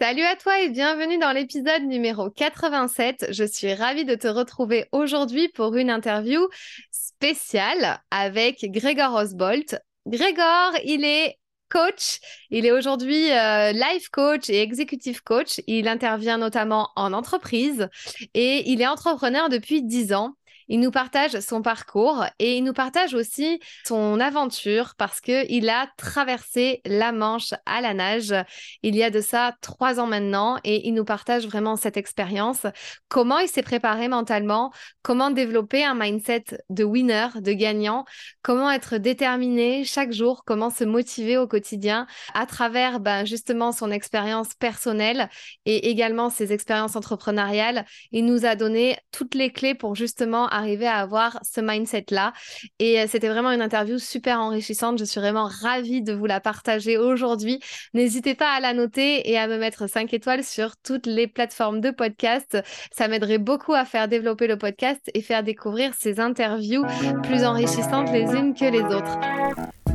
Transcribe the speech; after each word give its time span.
Salut 0.00 0.22
à 0.22 0.34
toi 0.34 0.60
et 0.60 0.70
bienvenue 0.70 1.18
dans 1.18 1.30
l'épisode 1.30 1.82
numéro 1.82 2.28
87. 2.28 3.26
Je 3.30 3.44
suis 3.44 3.74
ravie 3.74 4.04
de 4.04 4.16
te 4.16 4.26
retrouver 4.26 4.86
aujourd'hui 4.90 5.48
pour 5.48 5.76
une 5.76 5.88
interview 5.88 6.48
spéciale 6.90 8.00
avec 8.10 8.64
Grégor 8.72 9.14
Osbolt. 9.14 9.76
Grégor, 10.06 10.72
il 10.84 11.04
est 11.04 11.38
coach. 11.68 12.18
Il 12.50 12.66
est 12.66 12.72
aujourd'hui 12.72 13.30
euh, 13.30 13.70
life 13.70 14.08
coach 14.08 14.50
et 14.50 14.62
executive 14.62 15.22
coach. 15.22 15.60
Il 15.68 15.86
intervient 15.86 16.38
notamment 16.38 16.90
en 16.96 17.12
entreprise 17.12 17.88
et 18.34 18.68
il 18.70 18.82
est 18.82 18.86
entrepreneur 18.88 19.48
depuis 19.48 19.82
10 19.84 20.12
ans. 20.12 20.34
Il 20.68 20.80
nous 20.80 20.90
partage 20.90 21.38
son 21.40 21.62
parcours 21.62 22.24
et 22.38 22.56
il 22.56 22.64
nous 22.64 22.72
partage 22.72 23.14
aussi 23.14 23.60
son 23.86 24.20
aventure 24.20 24.94
parce 24.96 25.20
qu'il 25.20 25.68
a 25.68 25.88
traversé 25.96 26.80
la 26.84 27.12
Manche 27.12 27.54
à 27.66 27.80
la 27.80 27.94
nage 27.94 28.34
il 28.82 28.96
y 28.96 29.02
a 29.02 29.10
de 29.10 29.20
ça 29.20 29.54
trois 29.60 30.00
ans 30.00 30.06
maintenant 30.06 30.58
et 30.64 30.86
il 30.86 30.94
nous 30.94 31.04
partage 31.04 31.46
vraiment 31.46 31.76
cette 31.76 31.96
expérience, 31.96 32.66
comment 33.08 33.38
il 33.38 33.48
s'est 33.48 33.62
préparé 33.62 34.08
mentalement, 34.08 34.72
comment 35.02 35.30
développer 35.30 35.84
un 35.84 35.94
mindset 35.94 36.44
de 36.70 36.84
winner, 36.84 37.28
de 37.36 37.52
gagnant, 37.52 38.04
comment 38.42 38.70
être 38.70 38.98
déterminé 38.98 39.84
chaque 39.84 40.12
jour, 40.12 40.44
comment 40.44 40.70
se 40.70 40.84
motiver 40.84 41.36
au 41.36 41.46
quotidien 41.46 42.06
à 42.34 42.46
travers 42.46 43.00
ben, 43.00 43.24
justement 43.24 43.72
son 43.72 43.90
expérience 43.90 44.54
personnelle 44.54 45.28
et 45.64 45.90
également 45.90 46.30
ses 46.30 46.52
expériences 46.52 46.96
entrepreneuriales? 46.96 47.84
Il 48.12 48.26
nous 48.26 48.44
a 48.44 48.56
donné 48.56 48.96
toutes 49.10 49.34
les 49.34 49.50
clés 49.50 49.74
pour 49.74 49.94
justement 49.94 50.48
arriver 50.56 50.86
à 50.86 50.98
avoir 50.98 51.38
ce 51.42 51.60
mindset-là. 51.60 52.32
Et 52.78 53.00
euh, 53.00 53.06
c'était 53.08 53.28
vraiment 53.28 53.50
une 53.50 53.62
interview 53.62 53.98
super 53.98 54.40
enrichissante. 54.40 54.98
Je 54.98 55.04
suis 55.04 55.20
vraiment 55.20 55.48
ravie 55.62 56.02
de 56.02 56.12
vous 56.12 56.26
la 56.26 56.40
partager 56.40 56.96
aujourd'hui. 56.98 57.60
N'hésitez 57.92 58.34
pas 58.34 58.50
à 58.50 58.60
la 58.60 58.74
noter 58.74 59.30
et 59.30 59.38
à 59.38 59.46
me 59.46 59.58
mettre 59.58 59.88
5 59.88 60.12
étoiles 60.14 60.44
sur 60.44 60.76
toutes 60.76 61.06
les 61.06 61.26
plateformes 61.26 61.80
de 61.80 61.90
podcast. 61.90 62.58
Ça 62.92 63.08
m'aiderait 63.08 63.38
beaucoup 63.38 63.74
à 63.74 63.84
faire 63.84 64.08
développer 64.08 64.46
le 64.46 64.58
podcast 64.58 65.10
et 65.14 65.22
faire 65.22 65.42
découvrir 65.42 65.92
ces 65.98 66.20
interviews 66.20 66.84
plus 67.22 67.44
enrichissantes 67.44 68.10
les 68.10 68.24
unes 68.32 68.54
que 68.54 68.64
les 68.64 68.82
autres. 68.82 69.83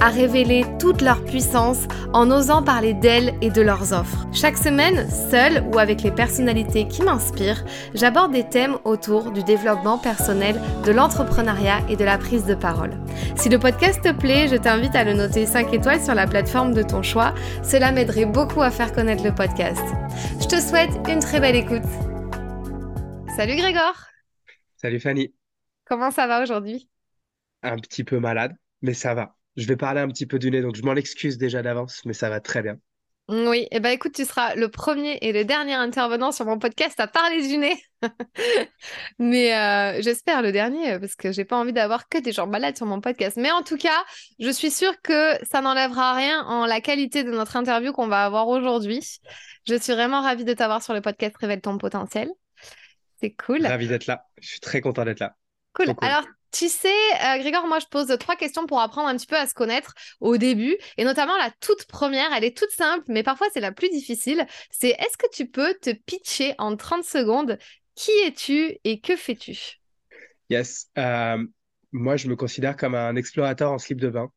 à 0.00 0.08
révéler 0.08 0.64
toute 0.78 1.02
leur 1.02 1.24
puissance 1.24 1.86
en 2.12 2.30
osant 2.30 2.62
parler 2.62 2.94
d'elles 2.94 3.34
et 3.40 3.50
de 3.50 3.60
leurs 3.60 3.92
offres. 3.92 4.26
Chaque 4.32 4.56
semaine, 4.56 5.08
seule 5.10 5.64
ou 5.72 5.78
avec 5.78 6.02
les 6.02 6.10
personnalités 6.10 6.86
qui 6.88 7.02
m'inspirent, 7.02 7.64
j'aborde 7.94 8.32
des 8.32 8.48
thèmes 8.48 8.78
autour 8.84 9.30
du 9.30 9.42
développement 9.42 9.98
personnel, 9.98 10.60
de 10.84 10.92
l'entrepreneuriat 10.92 11.80
et 11.88 11.96
de 11.96 12.04
la 12.04 12.18
prise 12.18 12.46
de 12.46 12.54
parole. 12.54 12.92
Si 13.36 13.48
le 13.48 13.58
podcast 13.58 14.02
te 14.02 14.12
plaît, 14.12 14.48
je 14.48 14.56
t'invite 14.56 14.94
à 14.94 15.04
le 15.04 15.14
noter 15.14 15.46
5 15.46 15.72
étoiles 15.74 16.02
sur 16.02 16.14
la 16.14 16.26
plateforme 16.26 16.72
de 16.72 16.82
ton 16.82 17.02
choix. 17.02 17.34
Cela 17.62 17.92
m'aiderait 17.92 18.26
beaucoup 18.26 18.62
à 18.62 18.70
faire 18.70 18.92
connaître 18.92 19.24
le 19.24 19.34
podcast. 19.34 19.82
Je 20.40 20.46
te 20.46 20.60
souhaite 20.60 20.90
une 21.08 21.20
très 21.20 21.40
belle 21.40 21.56
écoute. 21.56 21.82
Salut 23.36 23.56
Grégor. 23.56 23.94
Salut 24.76 25.00
Fanny. 25.00 25.32
Comment 25.84 26.10
ça 26.10 26.26
va 26.26 26.42
aujourd'hui? 26.42 26.88
Un 27.62 27.76
petit 27.76 28.02
peu 28.02 28.18
malade, 28.18 28.56
mais 28.82 28.94
ça 28.94 29.14
va. 29.14 29.36
Je 29.56 29.66
vais 29.66 29.76
parler 29.76 30.00
un 30.00 30.08
petit 30.08 30.26
peu 30.26 30.38
du 30.38 30.50
nez, 30.50 30.62
donc 30.62 30.76
je 30.76 30.82
m'en 30.82 30.94
excuse 30.94 31.38
déjà 31.38 31.62
d'avance, 31.62 32.02
mais 32.04 32.12
ça 32.12 32.28
va 32.30 32.40
très 32.40 32.62
bien. 32.62 32.78
Oui, 33.28 33.60
et 33.60 33.68
eh 33.76 33.80
ben 33.80 33.90
écoute, 33.90 34.12
tu 34.14 34.24
seras 34.24 34.56
le 34.56 34.68
premier 34.68 35.16
et 35.22 35.32
le 35.32 35.44
dernier 35.44 35.74
intervenant 35.74 36.32
sur 36.32 36.44
mon 36.44 36.58
podcast 36.58 36.98
à 36.98 37.06
parler 37.06 37.46
du 37.46 37.56
nez. 37.56 37.80
Mais 39.20 39.54
euh, 39.54 40.02
j'espère 40.02 40.42
le 40.42 40.50
dernier, 40.50 40.98
parce 40.98 41.14
que 41.14 41.30
j'ai 41.30 41.44
pas 41.44 41.56
envie 41.56 41.72
d'avoir 41.72 42.08
que 42.08 42.18
des 42.18 42.32
gens 42.32 42.48
malades 42.48 42.76
sur 42.76 42.84
mon 42.84 43.00
podcast. 43.00 43.36
Mais 43.36 43.52
en 43.52 43.62
tout 43.62 43.76
cas, 43.76 44.04
je 44.40 44.50
suis 44.50 44.72
sûre 44.72 45.00
que 45.02 45.36
ça 45.44 45.60
n'enlèvera 45.60 46.14
rien 46.14 46.42
en 46.46 46.66
la 46.66 46.80
qualité 46.80 47.22
de 47.22 47.30
notre 47.30 47.56
interview 47.56 47.92
qu'on 47.92 48.08
va 48.08 48.24
avoir 48.24 48.48
aujourd'hui. 48.48 49.20
Je 49.68 49.76
suis 49.76 49.92
vraiment 49.92 50.20
ravie 50.20 50.44
de 50.44 50.52
t'avoir 50.52 50.82
sur 50.82 50.92
le 50.92 51.00
podcast 51.00 51.36
Révèle 51.38 51.60
ton 51.60 51.78
potentiel. 51.78 52.28
C'est 53.20 53.34
cool. 53.34 53.64
Ravi 53.64 53.86
d'être 53.86 54.08
là. 54.08 54.26
Je 54.40 54.48
suis 54.48 54.60
très 54.60 54.80
content 54.80 55.04
d'être 55.04 55.20
là. 55.20 55.36
Cool. 55.74 55.94
Alors, 56.00 56.24
tu 56.52 56.68
sais, 56.68 56.88
euh, 56.88 57.38
Grégor, 57.38 57.66
moi, 57.66 57.78
je 57.78 57.86
pose 57.86 58.06
trois 58.18 58.36
questions 58.36 58.66
pour 58.66 58.80
apprendre 58.80 59.08
un 59.08 59.16
petit 59.16 59.26
peu 59.26 59.36
à 59.36 59.46
se 59.46 59.54
connaître 59.54 59.94
au 60.20 60.36
début. 60.36 60.76
Et 60.98 61.04
notamment, 61.04 61.36
la 61.38 61.50
toute 61.60 61.86
première, 61.86 62.32
elle 62.32 62.44
est 62.44 62.56
toute 62.56 62.70
simple, 62.70 63.04
mais 63.08 63.22
parfois, 63.22 63.48
c'est 63.52 63.60
la 63.60 63.72
plus 63.72 63.88
difficile. 63.88 64.46
C'est 64.70 64.90
est-ce 64.90 65.16
que 65.16 65.30
tu 65.32 65.46
peux 65.46 65.74
te 65.80 65.90
pitcher 65.90 66.54
en 66.58 66.76
30 66.76 67.04
secondes? 67.04 67.58
Qui 67.94 68.10
es-tu 68.26 68.76
et 68.84 69.00
que 69.00 69.16
fais-tu? 69.16 69.80
Yes. 70.50 70.88
Euh, 70.98 71.38
moi, 71.92 72.16
je 72.16 72.28
me 72.28 72.36
considère 72.36 72.76
comme 72.76 72.94
un 72.94 73.16
explorateur 73.16 73.72
en 73.72 73.78
slip 73.78 74.00
de 74.00 74.10
bain. 74.10 74.30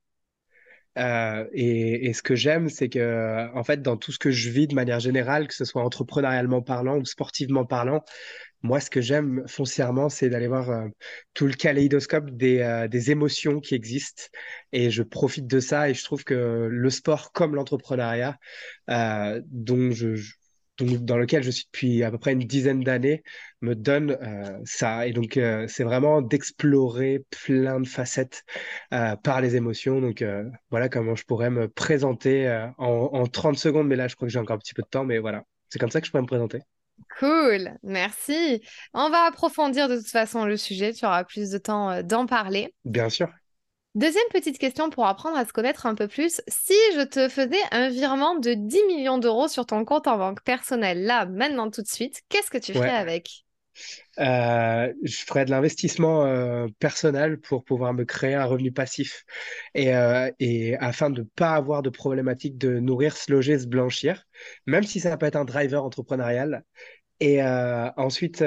Euh, 0.98 1.46
et, 1.52 2.08
et, 2.08 2.14
ce 2.14 2.22
que 2.22 2.36
j'aime, 2.36 2.70
c'est 2.70 2.88
que, 2.88 3.54
en 3.54 3.64
fait, 3.66 3.82
dans 3.82 3.98
tout 3.98 4.14
ce 4.14 4.20
que 4.20 4.32
je 4.32 4.50
vis 4.50 4.68
de 4.68 4.76
manière 4.76 5.02
générale, 5.02 5.48
que 5.48 5.54
ce 5.54 5.66
soit 5.66 5.84
entrepreneurialement 5.84 6.62
parlant 6.62 6.98
ou 6.98 7.06
sportivement 7.06 7.66
parlant, 7.66 8.02
moi, 8.66 8.80
ce 8.80 8.90
que 8.90 9.00
j'aime 9.02 9.44
foncièrement, 9.48 10.10
c'est 10.10 10.30
d'aller 10.30 10.48
voir 10.48 10.70
euh, 10.72 10.88
tout 11.36 11.46
le 11.46 11.54
kaléidoscope 11.54 12.32
des, 12.32 12.60
euh, 12.60 12.88
des, 12.88 13.12
émotions 13.12 13.60
qui 13.60 13.76
existent. 13.76 14.24
Et 14.72 14.90
je 14.90 15.04
profite 15.04 15.46
de 15.48 15.60
ça 15.60 15.90
et 15.90 15.94
je 15.94 16.04
trouve 16.04 16.24
que 16.24 16.68
le 16.70 16.90
sport 16.90 17.32
comme 17.32 17.56
l'entrepreneuriat, 17.56 18.38
euh, 18.90 19.40
dont 19.46 19.92
je, 19.92 20.16
dans 20.80 21.18
lequel 21.18 21.44
je 21.44 21.52
suis 21.52 21.66
depuis 21.66 22.04
à 22.04 22.10
peu 22.12 22.18
près 22.18 22.34
une 22.34 22.40
dizaine 22.40 22.82
d'années, 22.84 23.24
me 23.62 23.76
donne 23.76 24.18
ça. 24.66 25.08
Et 25.08 25.14
donc, 25.14 25.40
c'est 25.68 25.84
vraiment 25.84 26.22
d'explorer 26.22 27.24
plein 27.46 27.80
de 27.80 27.88
facettes 27.88 28.44
par 28.90 29.40
les 29.42 29.56
émotions. 29.56 30.02
Donc, 30.02 30.22
voilà 30.72 30.90
comment 30.90 31.16
je 31.16 31.24
pourrais 31.24 31.50
me 31.50 31.70
présenter 31.70 32.50
en, 32.78 33.10
en 33.14 33.26
30 33.26 33.58
secondes. 33.58 33.88
Mais 33.88 33.96
là, 33.96 34.10
je 34.10 34.16
crois 34.16 34.28
que 34.28 34.34
j'ai 34.34 34.40
encore 34.40 34.58
un 34.58 34.60
petit 34.60 34.74
peu 34.74 34.82
de 34.82 34.90
temps. 34.90 35.06
Mais 35.06 35.20
voilà, 35.20 35.44
c'est 35.70 35.80
comme 35.80 35.92
ça 35.92 36.02
que 36.02 36.08
je 36.08 36.12
pourrais 36.12 36.24
me 36.24 36.28
présenter. 36.28 36.60
Cool, 37.20 37.78
merci. 37.84 38.62
On 38.94 39.10
va 39.10 39.24
approfondir 39.24 39.88
de 39.88 39.98
toute 39.98 40.10
façon 40.10 40.46
le 40.46 40.58
sujet, 40.58 40.94
tu 40.94 41.06
auras 41.06 41.24
plus 41.24 41.50
de 41.50 41.58
temps 41.58 41.90
euh, 41.92 42.02
d'en 42.02 42.26
parler. 42.26 42.74
Bien 42.84 43.10
sûr. 43.10 43.30
Deuxième 43.96 44.28
petite 44.30 44.58
question 44.58 44.90
pour 44.90 45.06
apprendre 45.06 45.38
à 45.38 45.46
se 45.46 45.54
connaître 45.54 45.86
un 45.86 45.96
peu 45.96 46.10
plus. 46.10 46.42
Si 46.50 46.74
je 46.96 47.04
te 47.04 47.30
faisais 47.30 47.62
un 47.72 47.88
virement 47.88 48.36
de 48.36 48.54
10 48.54 48.84
millions 48.88 49.18
d'euros 49.18 49.48
sur 49.48 49.66
ton 49.66 49.86
compte 49.86 50.08
en 50.08 50.18
banque 50.18 50.44
personnel, 50.44 51.06
là, 51.06 51.26
maintenant, 51.26 51.72
tout 51.72 51.82
de 51.82 51.88
suite, 51.88 52.22
qu'est-ce 52.28 52.52
que 52.52 52.58
tu 52.58 52.74
ferais 52.74 52.90
avec? 52.90 53.45
Euh, 54.20 54.94
je 55.04 55.18
ferais 55.18 55.46
de 55.46 55.52
l'investissement 55.52 56.26
euh, 56.26 56.68
personnel 56.80 57.40
pour 57.40 57.64
pouvoir 57.64 57.94
me 57.94 58.06
créer 58.06 58.34
un 58.34 58.46
revenu 58.46 58.72
passif 58.72 59.26
et, 59.74 59.94
euh, 59.96 60.30
afin 60.80 61.10
de 61.10 61.22
ne 61.22 61.28
pas 61.36 61.52
avoir 61.52 61.82
de 61.82 61.90
problématique 61.90 62.58
de 62.58 62.80
nourrir, 62.80 63.18
se 63.18 63.32
loger, 63.32 63.60
se 63.60 63.68
blanchir, 63.68 64.24
même 64.66 64.84
si 64.84 65.00
ça 65.00 65.18
peut 65.18 65.26
être 65.26 65.36
un 65.36 65.46
driver 65.46 65.84
entrepreneurial. 65.84 66.64
Et 67.22 67.42
ensuite, 67.42 68.44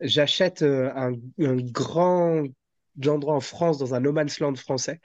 j'achète 0.00 0.62
un, 0.62 1.12
grand 1.38 2.44
endroit 3.06 3.34
en 3.34 3.40
France, 3.40 3.78
dans 3.78 3.94
un 3.94 4.00
no 4.00 4.10
man's 4.10 4.40
land 4.40 4.56
français, 4.56 5.00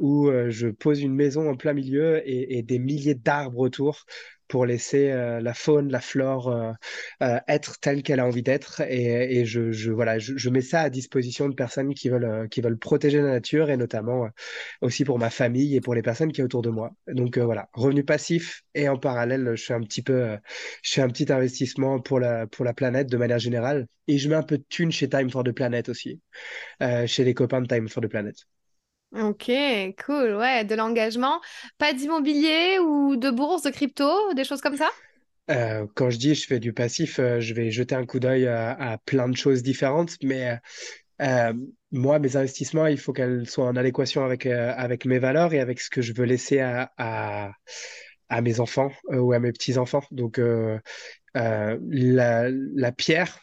où 0.00 0.28
je 0.48 0.68
pose 0.68 1.02
une 1.02 1.14
maison 1.14 1.48
en 1.48 1.56
plein 1.56 1.74
milieu 1.74 2.20
et 2.28 2.62
des 2.64 2.80
milliers 2.80 3.14
d'arbres 3.14 3.60
autour 3.60 4.06
pour 4.48 4.66
laisser 4.66 5.10
euh, 5.10 5.40
la 5.40 5.54
faune, 5.54 5.90
la 5.90 6.00
flore 6.00 6.48
euh, 6.48 6.72
euh, 7.22 7.38
être 7.48 7.78
telle 7.80 8.02
qu'elle 8.02 8.20
a 8.20 8.26
envie 8.26 8.42
d'être. 8.42 8.82
Et, 8.88 9.44
je, 9.44 9.90
voilà, 9.90 10.18
je, 10.18 10.48
mets 10.50 10.62
ça 10.62 10.80
à 10.82 10.90
disposition 10.90 11.48
de 11.48 11.54
personnes 11.54 11.94
qui 11.94 12.08
veulent, 12.08 12.48
qui 12.48 12.60
veulent 12.60 12.78
protéger 12.78 13.20
la 13.20 13.30
nature 13.32 13.70
et 13.70 13.76
notamment 13.76 14.28
aussi 14.80 15.04
pour 15.04 15.18
ma 15.18 15.30
famille 15.30 15.76
et 15.76 15.80
pour 15.80 15.94
les 15.94 16.02
personnes 16.02 16.32
qui 16.32 16.40
sont 16.40 16.46
autour 16.46 16.62
de 16.62 16.70
moi. 16.70 16.92
Donc 17.06 17.38
voilà, 17.38 17.68
revenu 17.74 18.04
passif 18.04 18.62
et 18.74 18.88
en 18.88 18.98
parallèle, 18.98 19.54
je 19.54 19.64
fais 19.64 19.74
un 19.74 19.82
petit 19.82 20.02
peu, 20.02 20.36
je 20.82 20.92
fais 20.94 21.02
un 21.02 21.08
petit 21.08 21.30
investissement 21.32 22.00
pour 22.00 22.20
la, 22.20 22.46
pour 22.46 22.64
la 22.64 22.74
planète 22.74 23.08
de 23.10 23.16
manière 23.16 23.38
générale 23.38 23.86
et 24.06 24.18
je 24.18 24.28
mets 24.28 24.36
un 24.36 24.42
peu 24.42 24.58
de 24.58 24.64
thunes 24.68 24.92
chez 24.92 25.08
Time 25.08 25.30
for 25.30 25.44
the 25.44 25.52
Planet 25.52 25.88
aussi, 25.88 26.20
chez 27.06 27.24
les 27.24 27.34
copains 27.34 27.60
de 27.60 27.66
Time 27.66 27.88
for 27.88 28.02
the 28.02 28.08
Planet. 28.08 28.36
Ok, 29.12 29.50
cool, 30.04 30.36
ouais, 30.36 30.64
de 30.64 30.74
l'engagement. 30.74 31.40
Pas 31.78 31.94
d'immobilier 31.94 32.78
ou 32.78 33.16
de 33.16 33.30
bourse, 33.30 33.62
de 33.62 33.70
crypto, 33.70 34.34
des 34.34 34.44
choses 34.44 34.60
comme 34.60 34.76
ça? 34.76 34.90
Euh, 35.50 35.86
quand 35.94 36.10
je 36.10 36.18
dis 36.18 36.34
je 36.34 36.46
fais 36.46 36.60
du 36.60 36.74
passif, 36.74 37.18
euh, 37.18 37.40
je 37.40 37.54
vais 37.54 37.70
jeter 37.70 37.94
un 37.94 38.04
coup 38.04 38.20
d'œil 38.20 38.46
à, 38.46 38.98
plein 39.06 39.28
de 39.28 39.36
choses 39.36 39.62
différentes, 39.62 40.16
mais 40.22 40.58
euh, 41.22 41.54
moi, 41.90 42.18
mes 42.18 42.36
investissements, 42.36 42.86
il 42.86 42.98
faut 42.98 43.14
qu'elles 43.14 43.48
soient 43.48 43.64
en 43.64 43.76
adéquation 43.76 44.24
avec, 44.24 44.44
avec 44.44 45.06
mes 45.06 45.18
valeurs 45.18 45.54
et 45.54 45.60
avec 45.60 45.80
ce 45.80 45.88
que 45.88 46.02
je 46.02 46.12
veux 46.12 46.26
laisser 46.26 46.60
à, 46.60 46.92
à 48.28 48.40
mes 48.42 48.60
enfants 48.60 48.92
ou 49.08 49.32
à 49.32 49.38
mes 49.38 49.52
petits-enfants. 49.52 50.04
Donc, 50.10 50.38
la, 51.34 52.48
la 52.50 52.92
pierre 52.92 53.40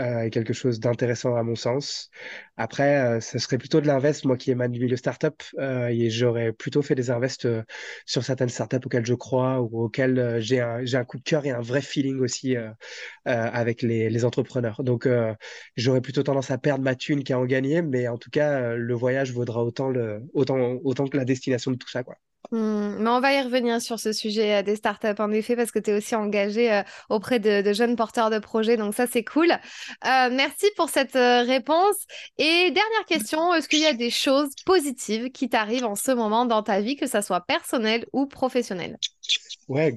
euh, 0.00 0.30
quelque 0.30 0.52
chose 0.52 0.80
d'intéressant 0.80 1.36
à 1.36 1.42
mon 1.42 1.54
sens. 1.54 2.10
Après, 2.56 2.96
euh, 2.98 3.20
ce 3.20 3.38
serait 3.38 3.58
plutôt 3.58 3.80
de 3.80 3.86
l'invest, 3.86 4.24
moi 4.24 4.36
qui 4.36 4.50
émane 4.50 4.72
du 4.72 4.80
milieu 4.80 4.96
startup, 4.96 5.42
euh, 5.58 5.88
et 5.88 6.10
j'aurais 6.10 6.52
plutôt 6.52 6.82
fait 6.82 6.94
des 6.94 7.10
invests 7.10 7.46
euh, 7.46 7.62
sur 8.06 8.22
certaines 8.24 8.48
startups 8.50 8.84
auxquelles 8.84 9.06
je 9.06 9.14
crois 9.14 9.60
ou 9.60 9.84
auxquelles 9.84 10.40
j'ai 10.40 10.60
un, 10.60 11.04
coup 11.04 11.18
de 11.18 11.22
cœur 11.22 11.46
et 11.46 11.50
un 11.50 11.60
vrai 11.60 11.80
feeling 11.80 12.20
aussi 12.20 12.56
avec 13.24 13.82
les, 13.82 14.24
entrepreneurs. 14.24 14.82
Donc, 14.84 15.08
j'aurais 15.76 16.00
plutôt 16.02 16.22
tendance 16.22 16.50
à 16.50 16.58
perdre 16.58 16.84
ma 16.84 16.94
thune 16.94 17.24
qu'à 17.24 17.38
en 17.38 17.46
gagner, 17.46 17.82
mais 17.82 18.08
en 18.08 18.18
tout 18.18 18.30
cas, 18.30 18.74
le 18.74 18.94
voyage 18.94 19.32
vaudra 19.32 19.64
autant, 19.64 19.92
autant, 20.34 20.78
autant 20.84 21.06
que 21.06 21.16
la 21.16 21.24
destination 21.24 21.70
de 21.70 21.76
tout 21.76 21.88
ça, 21.88 22.02
quoi. 22.04 22.16
Hmm, 22.52 22.96
mais 22.98 23.10
on 23.10 23.20
va 23.20 23.32
y 23.32 23.40
revenir 23.40 23.80
sur 23.80 24.00
ce 24.00 24.12
sujet 24.12 24.58
euh, 24.58 24.62
des 24.62 24.74
startups, 24.74 25.20
en 25.20 25.30
effet, 25.30 25.54
parce 25.54 25.70
que 25.70 25.78
tu 25.78 25.90
es 25.90 25.96
aussi 25.96 26.16
engagé 26.16 26.72
euh, 26.72 26.82
auprès 27.08 27.38
de, 27.38 27.72
jeunes 27.72 27.94
porteurs 27.94 28.28
de 28.28 28.40
projets, 28.40 28.76
donc 28.76 28.94
ça, 28.94 29.06
c'est 29.06 29.22
cool. 29.22 29.52
Euh, 29.52 30.28
merci 30.32 30.66
pour 30.76 30.88
cette 30.88 31.14
réponse. 31.14 32.06
Et 32.38 32.70
dernière 32.72 33.04
question, 33.06 33.54
est-ce 33.54 33.68
qu'il 33.68 33.80
y 33.80 33.86
a 33.86 33.92
des 33.92 34.10
choses 34.10 34.50
positives 34.66 35.30
qui 35.30 35.48
t'arrivent 35.48 35.84
en 35.84 35.94
ce 35.94 36.10
moment 36.10 36.44
dans 36.44 36.64
ta 36.64 36.80
vie, 36.80 36.96
que 36.96 37.06
ça 37.06 37.22
soit 37.22 37.40
personnel 37.42 38.06
ou 38.12 38.26
professionnel 38.26 38.98
Ouais, 39.68 39.94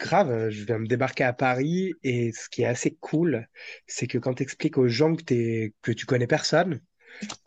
grave, 0.00 0.50
je 0.50 0.64
viens 0.64 0.78
me 0.78 0.86
débarquer 0.88 1.22
à 1.22 1.32
Paris 1.32 1.92
et 2.02 2.32
ce 2.32 2.48
qui 2.48 2.62
est 2.62 2.66
assez 2.66 2.96
cool, 3.00 3.46
c'est 3.86 4.08
que 4.08 4.18
quand 4.18 4.34
tu 4.34 4.42
expliques 4.42 4.78
aux 4.78 4.88
gens 4.88 5.14
que, 5.14 5.70
que 5.82 5.92
tu 5.92 6.04
connais 6.04 6.26
personne, 6.26 6.80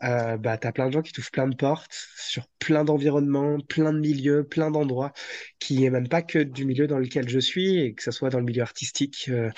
euh, 0.02 0.36
bah, 0.36 0.58
tu 0.58 0.66
as 0.66 0.72
plein 0.72 0.86
de 0.86 0.92
gens 0.92 1.02
qui 1.02 1.12
touchent 1.12 1.30
plein 1.30 1.48
de 1.48 1.56
portes 1.56 1.92
sur 2.16 2.46
plein 2.58 2.84
d'environnements, 2.84 3.58
plein 3.60 3.92
de 3.92 3.98
milieux, 3.98 4.44
plein 4.44 4.70
d'endroits 4.70 5.12
qui 5.58 5.84
émanent 5.84 6.08
pas 6.08 6.22
que 6.22 6.38
du 6.38 6.64
milieu 6.64 6.86
dans 6.86 6.98
lequel 6.98 7.28
je 7.28 7.38
suis 7.38 7.78
et 7.78 7.94
que 7.94 8.02
ce 8.02 8.10
soit 8.10 8.30
dans 8.30 8.38
le 8.38 8.44
milieu 8.44 8.62
artistique. 8.62 9.26
Euh, 9.28 9.50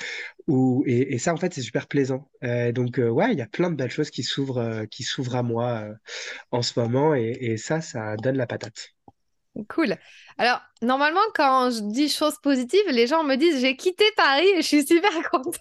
ou, 0.46 0.84
et, 0.86 1.18
ça, 1.18 1.32
en 1.32 1.36
fait, 1.36 1.54
c'est 1.54 1.62
super 1.62 1.86
plaisant. 1.86 2.30
Euh, 2.42 2.72
donc, 2.72 2.98
euh, 2.98 3.08
ouais, 3.08 3.32
il 3.32 3.38
y 3.38 3.42
a 3.42 3.46
plein 3.46 3.70
de 3.70 3.76
belles 3.76 3.90
choses 3.90 4.10
qui 4.10 4.22
s'ouvrent 4.22 4.84
qui 4.90 5.06
à 5.32 5.42
moi 5.42 5.84
en 6.50 6.62
ce 6.62 6.78
moment 6.78 7.14
et, 7.14 7.36
et 7.40 7.56
ça, 7.56 7.80
ça 7.80 8.16
donne 8.16 8.36
la 8.36 8.46
patate. 8.46 8.94
Cool. 9.68 9.96
Alors, 10.36 10.60
normalement, 10.82 11.20
quand 11.34 11.70
je 11.70 11.80
dis 11.92 12.08
choses 12.08 12.38
positives, 12.42 12.88
les 12.90 13.06
gens 13.06 13.22
me 13.22 13.36
disent 13.36 13.60
j'ai 13.60 13.76
quitté 13.76 14.04
Paris 14.16 14.48
et 14.48 14.62
je 14.62 14.66
suis 14.66 14.86
super 14.86 15.12
contente. 15.30 15.58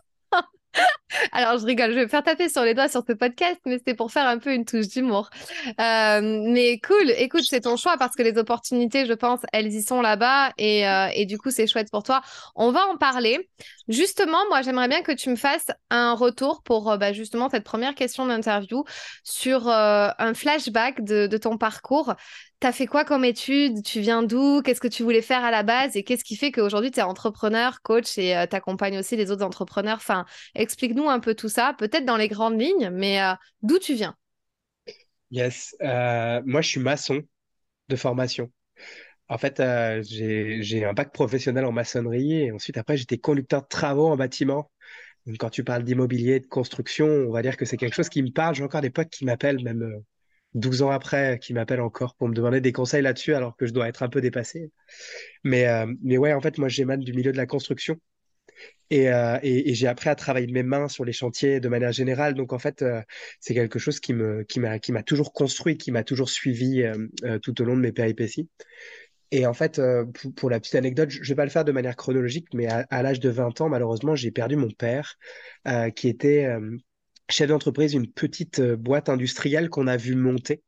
Alors, 1.32 1.60
je 1.60 1.66
rigole, 1.66 1.92
je 1.92 1.96
vais 1.96 2.04
me 2.04 2.08
faire 2.08 2.24
taper 2.24 2.50
sur 2.50 2.64
les 2.64 2.74
doigts 2.74 2.88
sur 2.88 3.04
ce 3.08 3.14
podcast, 3.14 3.60
mais 3.66 3.78
c'était 3.78 3.94
pour 3.94 4.12
faire 4.12 4.28
un 4.28 4.38
peu 4.38 4.54
une 4.54 4.66
touche 4.66 4.88
d'humour. 4.88 5.30
Euh, 5.80 6.22
mais 6.22 6.80
cool, 6.80 7.12
écoute, 7.18 7.44
c'est 7.48 7.62
ton 7.62 7.78
choix 7.78 7.98
parce 7.98 8.16
que 8.16 8.24
les 8.24 8.38
opportunités, 8.38 9.06
je 9.06 9.14
pense, 9.14 9.42
elles 9.54 9.74
y 9.74 9.82
sont 9.82 10.02
là-bas 10.02 10.52
et, 10.58 10.88
euh, 10.88 11.08
et, 11.14 11.26
du 11.26 11.38
coup, 11.38 11.52
c'est 11.52 11.68
chouette 11.68 11.90
pour 11.92 12.04
toi. 12.04 12.22
On 12.56 12.72
va 12.72 12.88
en 12.88 12.98
parler. 12.98 13.50
Justement, 13.88 14.40
moi, 14.50 14.62
j'aimerais 14.62 14.88
bien 14.88 15.02
que 15.02 15.12
tu 15.12 15.30
me 15.30 15.36
fasses 15.36 15.68
un 15.90 16.14
retour 16.14 16.64
pour 16.64 16.92
euh, 16.92 16.98
bah, 16.98 17.14
justement 17.14 17.50
cette 17.50 17.64
première 17.64 17.96
question 17.96 18.26
d'interview 18.26 18.84
sur 19.24 19.68
un 19.68 20.34
flashback 20.34 21.04
de, 21.04 21.28
de 21.28 21.38
ton 21.38 21.58
parcours. 21.58 22.14
Tu 22.64 22.68
as 22.68 22.72
fait 22.72 22.88
quoi 22.88 23.04
comme 23.04 23.26
études? 23.26 23.84
Tu 23.84 24.00
viens 24.00 24.24
d'où? 24.24 24.62
Qu'est-ce 24.62 24.80
que 24.80 24.88
tu 24.88 25.04
voulais 25.04 25.22
faire 25.22 25.44
à 25.44 25.52
la 25.52 25.64
base? 25.64 25.98
Et 25.98 26.04
qu'est-ce 26.06 26.24
qui 26.24 26.38
fait 26.38 26.54
qu'aujourd'hui, 26.54 26.92
tu 26.92 27.02
es 27.02 27.04
entrepreneur, 27.04 27.82
coach 27.82 28.18
et 28.18 28.34
tu 28.50 28.56
accompagnes 28.56 28.98
aussi 28.98 29.18
les 29.18 29.32
autres 29.32 29.44
entrepreneurs? 29.44 29.98
Enfin, 29.98 30.24
Explique-nous 30.56 31.10
un 31.10 31.20
peu 31.20 31.36
tout 31.36 31.50
ça, 31.50 31.76
peut-être 31.78 32.06
dans 32.06 32.16
les 32.16 32.30
grandes 32.30 32.58
lignes, 32.58 32.90
mais 32.94 33.22
euh, 33.22 33.34
d'où 33.64 33.80
tu 33.80 33.96
viens? 33.96 34.16
Yes, 35.30 35.76
euh, 35.82 36.42
moi 36.46 36.62
je 36.62 36.70
suis 36.70 36.80
maçon 36.80 37.20
de 37.90 37.96
formation. 37.98 38.50
En 39.28 39.38
fait, 39.38 39.60
euh, 39.60 40.02
j'ai 40.02 40.86
un 40.86 40.94
bac 40.94 41.12
professionnel 41.12 41.66
en 41.66 41.74
maçonnerie 41.74 42.44
et 42.44 42.52
ensuite 42.54 42.78
après 42.78 42.96
j'étais 42.96 43.18
conducteur 43.18 43.64
de 43.64 43.68
travaux 43.68 44.08
en 44.08 44.16
bâtiment. 44.16 44.72
Quand 45.38 45.50
tu 45.50 45.66
parles 45.66 45.84
d'immobilier, 45.84 46.40
de 46.40 46.48
construction, 46.48 47.08
on 47.08 47.32
va 47.34 47.42
dire 47.42 47.58
que 47.58 47.66
c'est 47.66 47.76
quelque 47.76 47.96
chose 47.96 48.08
qui 48.08 48.24
me 48.24 48.32
parle. 48.32 48.56
J'ai 48.56 48.64
encore 48.64 48.80
des 48.80 48.90
potes 48.90 49.10
qui 49.10 49.26
m'appellent, 49.26 49.62
même 49.66 50.02
12 50.56 50.82
ans 50.84 50.92
après, 50.92 51.40
qui 51.40 51.54
m'appellent 51.54 51.82
encore 51.82 52.16
pour 52.16 52.28
me 52.28 52.34
demander 52.34 52.62
des 52.62 52.72
conseils 52.72 53.02
là-dessus 53.02 53.34
alors 53.34 53.56
que 53.56 53.66
je 53.66 53.74
dois 53.74 53.88
être 53.88 54.04
un 54.04 54.10
peu 54.10 54.22
dépassé. 54.22 54.72
Mais, 55.44 55.68
mais 56.02 56.18
ouais, 56.18 56.34
en 56.34 56.42
fait, 56.42 56.58
moi 56.58 56.70
j'émane 56.70 57.02
du 57.02 57.14
milieu 57.14 57.32
de 57.32 57.38
la 57.38 57.46
construction. 57.46 58.00
Euh, 58.92 59.40
et, 59.42 59.74
j'ai 59.74 59.88
appris 59.88 60.10
à 60.10 60.16
travailler 60.16 60.48
mes 60.48 60.64
mains 60.64 60.88
sur 60.88 61.06
les 61.06 61.14
chantiers 61.14 61.60
de 61.60 61.68
manière 61.70 61.92
générale. 61.92 62.34
Donc 62.36 62.54
en 62.54 62.60
fait, 62.60 62.82
euh, 62.82 63.02
c'est 63.40 63.54
quelque 63.54 63.80
chose 63.80 64.00
qui 64.00 64.14
m'a 64.14 64.44
qui 64.80 64.92
toujours 65.06 65.34
construit, 65.34 65.78
qui 65.78 65.92
m'a 65.92 66.04
toujours 66.04 66.30
suivi 66.30 66.84
euh, 66.84 67.40
tout 67.40 67.60
au 67.62 67.66
long 67.66 67.76
de 67.76 67.82
mes 67.82 67.92
péripéties. 67.92 68.50
Et 69.32 69.48
en 69.48 69.54
fait, 69.54 69.82
pour, 70.36 70.52
la 70.52 70.60
petite 70.60 70.76
anecdote, 70.76 71.10
je 71.10 71.28
vais 71.28 71.36
pas 71.36 71.44
le 71.44 71.50
faire 71.50 71.66
de 71.66 71.72
manière 71.72 71.96
chronologique, 71.96 72.50
mais 72.54 72.68
à 72.68 73.02
l'âge 73.02 73.20
de 73.20 73.30
20 73.30 73.62
ans, 73.62 73.70
malheureusement, 73.70 74.16
j'ai 74.16 74.30
perdu 74.30 74.56
mon 74.58 74.70
père, 74.70 75.18
qui 75.96 76.08
était 76.08 76.48
chef 77.30 77.48
d'entreprise 77.48 77.94
une 77.94 78.12
petite 78.12 78.60
euh, 78.60 78.76
boîte 78.76 79.10
industrielle 79.10 79.70
qu'on 79.70 79.88
a 79.88 79.98
vu 79.98 80.16
monter. 80.16 80.64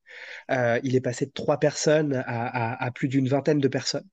Euh, 0.52 0.80
il 0.84 0.96
est 0.96 1.02
passé 1.02 1.26
de 1.26 1.32
trois 1.32 1.60
personnes 1.60 2.24
à, 2.26 2.92
plus 2.94 3.08
d'une 3.08 3.28
vingtaine 3.28 3.60
de 3.60 3.68
personnes. 3.68 4.08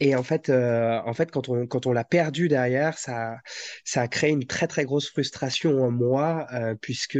Et 0.00 0.16
en 0.16 0.22
fait, 0.22 0.48
euh, 0.48 1.00
quand 1.30 1.86
on 1.86 1.92
l'a 1.92 2.04
perdu 2.04 2.48
derrière, 2.48 2.98
ça, 2.98 3.36
ça 3.84 4.02
a 4.02 4.08
créé 4.08 4.30
une 4.30 4.46
très 4.46 4.66
très 4.66 4.84
grosse 4.84 5.08
frustration 5.08 5.80
en 5.82 5.92
moi, 5.92 6.48
puisque 6.80 7.18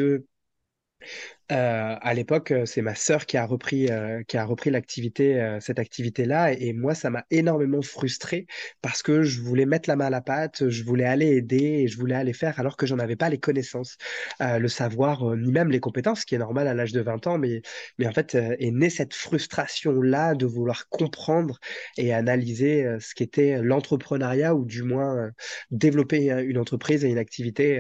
euh, 1.51 1.97
à 2.01 2.13
l'époque, 2.13 2.51
euh, 2.51 2.67
c'est 2.67 2.83
ma 2.83 2.95
sœur 2.95 3.25
qui 3.25 3.39
a 3.39 3.47
repris, 3.47 3.91
euh, 3.91 4.23
qui 4.25 4.37
a 4.37 4.45
repris 4.45 4.71
l'activité, 4.71 5.59
cette 5.61 5.79
activité-là, 5.79 6.53
et, 6.53 6.73
moi, 6.73 6.95
ça 6.95 7.11
m'a 7.11 7.25
énormément 7.31 7.83
frustré 7.83 8.47
parce 8.83 9.03
que 9.03 9.23
je 9.23 9.41
voulais 9.41 9.67
mettre 9.67 9.89
la 9.89 9.97
main 9.97 10.07
à 10.07 10.11
la 10.11 10.21
pâte, 10.21 10.69
je 10.69 10.85
voulais 10.85 11.05
aller 11.05 11.29
aider 11.37 11.57
et 11.57 11.89
je 11.89 11.99
voulais 11.99 12.15
aller 12.15 12.33
faire 12.33 12.59
alors 12.61 12.77
que 12.77 12.87
j'en 12.87 12.99
avais 12.99 13.17
pas 13.17 13.29
les 13.31 13.39
connaissances, 13.39 13.97
le 14.41 14.69
savoir, 14.69 15.37
ni 15.37 15.53
même 15.53 15.71
les 15.71 15.81
compétences, 15.81 16.21
ce 16.21 16.27
qui 16.27 16.35
est 16.35 16.39
normal 16.39 16.69
à 16.69 16.75
l'âge 16.75 16.93
de 16.93 17.01
20 17.01 17.27
ans, 17.27 17.39
mais, 17.39 17.63
mais 17.99 18.07
en 18.07 18.13
fait, 18.13 18.35
est 18.35 18.71
née 18.71 18.91
cette 18.91 19.15
frustration-là 19.15 20.35
de 20.35 20.47
vouloir 20.47 20.89
comprendre 20.89 21.59
et 21.97 22.13
analyser 22.13 22.87
ce 23.01 23.15
qu'était 23.15 23.63
l'entrepreneuriat 23.63 24.55
ou 24.55 24.65
du 24.65 24.83
moins 24.83 25.31
développer 25.71 26.31
une 26.31 26.59
entreprise 26.59 27.05
et 27.05 27.09
une 27.09 27.19
activité 27.19 27.79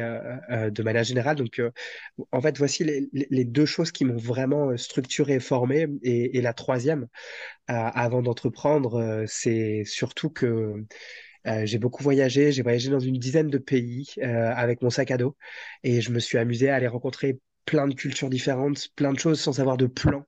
de 0.50 0.82
manière 0.82 1.04
générale. 1.04 1.36
Donc, 1.36 1.60
en 2.32 2.40
fait, 2.40 2.58
voici 2.58 2.84
les, 2.84 3.08
les 3.12 3.44
deux 3.44 3.57
deux 3.58 3.66
choses 3.66 3.90
qui 3.90 4.04
m'ont 4.04 4.16
vraiment 4.16 4.70
euh, 4.70 4.76
structuré 4.76 5.34
et 5.34 5.40
formé. 5.40 5.88
Et, 6.02 6.40
la 6.40 6.52
troisième, 6.52 7.08
euh, 7.70 7.74
avant 7.74 8.22
d'entreprendre, 8.22 9.00
euh, 9.00 9.24
c'est 9.26 9.82
surtout 9.84 10.30
que 10.30 10.84
j'ai 11.64 11.78
beaucoup 11.78 12.02
voyagé, 12.02 12.52
j'ai 12.52 12.62
voyagé 12.62 12.90
dans 12.90 13.00
une 13.00 13.18
dizaine 13.18 13.48
de 13.48 13.56
pays 13.56 14.06
avec 14.20 14.82
mon 14.82 14.90
sac 14.90 15.10
à 15.10 15.16
dos 15.16 15.34
et 15.82 16.02
je 16.02 16.10
me 16.10 16.18
suis 16.18 16.36
amusé 16.36 16.68
à 16.68 16.74
aller 16.74 16.88
rencontrer 16.88 17.38
plein 17.68 17.86
de 17.86 17.92
cultures 17.92 18.30
différentes, 18.30 18.88
plein 18.96 19.12
de 19.12 19.18
choses 19.18 19.38
sans 19.38 19.60
avoir 19.60 19.76
de 19.76 19.84
plan. 19.84 20.24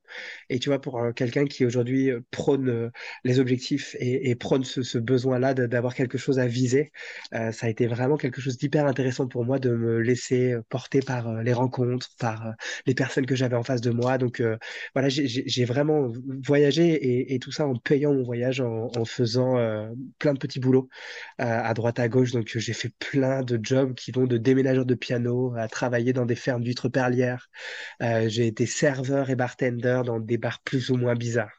Et 0.50 0.58
tu 0.58 0.68
vois, 0.68 0.78
pour 0.78 1.00
quelqu'un 1.16 1.46
qui 1.46 1.64
aujourd'hui 1.64 2.10
euh, 2.10 2.20
prône 2.30 2.68
euh, 2.68 2.90
les 3.24 3.40
objectifs 3.40 3.96
et, 3.98 4.34
prône 4.34 4.62
ce, 4.62 4.98
besoin-là 4.98 5.54
d'avoir 5.54 5.94
quelque 5.94 6.18
chose 6.18 6.38
à 6.38 6.46
viser, 6.46 6.92
euh, 7.32 7.50
ça 7.50 7.66
a 7.66 7.70
été 7.70 7.86
vraiment 7.86 8.18
quelque 8.18 8.42
chose 8.42 8.58
d'hyper 8.58 8.84
intéressant 8.84 9.26
pour 9.26 9.46
moi 9.46 9.58
de 9.58 9.70
me 9.70 10.00
laisser 10.00 10.54
porter 10.68 11.00
par 11.00 11.42
les 11.42 11.54
rencontres, 11.54 12.10
par 12.18 12.52
les 12.84 12.94
personnes 12.94 13.24
que 13.24 13.34
j'avais 13.34 13.56
en 13.56 13.62
face 13.62 13.80
de 13.80 13.90
moi. 13.90 14.18
Donc 14.18 14.42
voilà, 14.94 15.08
j'ai 15.08 15.64
vraiment 15.64 16.12
voyagé 16.44 17.32
et, 17.34 17.38
tout 17.38 17.52
ça 17.52 17.66
en 17.66 17.74
payant 17.76 18.12
mon 18.12 18.22
voyage, 18.22 18.60
en, 18.60 19.04
faisant 19.06 19.54
plein 20.18 20.34
de 20.34 20.38
petits 20.38 20.60
boulots 20.60 20.88
à 21.38 21.72
droite 21.74 21.98
à 21.98 22.08
gauche. 22.08 22.32
Donc 22.32 22.50
j'ai 22.54 22.72
fait 22.74 22.92
plein 22.98 23.42
de 23.42 23.58
jobs 23.62 23.94
qui 23.94 24.12
vont 24.12 24.26
de 24.26 24.36
déménageur 24.36 24.84
de 24.84 24.94
piano 24.94 25.54
à 25.56 25.68
travailler 25.68 26.12
dans 26.12 26.26
des 26.26 26.36
fermes 26.36 26.62
d'huîtres 26.62 26.88
perlières 26.90 27.29
euh, 28.02 28.28
j'ai 28.28 28.46
été 28.46 28.66
serveur 28.66 29.30
et 29.30 29.36
bartender 29.36 30.02
dans 30.04 30.20
des 30.20 30.38
bars 30.38 30.60
plus 30.64 30.90
ou 30.90 30.96
moins 30.96 31.14
bizarres. 31.14 31.52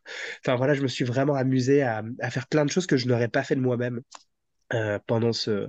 Enfin 0.45 0.55
voilà, 0.55 0.73
je 0.73 0.81
me 0.81 0.87
suis 0.87 1.05
vraiment 1.05 1.35
amusé 1.35 1.83
à, 1.83 2.03
à 2.19 2.29
faire 2.31 2.47
plein 2.47 2.65
de 2.65 2.71
choses 2.71 2.87
que 2.87 2.97
je 2.97 3.07
n'aurais 3.07 3.29
pas 3.29 3.43
fait 3.43 3.55
de 3.55 3.61
moi-même. 3.61 4.01
Euh, 4.73 4.99
pendant 5.05 5.33
ce 5.33 5.67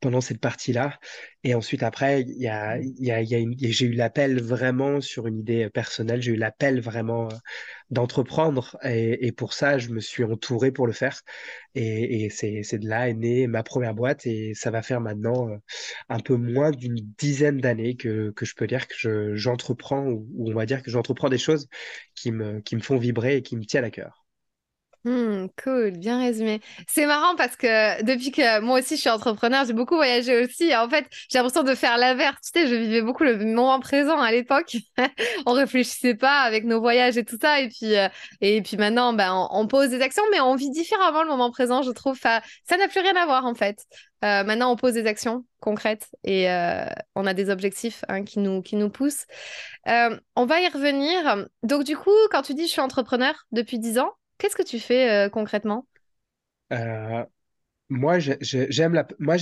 pendant 0.00 0.20
cette 0.20 0.40
partie-là. 0.40 0.98
Et 1.42 1.54
ensuite 1.54 1.82
après 1.82 2.20
il 2.22 2.36
y 2.38 2.48
a 2.48 2.78
il 2.78 3.02
y 3.02 3.10
a, 3.10 3.22
y 3.22 3.34
a 3.34 3.70
j'ai 3.70 3.86
eu 3.86 3.92
l'appel 3.92 4.42
vraiment 4.42 5.00
sur 5.00 5.26
une 5.26 5.38
idée 5.38 5.70
personnelle. 5.70 6.20
J'ai 6.20 6.32
eu 6.32 6.36
l'appel 6.36 6.80
vraiment 6.82 7.28
euh, 7.30 7.34
d'entreprendre 7.90 8.76
et, 8.84 9.26
et, 9.26 9.32
pour 9.32 9.54
ça 9.54 9.78
je 9.78 9.88
me 9.88 10.00
suis 10.00 10.24
entouré 10.24 10.70
pour 10.70 10.86
le 10.86 10.92
faire. 10.92 11.22
Et, 11.74 12.24
et 12.24 12.30
c'est 12.30 12.62
c'est 12.62 12.78
de 12.78 12.88
là 12.88 13.08
est 13.08 13.14
née 13.14 13.46
ma 13.46 13.62
première 13.62 13.94
boîte 13.94 14.26
et 14.26 14.52
ça 14.54 14.70
va 14.70 14.82
faire 14.82 15.00
maintenant 15.00 15.48
euh, 15.48 15.56
un 16.10 16.20
peu 16.20 16.36
moins 16.36 16.72
d'une 16.72 16.96
dizaine 17.18 17.58
d'années 17.58 17.96
que 17.96 18.32
que 18.32 18.44
je 18.44 18.54
peux 18.54 18.66
dire 18.66 18.86
que 18.86 18.94
je 18.98 19.34
j'entreprends 19.34 20.06
ou, 20.08 20.28
ou 20.34 20.50
on 20.50 20.54
va 20.54 20.66
dire 20.66 20.82
que 20.82 20.90
j'entreprends 20.90 21.30
des 21.30 21.38
choses 21.38 21.68
qui 22.14 22.32
me 22.32 22.60
qui 22.60 22.76
me 22.76 22.82
font 22.82 22.98
vibrer 22.98 23.36
et 23.36 23.42
qui 23.42 23.56
me 23.56 23.64
tiennent 23.64 23.84
à 23.84 23.90
cœur 23.90 24.21
Hmm, 25.04 25.46
cool, 25.60 25.90
bien 25.90 26.20
résumé. 26.20 26.60
C'est 26.86 27.06
marrant 27.06 27.34
parce 27.34 27.56
que 27.56 28.04
depuis 28.04 28.30
que 28.30 28.60
moi 28.60 28.78
aussi 28.78 28.94
je 28.94 29.00
suis 29.00 29.10
entrepreneur, 29.10 29.64
j'ai 29.64 29.72
beaucoup 29.72 29.96
voyagé 29.96 30.44
aussi. 30.44 30.74
En 30.76 30.88
fait, 30.88 31.06
j'ai 31.28 31.38
l'impression 31.38 31.64
de 31.64 31.74
faire 31.74 31.98
l'inverse. 31.98 32.52
Tu 32.54 32.60
sais, 32.60 32.68
je 32.68 32.76
vivais 32.76 33.02
beaucoup 33.02 33.24
le 33.24 33.36
moment 33.36 33.80
présent 33.80 34.20
à 34.20 34.30
l'époque. 34.30 34.76
on 35.46 35.54
réfléchissait 35.54 36.14
pas 36.14 36.42
avec 36.42 36.64
nos 36.64 36.80
voyages 36.80 37.16
et 37.16 37.24
tout 37.24 37.36
ça. 37.40 37.60
Et 37.60 37.68
puis, 37.68 37.96
euh, 37.96 38.08
et 38.40 38.62
puis 38.62 38.76
maintenant, 38.76 39.12
ben, 39.12 39.48
on, 39.50 39.66
pose 39.66 39.90
des 39.90 40.02
actions, 40.02 40.22
mais 40.30 40.40
on 40.40 40.54
vit 40.54 40.70
différemment 40.70 41.24
le 41.24 41.30
moment 41.30 41.50
présent, 41.50 41.82
je 41.82 41.90
trouve. 41.90 42.16
Ça 42.16 42.40
n'a 42.70 42.86
plus 42.86 43.00
rien 43.00 43.16
à 43.16 43.26
voir 43.26 43.44
en 43.44 43.54
fait. 43.54 43.84
Euh, 44.24 44.44
maintenant, 44.44 44.70
on 44.70 44.76
pose 44.76 44.94
des 44.94 45.06
actions 45.06 45.44
concrètes 45.58 46.10
et 46.22 46.48
euh, 46.48 46.86
on 47.16 47.26
a 47.26 47.34
des 47.34 47.50
objectifs 47.50 48.04
hein, 48.08 48.22
qui, 48.22 48.38
nous, 48.38 48.62
qui 48.62 48.76
nous 48.76 48.88
poussent. 48.88 49.26
on 49.86 50.46
va 50.46 50.60
y 50.60 50.68
revenir. 50.68 51.44
Donc, 51.64 51.82
du 51.82 51.96
coup, 51.96 52.10
quand 52.30 52.42
tu 52.42 52.54
dis 52.54 52.68
je 52.68 52.72
suis 52.72 52.80
entrepreneur 52.80 53.34
depuis 53.50 53.80
10 53.80 53.98
ans, 53.98 54.12
Qu'est-ce 54.42 54.56
que 54.56 54.64
tu 54.64 54.80
fais 54.80 55.08
euh, 55.08 55.28
concrètement? 55.28 55.86
Euh, 56.72 57.24
moi, 57.88 58.18
j'aime 58.18 58.92
la. 58.92 59.06
Moi, 59.20 59.36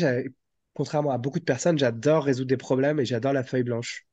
contrairement 0.75 1.11
à 1.11 1.17
beaucoup 1.17 1.39
de 1.39 1.45
personnes, 1.45 1.79
j'adore 1.79 2.25
résoudre 2.25 2.49
des 2.49 2.59
problèmes 2.59 3.01
et 3.01 3.07
j'adore 3.07 3.33
la 3.33 3.43
feuille 3.43 3.63
blanche. 3.63 4.05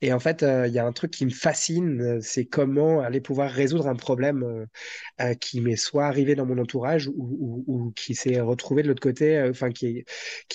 Et 0.00 0.14
en 0.14 0.20
fait, 0.20 0.42
euh, 0.42 0.66
il 0.66 0.72
y 0.72 0.78
a 0.78 0.86
un 0.86 0.92
truc 0.92 1.10
qui 1.10 1.26
me 1.26 1.30
fascine, 1.30 2.18
c'est 2.22 2.46
comment 2.46 3.00
aller 3.00 3.20
pouvoir 3.20 3.50
résoudre 3.50 3.86
un 3.86 3.94
problème 3.94 4.66
qui 5.38 5.60
m'est 5.60 5.76
soit 5.76 6.06
arrivé 6.06 6.34
dans 6.34 6.46
mon 6.46 6.56
entourage 6.56 7.10
ou, 7.14 7.92
qui 7.94 8.14
s'est 8.14 8.40
retrouvé 8.40 8.82
de 8.82 8.88
l'autre 8.88 9.02
côté, 9.02 9.50
qui 9.74 10.04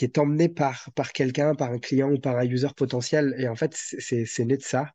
est, 0.01 0.17
emmené 0.17 0.49
par, 0.49 0.89
par 0.95 1.11
quelqu'un, 1.13 1.53
par 1.53 1.71
un 1.71 1.77
client 1.77 2.11
ou 2.11 2.17
par 2.17 2.35
un 2.35 2.45
user 2.45 2.69
potentiel. 2.75 3.35
Et 3.37 3.47
en 3.47 3.55
fait, 3.55 3.75
c'est 3.75 4.45
né 4.45 4.57
de 4.57 4.63
ça. 4.63 4.91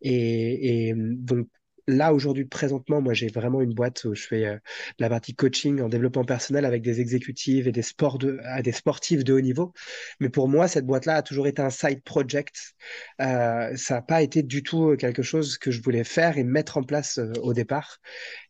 Et 0.00 0.92
donc, 0.96 1.46
là, 1.88 2.12
aujourd'hui, 2.12 2.44
présentement, 2.44 3.00
moi, 3.00 3.14
j'ai 3.14 3.28
vraiment 3.28 3.60
une 3.60 3.74
boîte 3.74 4.04
où 4.04 4.14
je 4.14 4.26
fais 4.26 4.46
euh, 4.46 4.58
la 4.98 5.08
partie 5.08 5.34
coaching 5.34 5.80
en 5.80 5.88
développement 5.88 6.24
personnel 6.24 6.64
avec 6.64 6.82
des 6.82 7.00
exécutives 7.00 7.68
et 7.68 7.72
des, 7.72 7.82
sports 7.82 8.18
de, 8.18 8.38
à 8.44 8.62
des 8.62 8.72
sportifs 8.72 9.24
de 9.24 9.32
haut 9.32 9.40
niveau. 9.40 9.72
Mais 10.20 10.28
pour 10.28 10.48
moi, 10.48 10.68
cette 10.68 10.86
boîte-là 10.86 11.16
a 11.16 11.22
toujours 11.22 11.46
été 11.46 11.62
un 11.62 11.70
side 11.70 12.02
project. 12.02 12.74
Euh, 13.20 13.76
ça 13.76 13.94
n'a 13.94 14.02
pas 14.02 14.22
été 14.22 14.42
du 14.42 14.62
tout 14.62 14.96
quelque 14.96 15.22
chose 15.22 15.58
que 15.58 15.70
je 15.70 15.82
voulais 15.82 16.04
faire 16.04 16.38
et 16.38 16.44
mettre 16.44 16.76
en 16.78 16.82
place 16.82 17.18
euh, 17.18 17.32
au 17.42 17.52
départ. 17.52 17.98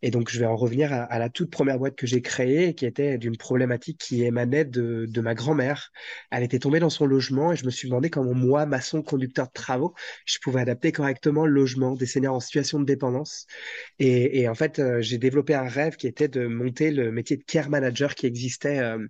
Et 0.03 0.11
donc, 0.11 0.31
je 0.31 0.39
vais 0.41 0.47
en 0.47 0.57
revenir 0.57 0.93
à, 0.93 1.19
la 1.19 1.29
toute 1.29 1.51
première 1.51 1.79
boîte 1.79 1.97
que 1.97 2.07
j'ai 2.07 2.23
créée, 2.23 2.75
qui 2.75 2.87
était 2.87 3.19
d'une 3.19 3.37
problématique 3.37 3.99
qui 3.99 4.25
émanait 4.25 4.65
de, 4.65 5.07
de 5.09 5.21
ma 5.21 5.35
grand-mère. 5.35 5.91
Elle 6.31 6.43
était 6.43 6.59
tombée 6.59 6.81
dans 6.81 6.91
son 6.91 7.07
logement 7.07 7.53
et 7.53 7.57
je 7.57 7.67
me 7.67 7.71
suis 7.71 7.89
demandé 7.89 8.11
comment 8.11 8.35
moi, 8.35 8.67
maçon, 8.67 9.03
conducteur 9.03 9.47
de 9.47 9.53
travaux, 9.53 9.95
je 10.25 10.39
pouvais 10.39 10.61
adapter 10.61 10.93
correctement 10.93 11.47
le 11.47 11.53
logement 11.53 11.95
des 11.95 12.07
seniors 12.07 12.35
en 12.35 12.41
situation 12.41 12.81
de 12.81 12.85
dépendance 12.85 13.26
et, 13.99 14.49
en 14.49 14.55
fait, 14.55 14.79
euh, 14.79 15.01
j'ai 15.01 15.19
développé 15.19 15.55
un 15.55 15.69
rêve 15.69 15.97
qui 15.97 16.07
était 16.07 16.29
de 16.29 16.47
monter 16.47 16.91
le 16.91 17.11
métier 17.13 17.37
de 17.37 17.43
care 17.43 17.71
manager 17.71 18.15
qui 18.15 18.27
existait 18.27 18.79
euh, 18.79 19.07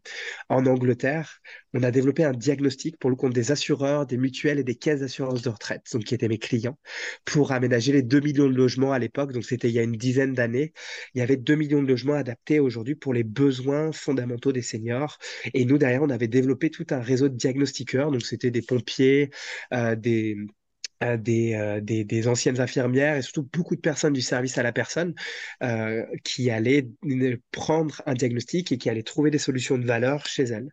en 0.49 0.67
Angleterre. 0.67 1.41
On 1.75 1.83
a 1.83 1.91
développé 1.91 2.25
un 2.25 2.33
diagnostic 2.33 2.99
pour 2.99 3.11
le 3.11 3.17
compte 3.17 3.33
des 3.33 3.53
assureurs, 3.53 4.07
des 4.07 4.17
mutuelles 4.17 4.59
et 4.59 4.65
des 4.65 4.77
caisses 4.77 5.01
d'assurance 5.01 5.43
de 5.43 5.49
retraite, 5.49 5.83
donc 5.93 6.05
qui 6.05 6.15
étaient 6.15 6.29
mes 6.29 6.39
clients, 6.39 6.79
pour 7.25 7.53
aménager 7.53 7.93
les 7.93 8.03
2 8.03 8.21
millions 8.21 8.49
de 8.49 8.55
logements 8.55 8.93
à 8.93 8.99
l'époque. 8.99 9.33
Donc 9.33 9.45
c'était 9.45 9.69
il 9.69 9.75
y 9.75 9.79
a 9.79 9.83
une 9.83 9.97
dizaine 9.97 10.33
d'années. 10.35 10.73
Il 11.15 11.19
y 11.19 11.23
avait 11.23 11.37
2 11.37 11.55
millions 11.55 11.83
de 11.83 11.89
logements 11.89 12.15
adaptés 12.15 12.61
aujourd'hui 12.61 12.95
pour 12.95 13.13
les 13.15 13.25
besoins 13.25 13.93
fondamentaux 13.93 14.53
des 14.53 14.63
seniors. 14.63 15.19
Et 15.55 15.65
nous, 15.65 15.79
derrière, 15.79 16.03
on 16.03 16.11
avait 16.11 16.29
développé 16.29 16.71
tout 16.71 16.87
un 16.91 17.01
réseau 17.01 17.29
de 17.29 17.37
diagnostiqueurs. 17.37 18.11
Donc 18.11 18.23
c'était 18.23 18.51
des 18.51 18.63
pompiers, 18.63 19.31
euh, 19.73 19.97
des 19.97 20.37
euh, 21.03 21.19
des, 21.19 22.05
des, 22.05 22.29
anciennes 22.29 22.59
infirmières 22.59 23.17
et 23.17 23.23
surtout 23.23 23.47
beaucoup 23.53 23.77
de 23.77 23.81
personnes 23.83 24.15
du 24.15 24.23
service 24.23 24.57
à 24.57 24.63
la 24.63 24.73
personne 24.73 25.15
euh, 25.63 26.03
qui 26.25 26.51
allaient 26.51 26.89
prendre 27.53 28.01
un 28.07 28.15
diagnostic 28.15 28.73
et 28.73 28.79
qui 28.79 28.89
allaient 28.89 29.03
trouver 29.03 29.31
des 29.31 29.39
solutions 29.39 29.77
de 29.77 29.85
valeur 29.85 30.25
chez 30.25 30.45
elles. 30.45 30.71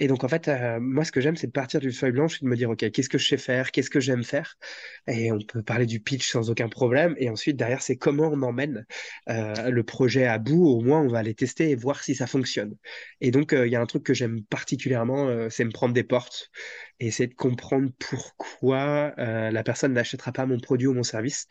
Et 0.00 0.08
donc, 0.08 0.24
en 0.24 0.28
fait, 0.28 0.48
euh, 0.48 0.80
moi, 0.80 1.04
ce 1.04 1.12
que 1.12 1.20
j'aime, 1.20 1.36
c'est 1.36 1.46
de 1.46 1.52
partir 1.52 1.78
d'une 1.78 1.92
feuille 1.92 2.10
blanche 2.10 2.38
et 2.38 2.44
de 2.44 2.50
me 2.50 2.56
dire, 2.56 2.68
OK, 2.68 2.90
qu'est-ce 2.90 3.08
que 3.08 3.18
je 3.18 3.28
sais 3.28 3.36
faire? 3.36 3.70
Qu'est-ce 3.70 3.90
que 3.90 4.00
j'aime 4.00 4.24
faire? 4.24 4.56
Et 5.06 5.30
on 5.30 5.38
peut 5.38 5.62
parler 5.62 5.86
du 5.86 6.00
pitch 6.00 6.28
sans 6.28 6.50
aucun 6.50 6.68
problème. 6.68 7.14
Et 7.18 7.30
ensuite, 7.30 7.56
derrière, 7.56 7.82
c'est 7.82 7.96
comment 7.96 8.28
on 8.32 8.42
emmène 8.42 8.84
le 9.28 9.82
projet 9.82 10.26
à 10.26 10.38
bout. 10.38 10.66
Au 10.66 10.80
moins, 10.80 11.00
on 11.00 11.08
va 11.08 11.18
aller 11.18 11.34
tester 11.34 11.70
et 11.70 11.76
voir 11.76 12.02
si 12.02 12.16
ça 12.16 12.26
fonctionne. 12.26 12.74
Et 13.20 13.30
donc, 13.30 13.52
il 13.52 13.68
y 13.70 13.76
a 13.76 13.80
un 13.80 13.86
truc 13.86 14.02
que 14.02 14.14
j'aime 14.14 14.42
particulièrement, 14.44 15.48
c'est 15.48 15.64
me 15.64 15.70
prendre 15.70 15.94
des 15.94 16.04
portes 16.04 16.50
et 17.00 17.06
essayer 17.06 17.26
de 17.26 17.34
comprendre 17.34 17.90
pourquoi 17.98 19.14
euh, 19.18 19.50
la 19.50 19.62
personne 19.62 19.94
n'achètera 19.94 20.32
pas 20.32 20.46
mon 20.46 20.60
produit 20.60 20.86
ou 20.86 20.94
mon 20.94 21.02
service. 21.02 21.46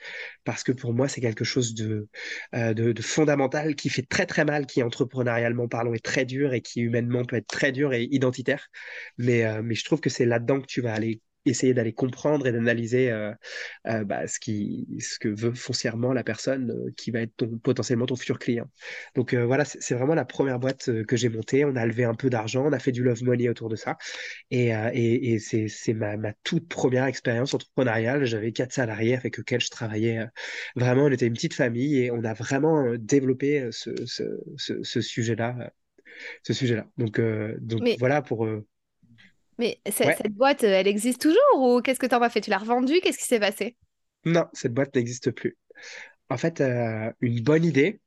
Parce 0.46 0.64
que 0.64 0.72
pour 0.72 0.94
moi, 0.94 1.08
c'est 1.08 1.22
quelque 1.22 1.44
chose 1.44 1.74
de, 1.74 2.08
euh, 2.56 2.74
de, 2.74 3.02
fondamental 3.02 3.76
qui 3.76 3.90
fait 3.90 4.04
très 4.04 4.26
très 4.26 4.46
mal, 4.46 4.68
qui 4.68 4.84
entrepreneurialement 4.84 5.68
parlant 5.68 5.94
est 5.94 6.06
très 6.06 6.26
dur 6.26 6.54
et 6.54 6.62
qui 6.62 6.82
humainement 6.82 7.26
peut 7.26 7.38
être 7.38 7.48
très 7.48 7.72
dur 7.72 7.94
et 7.94 8.08
identitaire. 8.12 8.68
Mais, 9.18 9.46
euh, 9.46 9.62
mais 9.64 9.76
je 9.76 9.84
trouve 9.84 10.00
que 10.00 10.10
c'est 10.10 10.26
là-dedans 10.26 10.62
que 10.62 10.68
tu 10.68 10.82
vas 10.82 10.94
aller 10.94 11.22
essayer 11.46 11.74
d'aller 11.74 11.94
comprendre 11.94 12.48
et 12.48 12.52
d'analyser 12.52 13.12
euh, 13.12 13.34
euh, 13.88 14.04
bah, 14.04 14.28
ce, 14.28 14.40
qui, 14.40 14.88
ce 15.00 15.20
que 15.20 15.30
veut 15.30 15.54
foncièrement 15.54 16.14
la 16.14 16.24
personne 16.24 16.72
euh, 16.72 16.92
qui 16.98 17.12
va 17.12 17.22
être 17.22 17.36
ton, 17.38 17.58
potentiellement 17.58 18.06
ton 18.06 18.16
futur 18.16 18.40
client. 18.40 18.70
Donc 19.16 19.34
voilà, 19.34 19.66
c'est 19.66 19.96
vraiment 19.96 20.16
la 20.16 20.26
première 20.26 20.60
boîte 20.60 20.90
que 21.06 21.16
j'ai 21.16 21.30
montée. 21.30 21.66
On 21.66 21.76
a 21.76 21.86
levé 21.86 22.04
un 22.04 22.16
peu 22.16 22.30
d'argent, 22.30 22.66
on 22.66 22.74
a 22.74 22.80
fait 22.80 22.92
du 22.92 23.04
love 23.04 23.24
money 23.24 23.50
autour 23.50 23.70
de 23.70 23.76
ça. 23.76 23.98
Et, 24.52 24.68
et, 24.70 25.34
et 25.34 25.40
c'est 25.40 25.94
ma, 25.94 26.18
ma, 26.18 26.34
toute 26.44 26.68
première 26.68 27.06
expérience 27.06 27.54
entrepreneuriale. 27.54 28.26
J'avais 28.26 28.52
quatre 28.52 28.74
salariés 28.74 29.16
avec 29.16 29.38
lesquels 29.38 29.62
je 29.62 29.70
travaillais. 29.70 30.26
vraiment, 30.76 31.04
on 31.06 31.12
était 31.12 31.28
une 31.28 31.34
petite 31.34 31.54
famille 31.54 32.00
et 32.00 32.12
on 32.12 32.24
a 32.24 32.34
vraiment 32.34 32.96
développé 32.98 33.70
ce, 33.72 33.92
ce, 34.06 34.24
ce, 34.58 35.02
sujet-là. 35.02 35.72
Ce 36.44 36.54
sujet-là. 36.54 36.88
Donc, 36.98 37.22
donc 37.62 37.84
voilà 38.00 38.22
pour 38.22 38.48
mais 39.60 39.80
cette 39.92 40.32
boîte, 40.32 40.64
elle 40.64 40.88
existe 40.88 41.22
toujours 41.22 41.60
ou 41.60 41.82
qu'est-ce 41.82 42.00
que 42.00 42.08
tu 42.08 42.16
en 42.16 42.22
as 42.22 42.30
fait? 42.30 42.42
Tu 42.42 42.50
l'as 42.50 42.58
revendue? 42.58 43.02
Qu'est-ce 43.02 43.18
qui 43.18 43.26
s'est 43.26 43.40
passé? 43.40 43.76
Non, 44.26 44.46
cette 44.54 44.74
boîte 44.74 44.96
n'existe 44.96 45.32
plus. 45.32 45.58
En 46.30 46.38
fait, 46.38 46.62
euh, 46.62 47.12
une 47.22 47.42
bonne 47.42 47.66
idée 47.66 48.00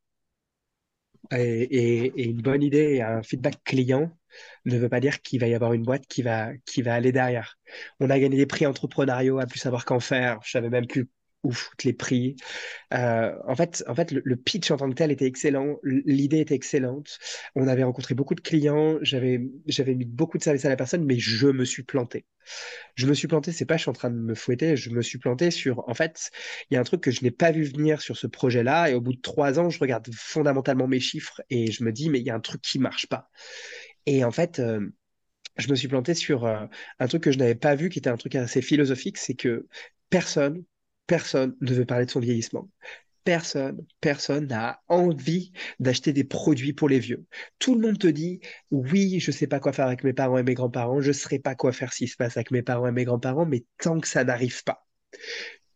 et, 1.30 2.24
une 2.24 2.40
bonne 2.40 2.62
idée 2.62 2.94
et 2.94 3.02
un 3.02 3.22
feedback 3.22 3.62
client 3.64 4.10
ne 4.64 4.78
veut 4.78 4.88
pas 4.88 5.00
dire 5.00 5.20
qu'il 5.20 5.40
va 5.40 5.46
y 5.46 5.54
avoir 5.54 5.74
une 5.74 5.82
boîte 5.82 6.06
qui 6.06 6.22
va, 6.22 6.50
qui 6.64 6.82
va 6.82 6.94
aller 6.94 7.12
derrière. 7.12 7.58
On 8.00 8.10
a 8.10 8.18
gagné 8.18 8.36
des 8.36 8.46
prix 8.46 8.66
entrepreneuriaux 8.66 9.38
à 9.38 9.46
plus 9.46 9.58
savoir 9.58 9.84
qu'en 9.84 10.00
faire. 10.00 10.40
Je 10.44 10.50
savais 10.52 10.70
même 10.70 10.86
plus 10.86 11.08
ouf, 11.42 11.70
les 11.84 11.92
prix. 11.92 12.36
Euh, 12.94 13.34
en 13.46 13.54
fait, 13.56 13.84
en 13.88 13.94
fait 13.94 14.12
le, 14.12 14.36
pitch 14.36 14.70
en 14.70 14.76
tant 14.76 14.88
que 14.88 14.94
tel 14.94 15.10
était 15.10 15.26
excellent, 15.26 15.78
l'idée 15.82 16.40
était 16.40 16.54
excellente. 16.54 17.18
On 17.54 17.68
avait 17.68 17.82
rencontré 17.82 18.14
beaucoup 18.14 18.34
de 18.34 18.40
clients, 18.40 18.98
j'avais 19.02 19.40
j'avais 19.66 19.94
mis 19.94 20.04
beaucoup 20.04 20.38
de 20.38 20.42
services 20.42 20.64
à 20.64 20.68
la 20.68 20.76
personne, 20.76 21.04
mais 21.04 21.18
je 21.18 21.48
me 21.48 21.64
suis 21.64 21.82
planté. 21.82 22.26
Je 22.94 23.06
me 23.06 23.14
suis 23.14 23.28
planté, 23.28 23.52
c'est 23.52 23.64
pas 23.64 23.76
je 23.76 23.82
suis 23.82 23.90
en 23.90 23.94
train 23.94 24.10
de 24.10 24.16
me 24.16 24.34
fouetter, 24.34 24.76
je 24.76 24.90
me 24.90 25.02
suis 25.02 25.18
planté 25.18 25.50
sur. 25.50 25.88
En 25.88 25.94
fait, 25.94 26.30
il 26.70 26.74
y 26.74 26.76
a 26.76 26.80
un 26.80 26.84
truc 26.84 27.00
que 27.00 27.10
je 27.10 27.22
n'ai 27.22 27.30
pas 27.30 27.50
vu 27.52 27.64
venir 27.64 28.00
sur 28.02 28.16
ce 28.16 28.26
projet-là, 28.26 28.90
et 28.90 28.94
au 28.94 29.00
bout 29.00 29.14
de 29.14 29.20
trois 29.20 29.58
ans, 29.58 29.70
je 29.70 29.78
regarde 29.78 30.08
fondamentalement 30.14 30.86
mes 30.88 31.00
chiffres 31.00 31.40
et 31.50 31.70
je 31.72 31.84
me 31.84 31.92
dis 31.92 32.10
mais 32.10 32.20
il 32.20 32.26
y 32.26 32.30
a 32.30 32.34
un 32.34 32.40
truc 32.40 32.62
qui 32.62 32.78
marche 32.78 33.06
pas. 33.08 33.30
Et 34.06 34.24
en 34.24 34.32
fait. 34.32 34.58
Euh, 34.58 34.92
je 35.58 35.68
me 35.68 35.74
suis 35.74 35.88
planté 35.88 36.14
sur 36.14 36.46
euh, 36.46 36.64
un 36.98 37.06
truc 37.06 37.24
que 37.24 37.30
je 37.30 37.38
n'avais 37.38 37.54
pas 37.54 37.74
vu, 37.74 37.90
qui 37.90 37.98
était 37.98 38.08
un 38.08 38.16
truc 38.16 38.34
assez 38.36 38.62
philosophique, 38.62 39.18
c'est 39.18 39.34
que 39.34 39.66
personne, 40.08 40.64
personne 41.06 41.56
ne 41.60 41.72
veut 41.74 41.86
parler 41.86 42.06
de 42.06 42.10
son 42.10 42.20
vieillissement. 42.20 42.68
Personne, 43.24 43.86
personne 44.00 44.48
n'a 44.48 44.80
envie 44.88 45.52
d'acheter 45.78 46.12
des 46.12 46.24
produits 46.24 46.72
pour 46.72 46.88
les 46.88 46.98
vieux. 46.98 47.24
Tout 47.60 47.76
le 47.76 47.80
monde 47.80 47.98
te 47.98 48.08
dit, 48.08 48.40
oui, 48.72 49.20
je 49.20 49.30
ne 49.30 49.36
sais 49.36 49.46
pas 49.46 49.60
quoi 49.60 49.72
faire 49.72 49.86
avec 49.86 50.02
mes 50.02 50.12
parents 50.12 50.38
et 50.38 50.42
mes 50.42 50.54
grands-parents, 50.54 51.00
je 51.00 51.08
ne 51.08 51.12
saurais 51.12 51.38
pas 51.38 51.54
quoi 51.54 51.72
faire 51.72 51.92
s'il 51.92 52.08
se 52.08 52.16
passe 52.16 52.36
avec 52.36 52.50
mes 52.50 52.62
parents 52.62 52.88
et 52.88 52.92
mes 52.92 53.04
grands-parents, 53.04 53.46
mais 53.46 53.64
tant 53.78 54.00
que 54.00 54.08
ça 54.08 54.24
n'arrive 54.24 54.64
pas, 54.64 54.84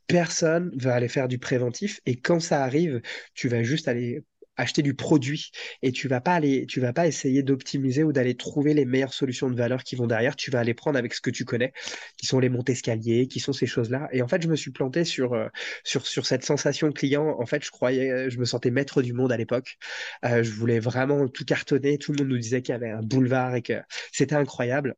personne 0.09 0.73
va 0.77 0.95
aller 0.95 1.09
faire 1.09 1.29
du 1.29 1.39
préventif 1.39 2.01
et 2.05 2.17
quand 2.17 2.41
ça 2.41 2.63
arrive, 2.65 3.01
tu 3.35 3.49
vas 3.49 3.63
juste 3.63 3.89
aller 3.89 4.25
acheter 4.57 4.83
du 4.83 4.95
produit 4.95 5.51
et 5.83 5.93
tu 5.93 6.09
vas 6.09 6.21
pas 6.21 6.35
aller, 6.35 6.67
tu 6.67 6.81
vas 6.81 6.93
pas 6.93 7.07
essayer 7.07 7.43
d'optimiser 7.43 8.05
ou 8.05 8.13
d'aller 8.13 8.35
trouver 8.37 8.75
les 8.75 8.85
meilleures 8.85 9.15
solutions 9.15 9.51
de 9.51 9.57
valeur 9.57 9.85
qui 9.85 9.97
vont 9.97 10.07
derrière. 10.07 10.37
Tu 10.37 10.51
vas 10.51 10.61
aller 10.61 10.75
prendre 10.75 10.99
avec 10.99 11.15
ce 11.15 11.21
que 11.21 11.31
tu 11.31 11.45
connais, 11.45 11.73
qui 12.17 12.27
sont 12.27 12.39
les 12.41 12.49
montées 12.49 12.73
escaliers, 12.73 13.29
qui 13.29 13.41
sont 13.41 13.53
ces 13.53 13.67
choses-là. 13.67 14.09
Et 14.13 14.23
en 14.23 14.29
fait, 14.29 14.43
je 14.43 14.49
me 14.49 14.57
suis 14.57 14.71
planté 14.71 15.05
sur, 15.05 15.35
euh, 15.35 15.49
sur, 15.85 16.07
sur 16.07 16.27
cette 16.27 16.45
sensation 16.45 16.93
client. 16.93 17.37
En 17.39 17.47
fait, 17.47 17.65
je 17.65 17.71
croyais, 17.71 18.11
euh, 18.11 18.31
je 18.31 18.39
me 18.39 18.45
sentais 18.45 18.71
maître 18.71 19.03
du 19.03 19.13
monde 19.13 19.33
à 19.33 19.37
l'époque. 19.37 19.79
Euh, 20.25 20.43
je 20.43 20.51
voulais 20.53 20.79
vraiment 20.79 21.29
tout 21.29 21.45
cartonner. 21.45 21.99
Tout 21.99 22.13
le 22.13 22.19
monde 22.19 22.29
nous 22.29 22.39
disait 22.39 22.63
qu'il 22.63 22.73
y 22.73 22.77
avait 22.77 22.91
un 22.91 23.03
boulevard 23.03 23.55
et 23.55 23.63
que 23.63 23.75
c'était 24.13 24.35
incroyable. 24.35 24.95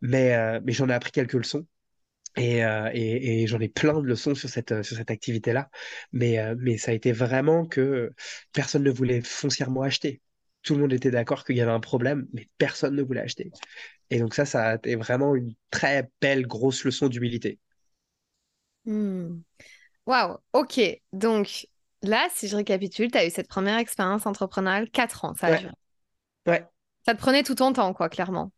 Mais, 0.00 0.60
mais 0.64 0.72
j'en 0.72 0.88
ai 0.88 0.94
appris 0.94 1.12
quelques 1.12 1.34
leçons. 1.34 1.66
Euh, 2.38 2.90
et, 2.94 3.42
et, 3.42 3.46
j'en 3.46 3.60
ai 3.60 3.68
plein 3.68 4.00
de 4.00 4.06
leçons 4.06 4.34
sur 4.34 4.48
cette, 4.48 4.82
sur 4.82 4.96
cette 4.96 5.10
activité-là. 5.10 5.70
Mais, 6.12 6.38
euh, 6.38 6.54
mais 6.58 6.78
ça 6.78 6.90
a 6.92 6.94
été 6.94 7.12
vraiment 7.12 7.66
que 7.66 8.12
personne 8.52 8.82
ne 8.84 8.90
voulait 8.90 9.20
foncièrement 9.22 9.82
acheter. 9.82 10.22
Tout 10.62 10.74
le 10.74 10.80
monde 10.82 10.92
était 10.92 11.10
d'accord 11.10 11.44
qu'il 11.44 11.56
y 11.56 11.60
avait 11.60 11.70
un 11.72 11.80
problème, 11.80 12.26
mais 12.32 12.48
personne 12.58 12.94
ne 12.96 13.02
voulait 13.02 13.20
acheter. 13.20 13.50
Et 14.10 14.18
donc 14.20 14.34
ça, 14.34 14.44
ça 14.46 14.64
a 14.70 14.74
été 14.76 14.96
vraiment 14.96 15.34
une 15.36 15.54
très 15.70 16.10
belle, 16.20 16.46
grosse 16.46 16.84
leçon 16.84 17.08
d'humilité. 17.08 17.58
Hmm. 18.84 19.40
Waouh, 20.06 20.38
ok. 20.54 20.80
Donc, 21.12 21.68
là, 22.02 22.28
si 22.34 22.48
je 22.48 22.56
récapitule, 22.56 23.10
tu 23.12 23.18
as 23.18 23.26
eu 23.26 23.30
cette 23.30 23.48
première 23.48 23.78
expérience 23.78 24.26
entrepreneuriale, 24.26 24.90
4 24.90 25.24
ans, 25.24 25.34
ça 25.36 25.48
a 25.48 25.54
Ouais, 25.54 25.56
duré. 25.56 25.74
ouais. 26.46 26.68
Ça 27.06 27.14
te 27.14 27.20
prenait 27.20 27.44
tout 27.44 27.54
ton 27.54 27.72
temps, 27.72 27.94
quoi, 27.94 28.08
clairement. 28.08 28.50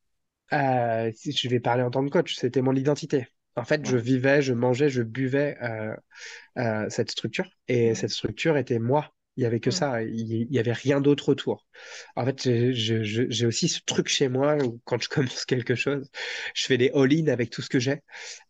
Euh, 0.52 1.11
si 1.14 1.33
je 1.33 1.49
vais 1.49 1.61
parler 1.61 1.83
en 1.83 1.90
tant 1.90 2.04
que 2.04 2.11
coach, 2.11 2.37
c'était 2.37 2.62
mon 2.62 2.75
identité. 2.75 3.26
En 3.56 3.64
fait, 3.64 3.87
je 3.87 3.96
vivais, 3.96 4.42
je 4.42 4.52
mangeais, 4.52 4.88
je 4.88 5.02
buvais 5.02 5.56
euh, 5.62 5.94
euh, 6.58 6.87
cette 6.88 7.11
structure. 7.11 7.49
Et 7.68 7.94
cette 7.94 8.11
structure 8.11 8.56
était 8.56 8.78
moi. 8.78 9.14
Il 9.37 9.42
y 9.42 9.46
avait 9.46 9.58
que 9.61 9.73
ça, 9.73 10.02
il 10.02 10.30
il 10.32 10.52
y 10.52 10.58
avait 10.61 10.73
rien 10.73 11.00
d'autre 11.00 11.28
autour. 11.30 11.66
En 12.14 12.25
fait, 12.25 12.49
j'ai 12.73 13.46
aussi 13.46 13.68
ce 13.68 13.80
truc 13.84 14.06
chez 14.08 14.28
moi 14.28 14.56
où 14.62 14.80
quand 14.84 15.02
je 15.02 15.08
commence 15.11 15.44
quelque 15.44 15.75
chose, 15.75 16.08
je 16.54 16.66
fais 16.66 16.78
des 16.78 16.90
all-in 16.94 17.26
avec 17.28 17.50
tout 17.50 17.61
ce 17.62 17.68
que 17.68 17.80
j'ai, 17.80 18.02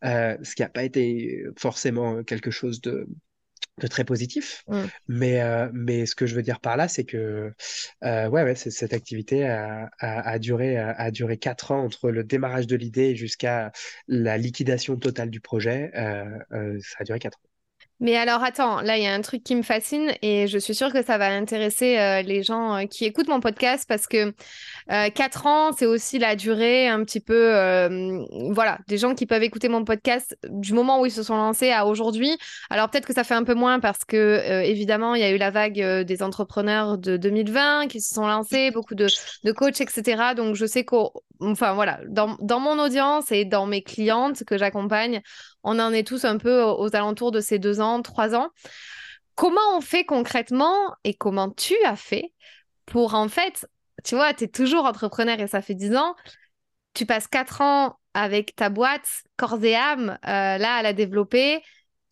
euh, 0.04 0.36
ce 0.42 0.54
qui 0.54 0.62
n'a 0.62 0.68
pas 0.68 0.84
été 0.84 1.44
forcément 1.56 2.22
quelque 2.22 2.50
chose 2.50 2.82
de, 2.82 3.06
de 3.80 3.86
très 3.86 4.04
positif. 4.04 4.64
Mm. 4.68 4.82
Mais, 5.08 5.42
euh, 5.42 5.68
mais 5.72 6.06
ce 6.06 6.14
que 6.14 6.26
je 6.26 6.34
veux 6.34 6.42
dire 6.42 6.60
par 6.60 6.76
là, 6.76 6.88
c'est 6.88 7.04
que 7.04 7.52
euh, 8.04 8.28
ouais, 8.28 8.42
ouais, 8.44 8.54
cette 8.54 8.92
activité 8.92 9.46
a, 9.46 9.90
a, 9.98 10.30
a 10.30 10.38
duré, 10.38 10.76
a, 10.76 10.90
a 10.90 11.10
duré 11.10 11.38
quatre 11.38 11.72
ans 11.72 11.82
entre 11.84 12.10
le 12.10 12.24
démarrage 12.24 12.66
de 12.66 12.76
l'idée 12.76 13.16
jusqu'à 13.16 13.72
la 14.08 14.38
liquidation 14.38 14.96
totale 14.96 15.30
du 15.30 15.40
projet. 15.40 15.90
Euh, 15.96 16.24
euh, 16.52 16.78
ça 16.80 16.98
a 17.00 17.04
duré 17.04 17.18
quatre 17.18 17.38
ans. 17.38 17.53
Mais 18.04 18.16
alors, 18.18 18.44
attends, 18.44 18.82
là, 18.82 18.98
il 18.98 19.02
y 19.02 19.06
a 19.06 19.14
un 19.14 19.22
truc 19.22 19.42
qui 19.42 19.56
me 19.56 19.62
fascine 19.62 20.12
et 20.20 20.46
je 20.46 20.58
suis 20.58 20.74
sûre 20.74 20.92
que 20.92 21.02
ça 21.02 21.16
va 21.16 21.28
intéresser 21.28 21.98
euh, 21.98 22.20
les 22.20 22.42
gens 22.42 22.76
euh, 22.76 22.84
qui 22.84 23.06
écoutent 23.06 23.28
mon 23.28 23.40
podcast 23.40 23.86
parce 23.88 24.06
que 24.06 24.34
euh, 24.90 25.08
4 25.08 25.46
ans, 25.46 25.72
c'est 25.72 25.86
aussi 25.86 26.18
la 26.18 26.36
durée 26.36 26.86
un 26.86 27.02
petit 27.02 27.20
peu, 27.20 27.54
euh, 27.54 28.22
voilà, 28.50 28.78
des 28.88 28.98
gens 28.98 29.14
qui 29.14 29.24
peuvent 29.24 29.42
écouter 29.42 29.70
mon 29.70 29.86
podcast 29.86 30.36
du 30.50 30.74
moment 30.74 31.00
où 31.00 31.06
ils 31.06 31.12
se 31.12 31.22
sont 31.22 31.36
lancés 31.38 31.70
à 31.70 31.86
aujourd'hui. 31.86 32.36
Alors, 32.68 32.90
peut-être 32.90 33.06
que 33.06 33.14
ça 33.14 33.24
fait 33.24 33.32
un 33.32 33.44
peu 33.44 33.54
moins 33.54 33.80
parce 33.80 34.04
que, 34.04 34.60
évidemment, 34.64 35.14
il 35.14 35.22
y 35.22 35.24
a 35.24 35.30
eu 35.30 35.38
la 35.38 35.50
vague 35.50 36.02
des 36.02 36.22
entrepreneurs 36.22 36.98
de 36.98 37.16
2020 37.16 37.86
qui 37.86 38.02
se 38.02 38.12
sont 38.12 38.26
lancés, 38.26 38.70
beaucoup 38.70 38.94
de, 38.94 39.06
de 39.44 39.52
coachs, 39.52 39.80
etc. 39.80 40.34
Donc, 40.36 40.56
je 40.56 40.66
sais 40.66 40.84
qu'au, 40.84 41.23
enfin, 41.40 41.74
voilà, 41.74 42.00
dans, 42.08 42.60
mon 42.60 42.78
audience 42.78 43.30
et 43.32 43.44
dans 43.44 43.66
mes 43.66 43.82
clientes 43.82 44.44
que 44.44 44.58
j'accompagne, 44.58 45.22
on 45.62 45.78
en 45.78 45.92
est 45.92 46.06
tous 46.06 46.24
un 46.24 46.38
peu 46.38 46.62
aux, 46.62 46.78
aux 46.78 46.96
alentours 46.96 47.32
de 47.32 47.40
ces 47.40 47.58
deux 47.58 47.80
ans, 47.80 48.02
trois 48.02 48.34
ans. 48.34 48.50
Comment 49.34 49.76
on 49.76 49.80
fait 49.80 50.04
concrètement 50.04 50.94
et 51.02 51.14
comment 51.14 51.50
tu 51.50 51.74
as 51.84 51.96
fait 51.96 52.32
pour 52.86 53.14
en 53.14 53.28
fait, 53.28 53.66
tu 54.04 54.14
vois, 54.14 54.34
tu 54.34 54.44
es 54.44 54.48
toujours 54.48 54.84
entrepreneur 54.84 55.40
et 55.40 55.46
ça 55.46 55.62
fait 55.62 55.74
dix 55.74 55.96
ans, 55.96 56.14
tu 56.94 57.06
passes 57.06 57.26
quatre 57.26 57.60
ans 57.60 57.98
avec 58.14 58.54
ta 58.54 58.68
boîte 58.68 59.08
corps 59.36 59.62
et 59.64 59.74
âme, 59.74 60.18
euh, 60.26 60.58
là, 60.58 60.76
à 60.76 60.82
la 60.82 60.92
développer, 60.92 61.62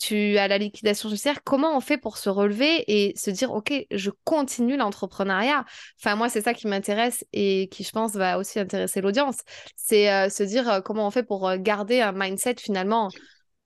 tu 0.03 0.37
as 0.37 0.49
la 0.49 0.59
liquidation 0.59 1.09
judiciaire. 1.09 1.45
Comment 1.45 1.77
on 1.77 1.81
fait 1.81 1.97
pour 1.97 2.17
se 2.17 2.29
relever 2.29 2.83
et 2.89 3.17
se 3.17 3.31
dire, 3.31 3.53
OK, 3.53 3.73
je 3.93 4.11
continue 4.25 4.77
l'entrepreneuriat? 4.77 5.65
Enfin, 6.01 6.17
moi, 6.17 6.29
c'est 6.29 6.41
ça 6.41 6.55
qui 6.55 6.67
m'intéresse 6.67 7.25
et 7.33 7.69
qui, 7.69 7.85
je 7.85 7.93
pense, 7.93 8.15
va 8.15 8.37
aussi 8.37 8.59
intéresser 8.59 9.01
l'audience. 9.01 9.43
C'est 9.77 10.13
euh, 10.13 10.29
se 10.29 10.43
dire 10.43 10.69
euh, 10.69 10.81
comment 10.81 11.07
on 11.07 11.13
fait 11.13 11.23
pour 11.23 11.49
euh, 11.49 11.57
garder 11.57 12.01
un 12.01 12.11
mindset 12.11 12.57
finalement, 12.59 13.11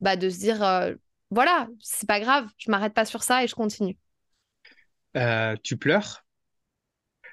bah, 0.00 0.16
de 0.16 0.28
se 0.28 0.38
dire, 0.38 0.58
voilà, 1.30 1.68
c'est 1.80 2.06
pas 2.06 2.20
grave, 2.20 2.46
je 2.58 2.70
m'arrête 2.70 2.92
pas 2.92 3.06
sur 3.06 3.22
ça 3.22 3.42
et 3.42 3.48
je 3.48 3.54
continue. 3.54 3.96
Tu 5.62 5.78
pleures? 5.78 6.22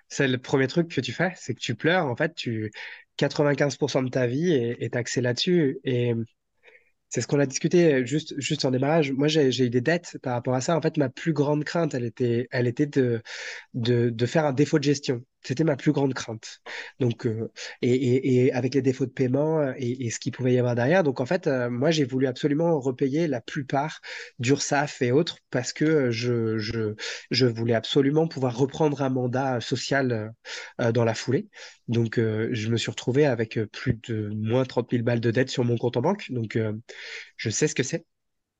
C'est 0.07 0.29
le 0.29 0.37
premier 0.37 0.67
truc 0.67 0.87
que 0.87 1.01
tu 1.01 1.11
fais, 1.11 1.33
c'est 1.35 1.53
que 1.53 1.59
tu 1.59 1.75
pleures. 1.75 2.05
En 2.05 2.15
fait, 2.15 2.33
tu 2.35 2.71
95% 3.17 4.05
de 4.05 4.09
ta 4.09 4.27
vie 4.27 4.53
est, 4.53 4.81
est 4.81 4.95
axée 4.95 5.19
là-dessus. 5.19 5.79
Et 5.83 6.13
C'est 7.13 7.21
ce 7.21 7.27
qu'on 7.27 7.39
a 7.39 7.45
discuté 7.45 8.05
juste, 8.07 8.33
juste 8.39 8.65
en 8.65 8.71
démarrage. 8.71 9.11
Moi, 9.11 9.27
j'ai, 9.27 9.51
j'ai 9.51 9.65
eu 9.65 9.69
des 9.69 9.81
dettes 9.81 10.17
par 10.23 10.33
rapport 10.33 10.55
à 10.55 10.61
ça. 10.61 10.75
En 10.77 10.81
fait, 10.81 10.97
ma 10.97 11.09
plus 11.09 11.31
grande 11.33 11.63
crainte, 11.63 11.93
elle 11.93 12.05
était, 12.05 12.47
elle 12.51 12.65
était 12.67 12.87
de, 12.87 13.21
de, 13.75 14.09
de 14.09 14.25
faire 14.25 14.45
un 14.45 14.53
défaut 14.53 14.79
de 14.79 14.83
gestion. 14.83 15.23
C'était 15.45 15.63
ma 15.63 15.75
plus 15.75 15.91
grande 15.91 16.13
crainte. 16.13 16.61
Donc, 16.99 17.25
euh, 17.25 17.51
et, 17.81 18.45
et, 18.45 18.53
avec 18.53 18.73
les 18.75 18.81
défauts 18.81 19.05
de 19.05 19.11
paiement 19.11 19.59
euh, 19.59 19.73
et, 19.77 20.09
ce 20.09 20.19
qu'il 20.19 20.31
pouvait 20.31 20.53
y 20.53 20.59
avoir 20.59 20.75
derrière. 20.75 21.03
Donc, 21.03 21.19
en 21.19 21.25
fait, 21.25 21.47
euh, 21.47 21.69
moi, 21.69 21.91
j'ai 21.91 22.05
voulu 22.05 22.27
absolument 22.27 22.79
repayer 22.79 23.27
la 23.27 23.41
plupart 23.41 23.99
d'URSSAF 24.39 25.01
et 25.01 25.11
autres 25.11 25.37
parce 25.49 25.73
que 25.73 26.11
je, 26.11 26.57
je, 26.57 26.95
je 27.31 27.45
voulais 27.45 27.75
absolument 27.75 28.27
pouvoir 28.27 28.57
reprendre 28.57 29.01
un 29.01 29.09
mandat 29.09 29.59
social 29.61 30.31
dans 30.79 31.03
la 31.03 31.13
foulée. 31.13 31.47
Donc, 31.87 32.15
je 32.17 32.69
me 32.69 32.77
suis 32.77 32.91
retrouvé 32.91 33.25
avec 33.25 33.59
plus 33.71 33.99
de 34.07 34.29
moins 34.33 34.65
trente 34.65 34.91
mille 34.91 35.03
balles 35.03 35.19
de 35.19 35.31
dettes 35.31 35.49
sur 35.49 35.63
mon 35.63 35.77
compte 35.77 35.97
en 35.97 36.01
banque. 36.01 36.31
Donc, 36.31 36.57
je 37.37 37.49
sais 37.49 37.67
ce 37.67 37.75
que 37.75 37.83
c'est 37.83 38.05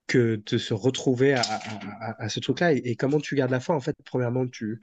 que 0.08 0.42
de 0.46 0.58
se 0.58 0.74
retrouver 0.74 1.34
à, 1.34 1.42
à- 2.20 2.30
ce 2.30 2.40
truc-là. 2.40 2.74
Et, 2.74 2.96
comment 2.96 3.20
tu 3.20 3.36
gardes 3.36 3.52
la 3.52 3.60
foi, 3.60 3.76
en 3.76 3.80
fait, 3.80 3.96
premièrement, 4.06 4.48
tu 4.48 4.82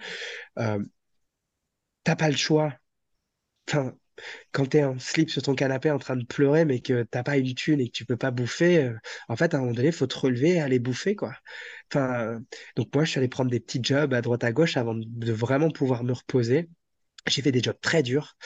t'as 2.04 2.16
pas 2.16 2.28
le 2.30 2.36
choix. 2.36 2.74
Enfin, 3.68 3.94
quand 4.52 4.66
tu 4.70 4.78
es 4.78 4.84
en 4.84 4.98
slip 4.98 5.30
sur 5.30 5.42
ton 5.42 5.54
canapé 5.54 5.90
en 5.90 5.98
train 5.98 6.16
de 6.16 6.24
pleurer, 6.26 6.64
mais 6.64 6.80
que 6.80 7.04
t'as 7.04 7.22
pas 7.24 7.38
une 7.38 7.54
thune 7.54 7.80
et 7.80 7.88
que 7.88 7.92
tu 7.92 8.04
peux 8.06 8.16
pas 8.16 8.30
bouffer, 8.32 8.84
euh, 8.84 8.98
en 9.28 9.36
fait, 9.36 9.54
à 9.54 9.58
un 9.58 9.60
moment 9.62 9.72
donné, 9.74 9.88
il 9.88 9.94
faut 9.94 10.06
te 10.08 10.18
relever 10.18 10.50
et 10.56 10.60
aller 10.60 10.78
bouffer, 10.80 11.16
quoi. 11.16 11.34
Enfin, 11.92 12.40
donc 12.76 12.94
moi, 12.94 13.04
je 13.04 13.10
suis 13.12 13.18
allé 13.18 13.28
prendre 13.28 13.50
des 13.50 13.60
petits 13.60 13.80
jobs 13.82 14.14
à 14.14 14.22
droite 14.22 14.44
à 14.44 14.52
gauche 14.52 14.76
avant 14.76 14.94
de, 14.94 15.04
de 15.06 15.32
vraiment 15.32 15.70
pouvoir 15.70 16.04
me 16.04 16.12
reposer. 16.12 16.70
J'ai 17.28 17.42
fait 17.42 17.52
des 17.52 17.62
jobs 17.62 17.80
très 17.82 18.02
durs, 18.02 18.36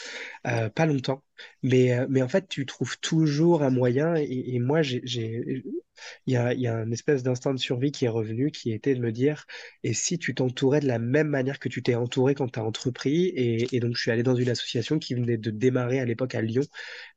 euh, 0.47 0.71
pas 0.71 0.87
longtemps, 0.87 1.25
mais, 1.63 1.93
euh, 1.93 2.07
mais 2.09 2.23
en 2.23 2.29
fait, 2.29 2.49
tu 2.49 2.67
trouves 2.67 2.99
toujours 3.01 3.63
un 3.63 3.71
moyen. 3.71 4.15
Et, 4.17 4.59
moi, 4.59 4.83
il 4.83 6.33
y 6.33 6.37
a, 6.37 6.55
y 6.55 6.67
a 6.67 6.77
un 6.77 6.91
espèce 6.91 7.23
d'instinct 7.23 7.55
de 7.55 7.59
survie 7.59 7.93
qui 7.93 8.05
est 8.05 8.09
revenu, 8.09 8.51
qui 8.51 8.73
était 8.73 8.95
de 8.95 9.01
me 9.01 9.13
dire, 9.13 9.47
et 9.83 9.95
si 9.95 10.19
tu 10.19 10.35
t'entourais 10.35 10.81
de 10.81 10.87
la 10.87 10.99
même 10.99 11.29
manière 11.29 11.59
que 11.59 11.69
tu 11.69 11.83
t'es 11.83 11.95
entouré 11.95 12.35
quand 12.35 12.49
tu 12.49 12.59
as 12.59 12.65
entrepris, 12.65 13.33
et, 13.35 13.81
donc 13.81 13.97
je 13.97 14.01
suis 14.01 14.11
allé 14.11 14.23
dans 14.23 14.35
une 14.35 14.49
association 14.49 14.99
qui 14.99 15.15
venait 15.15 15.37
de 15.37 15.51
démarrer 15.51 16.01
à 16.01 16.05
l'époque 16.05 16.35
à 16.35 16.43
Lyon, 16.43 16.63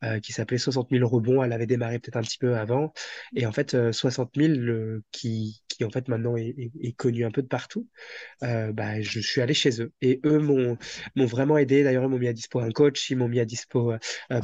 euh, 0.04 0.20
qui 0.20 0.34
s'appelait 0.34 0.58
60 0.58 0.90
000 0.92 1.08
rebonds, 1.08 1.44
elle 1.44 1.54
avait 1.54 1.66
démarré 1.66 2.00
peut-être 2.00 2.18
un 2.18 2.22
petit 2.22 2.38
peu 2.38 2.56
avant, 2.56 2.94
et 3.36 3.46
en 3.46 3.52
fait, 3.52 3.74
euh, 3.74 3.92
60 3.92 4.32
000, 4.36 4.54
euh, 4.54 5.04
qui, 5.12 5.64
qui 5.68 5.84
en 5.84 5.90
fait 5.90 6.08
maintenant 6.08 6.36
est, 6.38 6.56
est, 6.82 6.96
connu 6.98 7.26
un 7.26 7.32
peu 7.32 7.42
de 7.42 7.48
partout, 7.48 7.88
bah, 8.42 9.02
je 9.02 9.20
suis 9.20 9.42
allé 9.42 9.54
chez 9.54 9.82
eux, 9.82 9.92
et 10.02 10.20
eux 10.26 10.40
m'ont 10.40 10.78
vraiment 11.16 11.58
aidé, 11.58 11.84
d'ailleurs 11.84 12.04
ils 12.04 12.10
m'ont 12.10 12.18
mis 12.18 12.28
à 12.28 12.34
dispo 12.34 12.60
un 12.60 12.72
coach, 12.72 13.10
ils 13.10 13.18
m'ont 13.18 13.28
mis 13.28 13.40
à 13.40 13.46
dispo 13.46 13.94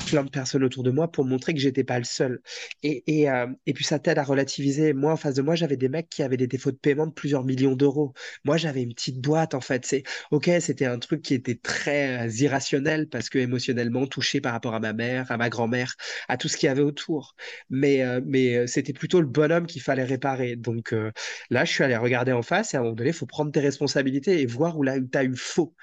plein 0.05 0.23
de 0.23 0.29
personnes 0.29 0.63
autour 0.63 0.83
de 0.83 0.91
moi 0.91 1.11
pour 1.11 1.25
montrer 1.25 1.53
que 1.53 1.59
j'étais 1.59 1.83
pas 1.83 1.97
le 1.97 2.05
seul. 2.05 2.41
Et, 2.83 3.03
et, 3.07 3.29
euh, 3.29 3.47
et 3.65 3.73
puis 3.73 3.83
ça 3.83 3.99
t'aide 3.99 4.17
à 4.17 4.23
relativiser. 4.23 4.93
Moi, 4.93 5.11
en 5.11 5.17
face 5.17 5.35
de 5.35 5.41
moi, 5.41 5.55
j'avais 5.55 5.77
des 5.77 5.89
mecs 5.89 6.09
qui 6.09 6.23
avaient 6.23 6.37
des 6.37 6.47
défauts 6.47 6.71
de 6.71 6.77
paiement 6.77 7.07
de 7.07 7.11
plusieurs 7.11 7.43
millions 7.43 7.75
d'euros. 7.75 8.13
Moi, 8.43 8.57
j'avais 8.57 8.81
une 8.83 8.93
petite 8.93 9.19
boîte, 9.19 9.53
en 9.53 9.61
fait. 9.61 9.85
C'est 9.85 10.03
OK, 10.31 10.49
c'était 10.59 10.85
un 10.85 10.99
truc 10.99 11.21
qui 11.21 11.33
était 11.33 11.55
très 11.55 12.27
euh, 12.27 12.29
irrationnel 12.39 13.07
parce 13.09 13.29
que 13.29 13.39
émotionnellement 13.39 14.07
touché 14.07 14.41
par 14.41 14.53
rapport 14.53 14.73
à 14.75 14.79
ma 14.79 14.93
mère, 14.93 15.31
à 15.31 15.37
ma 15.37 15.49
grand-mère, 15.49 15.95
à 16.27 16.37
tout 16.37 16.47
ce 16.47 16.57
qu'il 16.57 16.67
y 16.67 16.69
avait 16.69 16.81
autour. 16.81 17.35
Mais, 17.69 18.03
euh, 18.03 18.21
mais 18.25 18.55
euh, 18.57 18.67
c'était 18.67 18.93
plutôt 18.93 19.21
le 19.21 19.27
bonhomme 19.27 19.65
qu'il 19.67 19.81
fallait 19.81 20.03
réparer. 20.03 20.55
Donc 20.55 20.93
euh, 20.93 21.11
là, 21.49 21.65
je 21.65 21.71
suis 21.71 21.83
allé 21.83 21.95
regarder 21.97 22.31
en 22.31 22.41
face 22.41 22.73
et 22.73 22.77
à 22.77 22.79
un 22.79 22.83
moment 22.83 22.95
donné, 22.95 23.09
il 23.09 23.13
faut 23.13 23.25
prendre 23.25 23.51
tes 23.51 23.59
responsabilités 23.59 24.41
et 24.41 24.45
voir 24.45 24.77
où 24.77 24.83
là 24.83 24.97
tu 24.99 25.17
as 25.17 25.23
eu 25.23 25.35
faux. 25.35 25.75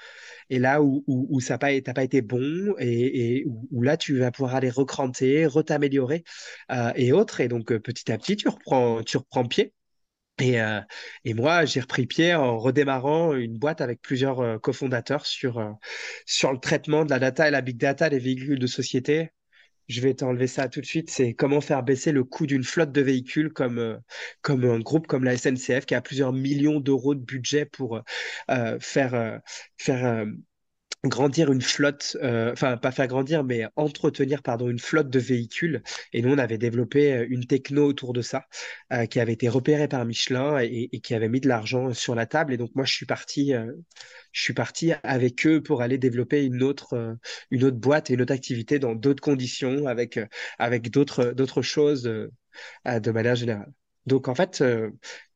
Et 0.50 0.58
là 0.58 0.82
où, 0.82 1.04
où, 1.06 1.26
où 1.30 1.40
ça 1.40 1.54
n'a 1.54 1.58
pas, 1.58 1.72
été 2.04 2.22
bon 2.22 2.74
et, 2.78 3.44
où 3.70 3.82
là, 3.82 3.96
tu 3.96 4.18
vas 4.18 4.30
pouvoir 4.30 4.56
aller 4.56 4.70
recranter, 4.70 5.46
retaméliorer 5.46 6.24
euh, 6.72 6.92
et 6.96 7.12
autres. 7.12 7.40
Et 7.40 7.48
donc, 7.48 7.72
euh, 7.72 7.80
petit 7.80 8.10
à 8.12 8.18
petit, 8.18 8.36
tu 8.36 8.48
reprends, 8.48 9.02
tu 9.02 9.16
reprends 9.16 9.46
pied. 9.46 9.72
Et, 10.40 10.60
euh, 10.60 10.80
et 11.24 11.34
moi, 11.34 11.64
j'ai 11.66 11.80
repris 11.80 12.06
pied 12.06 12.34
en 12.34 12.58
redémarrant 12.58 13.34
une 13.34 13.58
boîte 13.58 13.80
avec 13.80 14.00
plusieurs 14.00 14.40
euh, 14.40 14.58
cofondateurs 14.58 15.26
sur, 15.26 15.58
euh, 15.58 15.70
sur 16.26 16.52
le 16.52 16.58
traitement 16.58 17.04
de 17.04 17.10
la 17.10 17.18
data 17.18 17.46
et 17.48 17.50
la 17.50 17.60
big 17.60 17.76
data 17.76 18.08
des 18.08 18.18
véhicules 18.18 18.58
de 18.58 18.66
société. 18.66 19.30
Je 19.90 20.00
vais 20.00 20.14
t'enlever 20.14 20.46
ça 20.46 20.68
tout 20.68 20.80
de 20.80 20.86
suite. 20.86 21.10
C'est 21.10 21.34
comment 21.34 21.60
faire 21.60 21.82
baisser 21.82 22.12
le 22.12 22.24
coût 22.24 22.46
d'une 22.46 22.62
flotte 22.64 22.92
de 22.92 23.00
véhicules 23.00 23.52
comme, 23.52 23.78
euh, 23.78 23.96
comme 24.42 24.64
un 24.64 24.78
groupe 24.80 25.06
comme 25.06 25.24
la 25.24 25.34
SNCF 25.36 25.84
qui 25.86 25.94
a 25.94 26.00
plusieurs 26.00 26.32
millions 26.32 26.80
d'euros 26.80 27.14
de 27.14 27.20
budget 27.20 27.64
pour 27.66 28.00
euh, 28.50 28.78
faire, 28.80 29.14
euh, 29.14 29.38
faire 29.78 30.04
euh, 30.06 30.26
grandir 31.04 31.50
une 31.50 31.62
flotte, 31.62 32.16
euh, 32.22 32.52
enfin 32.52 32.76
pas 32.76 32.92
faire 32.92 33.06
grandir, 33.08 33.42
mais 33.44 33.64
entretenir, 33.76 34.42
pardon, 34.42 34.68
une 34.68 34.78
flotte 34.78 35.08
de 35.10 35.18
véhicules. 35.18 35.82
Et 36.12 36.20
nous, 36.22 36.32
on 36.34 36.38
avait 36.38 36.58
développé 36.58 37.12
euh, 37.14 37.26
une 37.30 37.46
techno 37.46 37.86
autour 37.86 38.12
de 38.12 38.20
ça, 38.22 38.44
euh, 38.92 39.06
qui 39.06 39.18
avait 39.20 39.32
été 39.32 39.48
repérée 39.48 39.88
par 39.88 40.04
Michelin 40.04 40.60
et, 40.60 40.88
et 40.92 41.00
qui 41.00 41.14
avait 41.14 41.28
mis 41.28 41.40
de 41.40 41.48
l'argent 41.48 41.92
sur 41.94 42.14
la 42.14 42.26
table. 42.26 42.52
Et 42.52 42.56
donc 42.58 42.70
moi, 42.74 42.84
je 42.84 42.92
suis 42.92 43.06
parti, 43.06 43.54
euh, 43.54 43.72
je 44.32 44.42
suis 44.42 44.54
parti 44.54 44.92
avec 45.02 45.46
eux 45.46 45.62
pour 45.62 45.82
aller 45.82 45.98
développer 45.98 46.44
une 46.44 46.62
autre, 46.62 46.94
euh, 46.94 47.14
une 47.50 47.64
autre 47.64 47.78
boîte 47.78 48.10
et 48.10 48.14
une 48.14 48.22
autre 48.22 48.34
activité 48.34 48.78
dans 48.78 48.94
d'autres 48.94 49.22
conditions, 49.22 49.86
avec, 49.86 50.16
euh, 50.18 50.26
avec 50.58 50.90
d'autres, 50.90 51.32
d'autres 51.32 51.62
choses 51.62 52.02
de 52.04 53.10
manière 53.10 53.36
générale. 53.36 53.72
Donc 54.06 54.28
en 54.28 54.34
fait, 54.34 54.62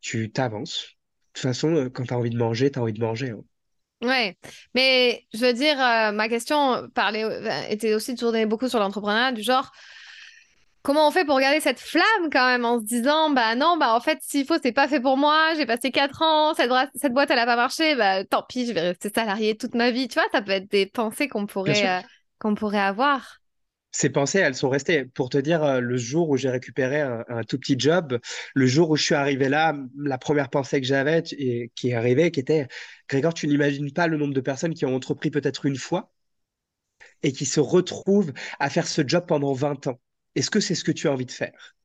tu 0.00 0.31
t'avances. 0.33 0.87
De 1.35 1.40
toute 1.40 1.42
façon, 1.42 1.90
quand 1.92 2.05
tu 2.05 2.14
as 2.14 2.18
envie 2.18 2.31
de 2.31 2.37
manger, 2.38 2.70
tu 2.70 2.79
as 2.79 2.83
envie 2.83 2.92
de 2.92 3.00
manger. 3.00 3.31
hein. 3.31 3.44
Ouais, 4.04 4.36
mais 4.74 5.24
je 5.32 5.38
veux 5.38 5.52
dire, 5.54 5.80
euh, 5.80 6.12
ma 6.12 6.28
question 6.28 6.88
parlait, 6.94 7.24
euh, 7.24 7.62
était 7.70 7.94
aussi 7.94 8.14
tournée 8.14 8.44
beaucoup 8.44 8.68
sur 8.68 8.78
l'entrepreneuriat, 8.78 9.32
du 9.32 9.42
genre, 9.42 9.72
comment 10.82 11.08
on 11.08 11.10
fait 11.10 11.24
pour 11.24 11.40
garder 11.40 11.60
cette 11.60 11.80
flamme 11.80 12.28
quand 12.30 12.46
même 12.46 12.66
en 12.66 12.78
se 12.78 12.84
disant 12.84 13.30
bah 13.30 13.54
non 13.54 13.78
bah 13.78 13.94
en 13.94 14.00
fait 14.00 14.18
s'il 14.20 14.46
faut 14.46 14.56
c'est 14.62 14.72
pas 14.72 14.86
fait 14.86 15.00
pour 15.00 15.16
moi 15.16 15.54
j'ai 15.56 15.64
passé 15.64 15.90
quatre 15.90 16.20
ans 16.20 16.52
cette, 16.52 16.70
cette 16.94 17.14
boîte 17.14 17.30
elle 17.30 17.38
a 17.38 17.46
pas 17.46 17.56
marché 17.56 17.94
bah 17.94 18.22
tant 18.24 18.42
pis 18.42 18.66
je 18.66 18.72
vais 18.74 18.82
rester 18.82 19.10
salarié 19.12 19.56
toute 19.56 19.74
ma 19.74 19.90
vie. 19.90 20.06
Tu 20.08 20.14
vois 20.14 20.28
ça 20.30 20.42
peut 20.42 20.52
être 20.52 20.70
des 20.70 20.84
pensées 20.84 21.26
qu'on 21.26 21.46
pourrait 21.46 21.88
euh, 21.88 22.00
qu'on 22.38 22.54
pourrait 22.54 22.78
avoir 22.78 23.40
ces 23.94 24.11
pensées, 24.11 24.40
elles 24.40 24.57
sont 24.57 24.68
restées. 24.68 25.04
Pour 25.04 25.28
te 25.30 25.38
dire, 25.38 25.62
euh, 25.62 25.80
le 25.80 25.96
jour 25.96 26.28
où 26.28 26.37
j'ai 26.37 26.50
récupéré 26.50 27.00
un, 27.00 27.44
tout 27.48 27.59
petit 27.59 27.78
job, 27.78 28.18
le 28.54 28.66
jour 28.66 28.90
où 28.90 28.96
je 28.96 29.04
suis 29.04 29.14
arrivé 29.14 29.48
là, 29.48 29.76
la 29.96 30.18
première 30.18 30.50
pensée 30.50 30.80
que 30.80 30.87
j'avais 30.87 31.22
qui 31.22 31.70
est 31.90 31.94
arrivée, 31.94 32.30
qui 32.33 32.40
était, 32.40 32.66
Grégor, 33.09 33.35
tu 33.35 33.46
n'imagines 33.46 33.92
pas 33.92 34.09
le 34.09 34.16
nombre 34.16 34.35
de 34.35 34.40
personnes 34.40 34.74
qui 34.74 34.85
ont 34.85 34.94
entrepris 34.96 35.30
peut-être 35.30 35.64
une 35.66 35.76
fois 35.76 36.12
et 37.22 37.33
qui 37.33 37.46
se 37.46 37.61
retrouvent 37.61 38.33
à 38.61 38.70
faire 38.70 38.87
ce 38.87 39.02
job 39.07 39.24
pendant 39.26 39.52
20 39.52 39.87
ans. 39.87 40.00
Est-ce 40.35 40.50
que 40.50 40.61
c'est 40.61 40.74
ce 40.74 40.85
que 40.85 40.92
tu 40.92 41.09
as 41.09 41.12
envie 41.12 41.26
de 41.26 41.30
faire? 41.30 41.76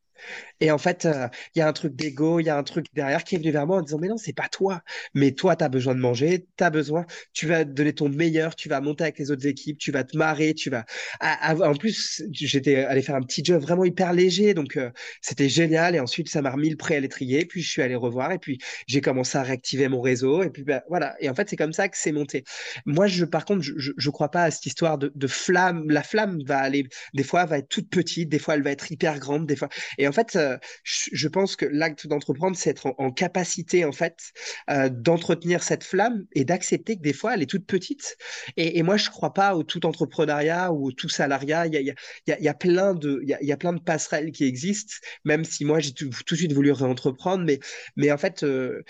Et 0.62 0.72
en 0.72 0.78
fait, 0.78 1.06
euh, 1.06 1.28
il 1.56 1.60
y 1.60 1.62
a 1.62 1.68
un 1.68 1.74
truc 1.74 1.96
d'ego, 1.96 2.40
il 2.40 2.46
y 2.46 2.50
a 2.50 2.58
un 2.58 2.64
truc 2.64 2.88
derrière 2.94 3.24
qui 3.24 3.36
est 3.36 3.38
venu 3.38 3.52
vers 3.52 3.66
moi 3.66 3.78
en 3.78 3.82
disant, 3.82 3.98
mais 4.00 4.08
non, 4.08 4.18
c'est 4.18 4.34
pas 4.34 4.50
toi. 4.50 4.82
Mais 5.14 5.32
toi, 5.32 5.56
tu 5.56 5.64
as 5.64 5.70
besoin 5.70 5.96
de 5.96 6.00
manger, 6.00 6.48
tu 6.58 6.64
as 6.64 6.70
besoin, 6.70 7.06
tu 7.34 7.48
vas 7.48 7.64
donner 7.64 7.94
ton 7.94 8.10
meilleur, 8.10 8.56
tu 8.56 8.68
vas 8.68 8.82
monter 8.82 9.04
avec 9.04 9.20
les 9.20 9.32
autres 9.32 9.46
équipes, 9.48 9.78
tu 9.78 9.92
vas 9.92 10.04
te 10.04 10.18
marrer, 10.18 10.54
tu 10.54 10.70
vas... 10.70 10.86
En 11.22 11.76
plus, 11.76 12.24
j'étais 12.32 12.84
allé 12.84 13.02
faire 13.02 13.16
un 13.16 13.22
petit 13.22 13.44
job 13.44 13.62
vraiment 13.62 13.86
hyper 13.86 14.14
léger, 14.14 14.54
donc 14.54 14.76
euh, 14.78 14.92
c'était 15.22 15.50
génial. 15.50 15.96
Et 15.96 16.00
ensuite, 16.00 16.30
ça 16.30 16.42
m'a 16.42 16.52
remis 16.52 16.70
le 16.70 16.78
prêt 16.78 16.96
à 16.98 17.00
l'étrier, 17.00 17.46
puis 17.46 17.62
je 17.62 17.70
suis 17.70 17.82
allé 17.82 17.96
revoir, 17.96 18.32
et 18.32 18.40
puis 18.40 18.60
j'ai 18.88 19.02
commencé 19.02 19.38
à 19.38 19.44
réactiver 19.44 19.88
mon 19.88 20.02
réseau, 20.02 20.44
et 20.44 20.50
puis 20.50 20.64
bah, 20.64 20.84
voilà. 20.90 21.16
Et 21.20 21.30
en 21.30 21.36
fait, 21.36 21.50
c'est 21.50 21.56
comme 21.56 21.74
ça 21.74 21.88
que 21.88 21.98
c'est 21.98 22.12
monté. 22.12 22.44
Moi, 22.86 23.08
je, 23.08 23.26
par 23.26 23.46
contre, 23.46 23.62
je, 23.62 23.92
je, 23.96 24.10
crois 24.10 24.32
pas 24.32 24.44
à 24.44 24.52
cette 24.52 24.66
histoire 24.66 24.98
de, 24.98 25.12
de, 25.16 25.28
flamme. 25.28 25.90
La 25.90 26.04
flamme 26.04 26.42
va 26.46 26.58
aller, 26.60 26.88
des 27.14 27.24
fois, 27.24 27.44
elle 27.44 27.50
va 27.50 27.58
être 27.60 27.70
toute 27.70 27.90
petite, 27.90 28.30
des 28.30 28.40
fois, 28.40 28.56
elle 28.56 28.64
va 28.64 28.72
être 28.72 28.92
hyper 28.92 29.20
grande, 29.20 29.46
des 29.46 29.56
fois. 29.56 29.70
Et 29.98 30.08
en 30.08 30.12
fait, 30.12 30.36
euh, 30.36 30.49
je 30.84 31.28
pense 31.28 31.56
que 31.56 31.66
l'acte 31.66 32.08
d'entreprendre, 32.08 32.56
c'est 32.56 32.70
être 32.70 32.94
en, 32.98 33.12
capacité, 33.12 33.86
en 33.86 33.92
fait, 33.92 34.32
euh, 34.70 34.90
d'entretenir 34.90 35.64
cette 35.64 35.84
flamme 35.84 36.26
et 36.34 36.46
d'accepter 36.46 36.96
que 36.98 37.02
des 37.02 37.14
fois, 37.14 37.34
elle 37.34 37.42
est 37.42 37.50
toute 37.50 37.66
petite. 37.66 38.18
Et, 38.58 38.82
moi, 38.84 38.98
je 38.98 39.08
ne 39.08 39.12
crois 39.12 39.34
pas 39.34 39.56
au 39.56 39.64
tout 39.64 39.86
entrepreneuriat 39.86 40.72
ou 40.72 40.88
au 40.88 40.92
tout 40.92 41.10
salariat. 41.10 41.68
Il 41.68 41.96
y 42.28 42.48
a, 42.48 42.54
plein 42.54 42.94
de, 42.94 43.80
passerelles 43.84 44.32
qui 44.32 44.46
existent, 44.46 44.96
même 45.26 45.44
si 45.44 45.66
moi, 45.66 45.80
j'ai 45.80 45.94
tout, 45.94 46.10
de 46.10 46.36
suite 46.36 46.54
voulu 46.54 46.72
réentreprendre. 46.72 47.44
Mais, 47.46 47.60
mais 47.96 48.12
en 48.12 48.18
fait, 48.18 48.44
euh, 48.44 48.84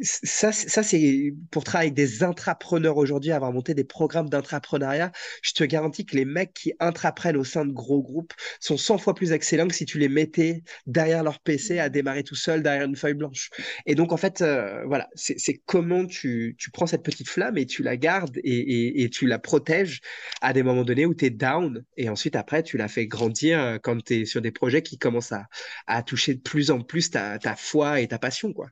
ça, 0.00 0.50
ça 0.52 0.82
c'est 0.82 1.34
pour 1.50 1.62
travailler 1.64 1.88
avec 1.88 1.96
des 1.96 2.22
intrapreneurs 2.24 2.96
aujourd'hui, 2.96 3.30
avoir 3.32 3.52
monté 3.52 3.74
des 3.74 3.84
programmes 3.84 4.28
d'intrapreneuriat. 4.28 5.12
Je 5.42 5.52
te 5.52 5.64
garantis 5.64 6.04
que 6.04 6.16
les 6.16 6.24
mecs 6.24 6.52
qui 6.52 6.72
intraprennent 6.80 7.36
au 7.36 7.44
sein 7.44 7.64
de 7.64 7.72
gros 7.72 8.02
groupes 8.02 8.32
sont 8.60 8.76
100 8.76 8.98
fois 8.98 9.14
plus 9.14 9.32
excellents 9.32 9.68
que 9.68 9.74
si 9.74 9.86
tu 9.86 9.98
les 9.98 10.08
mettais 10.08 10.62
derrière 10.86 11.22
leur 11.22 11.40
PC 11.40 11.78
à 11.78 11.88
démarrer 11.88 12.24
tout 12.24 12.34
seul 12.34 12.62
derrière 12.62 12.84
une 12.84 12.96
feuille 12.96 13.14
blanche. 13.14 13.50
Et 13.86 13.94
donc, 13.94 14.12
en 14.12 14.16
fait, 14.16 14.42
euh, 14.42 14.84
voilà, 14.86 15.08
c'est 15.14 15.62
comment 15.66 16.06
tu, 16.06 16.56
tu, 16.58 16.70
prends 16.70 16.86
cette 16.86 17.02
petite 17.02 17.28
flamme 17.28 17.56
et 17.58 17.66
tu 17.66 17.82
la 17.82 17.96
gardes 17.96 18.38
et, 18.38 19.04
et, 19.04 19.10
tu 19.10 19.26
la 19.26 19.38
protèges 19.38 20.00
à 20.40 20.52
des 20.52 20.62
moments 20.62 20.84
donnés 20.84 21.06
où 21.06 21.14
tu 21.14 21.26
es 21.26 21.30
down. 21.30 21.84
Et 21.96 22.08
ensuite, 22.08 22.36
après, 22.36 22.62
tu 22.62 22.76
la 22.76 22.88
fais 22.88 23.06
grandir 23.06 23.60
euh, 23.60 23.78
quand 23.82 24.02
tu 24.02 24.22
es 24.22 24.24
sur 24.24 24.42
des 24.42 24.50
projets 24.50 24.82
qui 24.82 24.98
commencent 24.98 25.32
à, 25.32 25.46
à 25.86 26.02
toucher 26.02 26.34
de 26.34 26.40
plus 26.40 26.70
en 26.70 26.80
plus 26.80 27.10
ta, 27.10 27.38
ta 27.38 27.54
foi 27.56 28.00
et 28.00 28.08
ta 28.08 28.18
passion, 28.18 28.52
quoi. 28.52 28.68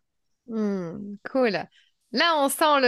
Hmm, 0.47 1.17
cool. 1.31 1.65
Là, 2.13 2.37
on 2.39 2.49
sent 2.49 2.81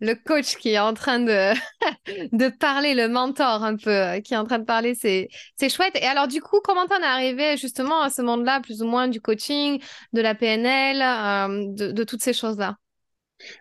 le, 0.00 0.14
coach 0.26 0.56
qui 0.56 0.70
est 0.70 0.78
en 0.78 0.94
train 0.94 1.20
de, 2.32 2.48
parler, 2.58 2.94
le 2.94 3.08
mentor 3.08 3.64
un 3.64 3.76
peu, 3.76 3.90
euh, 3.90 4.20
qui 4.20 4.34
est 4.34 4.36
en 4.36 4.44
train 4.44 4.58
de 4.58 4.64
parler, 4.64 4.94
c'est, 4.94 5.28
chouette. 5.68 5.96
Et 5.96 6.04
alors, 6.04 6.28
du 6.28 6.40
coup, 6.42 6.60
comment 6.62 6.86
t'en 6.86 7.00
es 7.00 7.04
arrivé 7.04 7.56
justement 7.56 8.02
à 8.02 8.10
ce 8.10 8.22
monde-là, 8.22 8.60
plus 8.60 8.82
ou 8.82 8.86
moins 8.86 9.08
du 9.08 9.20
coaching, 9.20 9.80
de 10.12 10.20
la 10.20 10.34
PNL, 10.34 11.00
euh, 11.02 11.66
de, 11.74 11.92
de 11.92 12.04
toutes 12.04 12.22
ces 12.22 12.32
choses-là? 12.32 12.76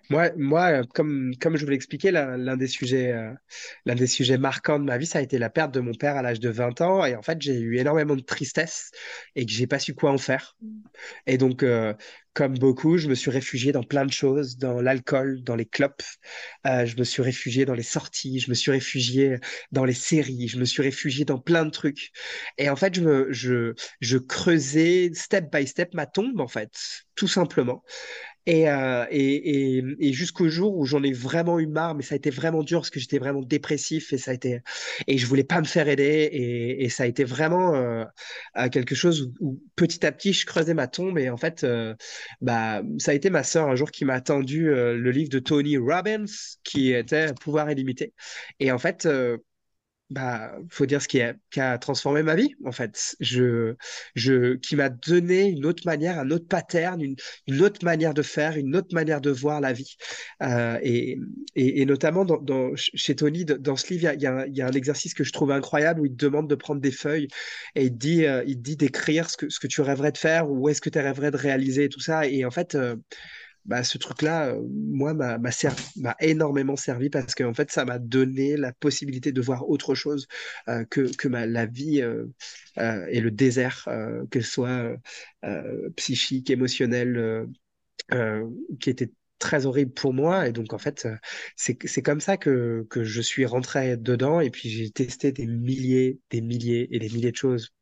Moi, 0.10 0.32
moi 0.38 0.84
comme, 0.94 1.32
comme 1.39 1.58
je 1.58 1.65
vous 1.65 1.72
l'expliquais, 1.72 2.12
l'un 2.12 2.58
des 2.58 2.67
sujets, 2.67 3.12
euh, 3.13 3.96
des 3.96 4.08
sujets 4.08 4.38
marquants 4.38 4.80
de 4.80 4.86
ma 4.86 4.98
vie, 4.98 5.06
ça 5.06 5.20
a 5.20 5.22
été 5.22 5.38
la 5.38 5.50
perte 5.50 5.74
de 5.74 5.80
mon 5.80 5.94
père 5.94 6.15
à 6.17 6.22
l'âge 6.22 6.39
de 6.39 6.50
20 6.50 6.82
ans. 6.82 7.06
Et 7.06 7.15
en 7.15 7.22
fait, 7.22 7.41
j'ai 7.41 7.60
eu 7.60 7.78
énormément 7.78 8.15
de 8.15 8.22
tristesse 8.22 8.91
et 9.36 9.46
que 9.46 9.52
j'ai 9.52 9.67
pas 9.67 9.80
su 9.80 9.94
quoi 9.94 10.12
en 10.12 10.17
faire. 10.17 10.58
Et 11.28 11.38
donc, 11.38 11.63
euh, 11.63 11.94
comme 12.34 12.58
beaucoup, 12.58 12.98
je 12.98 13.08
me 13.10 13.15
suis 13.15 13.32
réfugié 13.32 13.72
dans 13.72 13.84
plein 13.84 14.06
de 14.06 14.12
choses, 14.12 14.58
dans 14.58 14.82
l'alcool, 14.82 15.44
dans 15.44 15.56
les 15.56 15.65
clopes. 15.65 16.04
Euh, 16.67 16.86
je 16.86 16.96
me 16.98 17.04
suis 17.04 17.22
réfugié 17.22 17.65
dans 17.65 17.74
les 17.74 17.84
sorties. 17.84 18.39
Je 18.39 18.50
me 18.50 18.56
suis 18.56 18.72
réfugié 18.72 19.38
dans 19.72 19.86
les 19.86 19.94
séries. 19.94 20.48
Je 20.48 20.58
me 20.58 20.65
suis 20.65 20.82
réfugié 20.82 21.26
dans 21.26 21.39
plein 21.39 21.65
de 21.65 21.72
trucs. 21.72 22.12
Et 22.58 22.70
en 22.70 22.76
fait, 22.76 22.96
je 22.96 23.28
je, 23.32 23.74
je 24.00 24.17
creusais 24.17 25.12
step 25.13 25.52
by 25.52 25.67
step 25.67 25.94
ma 25.94 26.06
tombe, 26.06 26.39
en 26.39 26.48
fait, 26.48 26.72
tout 27.15 27.28
simplement. 27.28 27.84
Euh, 28.49 29.06
et, 29.12 29.77
et, 29.77 29.84
et, 29.99 30.13
jusqu'au 30.13 30.49
jour 30.49 30.75
où 30.75 30.86
j'en 30.86 31.04
ai 31.04 31.13
vraiment 31.13 31.60
eu 31.60 31.67
marre, 31.67 31.93
mais 31.93 32.01
ça 32.01 32.15
a 32.15 32.17
été 32.17 32.32
vraiment 32.32 32.63
dur 32.63 32.80
parce 32.80 32.89
que 32.89 32.99
j'étais 32.99 33.19
vraiment 33.19 33.41
dépressif 33.41 34.13
et 34.13 34.17
ça 34.17 34.32
a 34.32 34.34
été 34.34 34.62
et 35.08 35.19
je 35.19 35.27
voulais 35.27 35.43
pas 35.43 35.60
me 35.60 35.65
faire 35.65 35.88
aider 35.88 36.30
et, 36.32 36.84
et 36.84 36.89
ça 36.89 37.04
a 37.04 37.06
été 37.06 37.23
vraiment 37.23 37.75
euh, 37.75 38.04
quelque 38.71 38.95
chose 38.95 39.32
où, 39.39 39.62
petit 39.75 40.04
à 40.06 40.12
petit 40.12 40.34
je 40.34 40.45
creusais 40.47 40.73
ma 40.73 40.88
tombe 40.88 41.19
et 41.19 41.30
en 41.30 41.38
fait 41.38 41.63
euh, 41.63 41.93
bah 42.41 42.82
ça 42.97 43.12
a 43.12 43.13
été 43.13 43.30
ma 43.30 43.43
sœur 43.43 43.67
un 43.69 43.75
jour 43.75 43.91
qui 43.91 44.06
m'a 44.06 44.21
tendu 44.21 44.65
le 44.65 45.12
livre 45.12 45.30
de 45.30 45.39
Tony 45.39 45.77
Robbins 45.77 46.25
qui 46.63 46.91
était 46.93 47.34
Pouvoir 47.41 47.69
illimité. 47.71 48.13
Et 48.60 48.71
en 48.71 48.80
fait 48.80 49.08
bah, 50.12 50.58
faut 50.69 50.86
dire 50.86 51.02
ce 51.02 51.08
qui 51.08 51.21
a, 51.21 51.78
transformé 51.78 52.21
ma 52.21 52.36
vie, 52.36 52.54
en 52.65 52.74
fait. 52.74 53.15
Qui 53.21 54.76
m'a 54.76 54.89
donné 54.89 55.47
une 55.47 55.65
autre 55.65 55.84
manière, 55.86 56.19
un 56.19 56.30
autre 56.32 56.47
pattern, 56.47 57.02
une, 57.02 57.15
autre 57.62 57.86
manière 57.86 58.13
de 58.13 58.21
faire, 58.21 58.58
une 58.58 58.76
autre 58.76 58.93
manière 58.93 59.21
de 59.21 59.32
voir 59.32 59.62
la 59.62 59.71
vie. 59.71 59.95
Euh, 60.43 60.78
et, 60.84 61.17
et, 61.56 61.82
et, 61.82 61.86
notamment 61.86 62.26
chez 62.76 63.15
Tony, 63.15 63.45
dans 63.45 63.78
ce 63.78 63.93
livre, 63.93 64.12
il 64.13 64.21
y, 64.21 64.28
a, 64.28 64.67
un 64.67 64.71
exercice 64.71 65.13
que 65.13 65.24
je 65.24 65.32
trouve 65.32 65.52
incroyable 65.52 66.02
où 66.02 66.06
il 66.06 66.12
te 66.15 66.26
demande 66.26 66.50
de 66.50 66.56
prendre 66.56 66.82
des 66.82 66.91
feuilles 66.91 67.30
et 67.76 67.86
il 67.86 67.91
te 67.91 67.97
dit, 67.97 68.26
euh, 68.26 68.43
d'écrire 68.45 69.30
ce 69.30 69.38
que, 69.38 69.67
tu 69.67 69.82
rêverais 69.82 70.12
de 70.12 70.17
faire 70.17 70.52
ou 70.52 70.67
est-ce 70.67 70.82
que 70.82 70.89
tu 70.89 71.00
rêverais 71.00 71.32
de 71.32 71.38
réaliser 71.38 71.88
tout 71.88 72.02
ça. 72.02 72.28
Et 72.28 72.43
en 72.43 72.52
fait, 72.52 72.76
euh, 72.76 72.97
bah, 73.65 73.84
ce 73.84 73.97
truc-là, 73.97 74.47
euh, 74.50 74.62
moi, 74.69 75.13
m'a 75.13 75.39
énormément 76.19 76.76
servi 76.76 77.10
parce 77.10 77.36
qu'en 77.36 77.54
fait, 77.54 77.71
ça 77.71 77.86
m'a 77.86 78.00
donné 78.00 78.58
la 78.58 78.74
possibilité 78.74 79.32
de 79.32 79.41
voir 79.41 79.69
autre 79.69 79.95
chose 79.95 80.28
euh, 80.67 80.84
que, 80.86 81.15
que 81.15 81.28
la 81.28 81.65
vie 81.65 82.02
euh, 82.02 82.26
et 83.10 83.21
le 83.21 83.32
désert, 83.32 83.88
que 84.32 84.41
soit 84.41 84.95
psychique, 85.95 86.50
émotionnel, 86.50 87.47
qui 88.80 88.89
était 88.89 89.12
très 89.39 89.65
horrible 89.65 89.91
pour 89.93 90.13
moi. 90.13 90.47
Et 90.47 90.52
donc, 90.52 90.74
en 90.74 90.78
fait, 90.78 91.08
c'est 91.56 92.02
comme 92.02 92.21
ça 92.21 92.38
que, 92.38 92.86
que 92.89 93.04
je 93.04 93.21
suis 93.21 93.45
rentré 93.45 93.97
dedans. 93.97 94.39
Et 94.39 94.50
puis, 94.50 94.69
j'ai 94.69 94.89
testé 94.89 95.32
des 95.32 95.47
milliers, 95.47 96.19
des 96.30 96.41
milliers 96.41 96.88
et 96.95 97.00
des 97.00 97.10
milliers 97.10 97.32
de 97.32 97.38
choses 97.38 97.74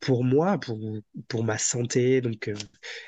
pour 0.00 0.24
moi, 0.24 0.58
pour, 0.58 0.78
pour 1.28 1.44
ma 1.44 1.58
santé. 1.58 2.20
Donc, 2.20 2.48
euh, 2.48 2.54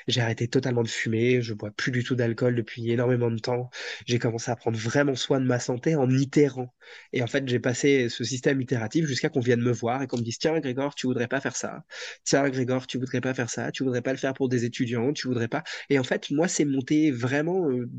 j'ai 0.07 0.21
arrêté 0.21 0.47
totalement 0.47 0.83
de 0.83 0.87
fumer. 0.87 1.41
Je 1.41 1.53
bois 1.53 1.71
plus 1.71 1.91
du 1.91 2.03
tout 2.03 2.15
d'alcool 2.15 2.55
depuis 2.55 2.89
énormément 2.91 3.31
de 3.31 3.39
temps. 3.39 3.69
J'ai 4.05 4.19
commencé 4.19 4.51
à 4.51 4.55
prendre 4.55 4.77
vraiment 4.77 5.15
soin 5.15 5.39
de 5.39 5.45
ma 5.45 5.59
santé 5.59 5.95
en 5.95 6.09
itérant. 6.09 6.73
Et 7.13 7.21
en 7.23 7.27
fait, 7.27 7.47
j'ai 7.47 7.59
passé 7.59 8.09
ce 8.09 8.23
système 8.23 8.61
itératif 8.61 9.05
jusqu'à 9.05 9.29
qu'on 9.29 9.39
vienne 9.39 9.61
me 9.61 9.71
voir 9.71 10.01
et 10.01 10.07
qu'on 10.07 10.17
me 10.17 10.23
dise 10.23 10.39
Tiens, 10.39 10.59
Grégor, 10.59 10.95
tu 10.95 11.07
voudrais 11.07 11.27
pas 11.27 11.41
faire 11.41 11.55
ça. 11.55 11.83
Tiens, 12.23 12.49
Grégor, 12.49 12.87
tu 12.87 12.97
voudrais 12.97 13.21
pas 13.21 13.33
faire 13.33 13.49
ça. 13.49 13.71
Tu 13.71 13.83
voudrais 13.83 14.01
pas 14.01 14.11
le 14.11 14.17
faire 14.17 14.33
pour 14.33 14.49
des 14.49 14.65
étudiants. 14.65 15.13
Tu 15.13 15.27
voudrais 15.27 15.47
pas. 15.47 15.63
Et 15.89 15.99
en 15.99 16.03
fait, 16.03 16.31
moi, 16.31 16.47
c'est 16.47 16.65
monté 16.65 17.11
vraiment 17.11 17.69
euh, 17.69 17.89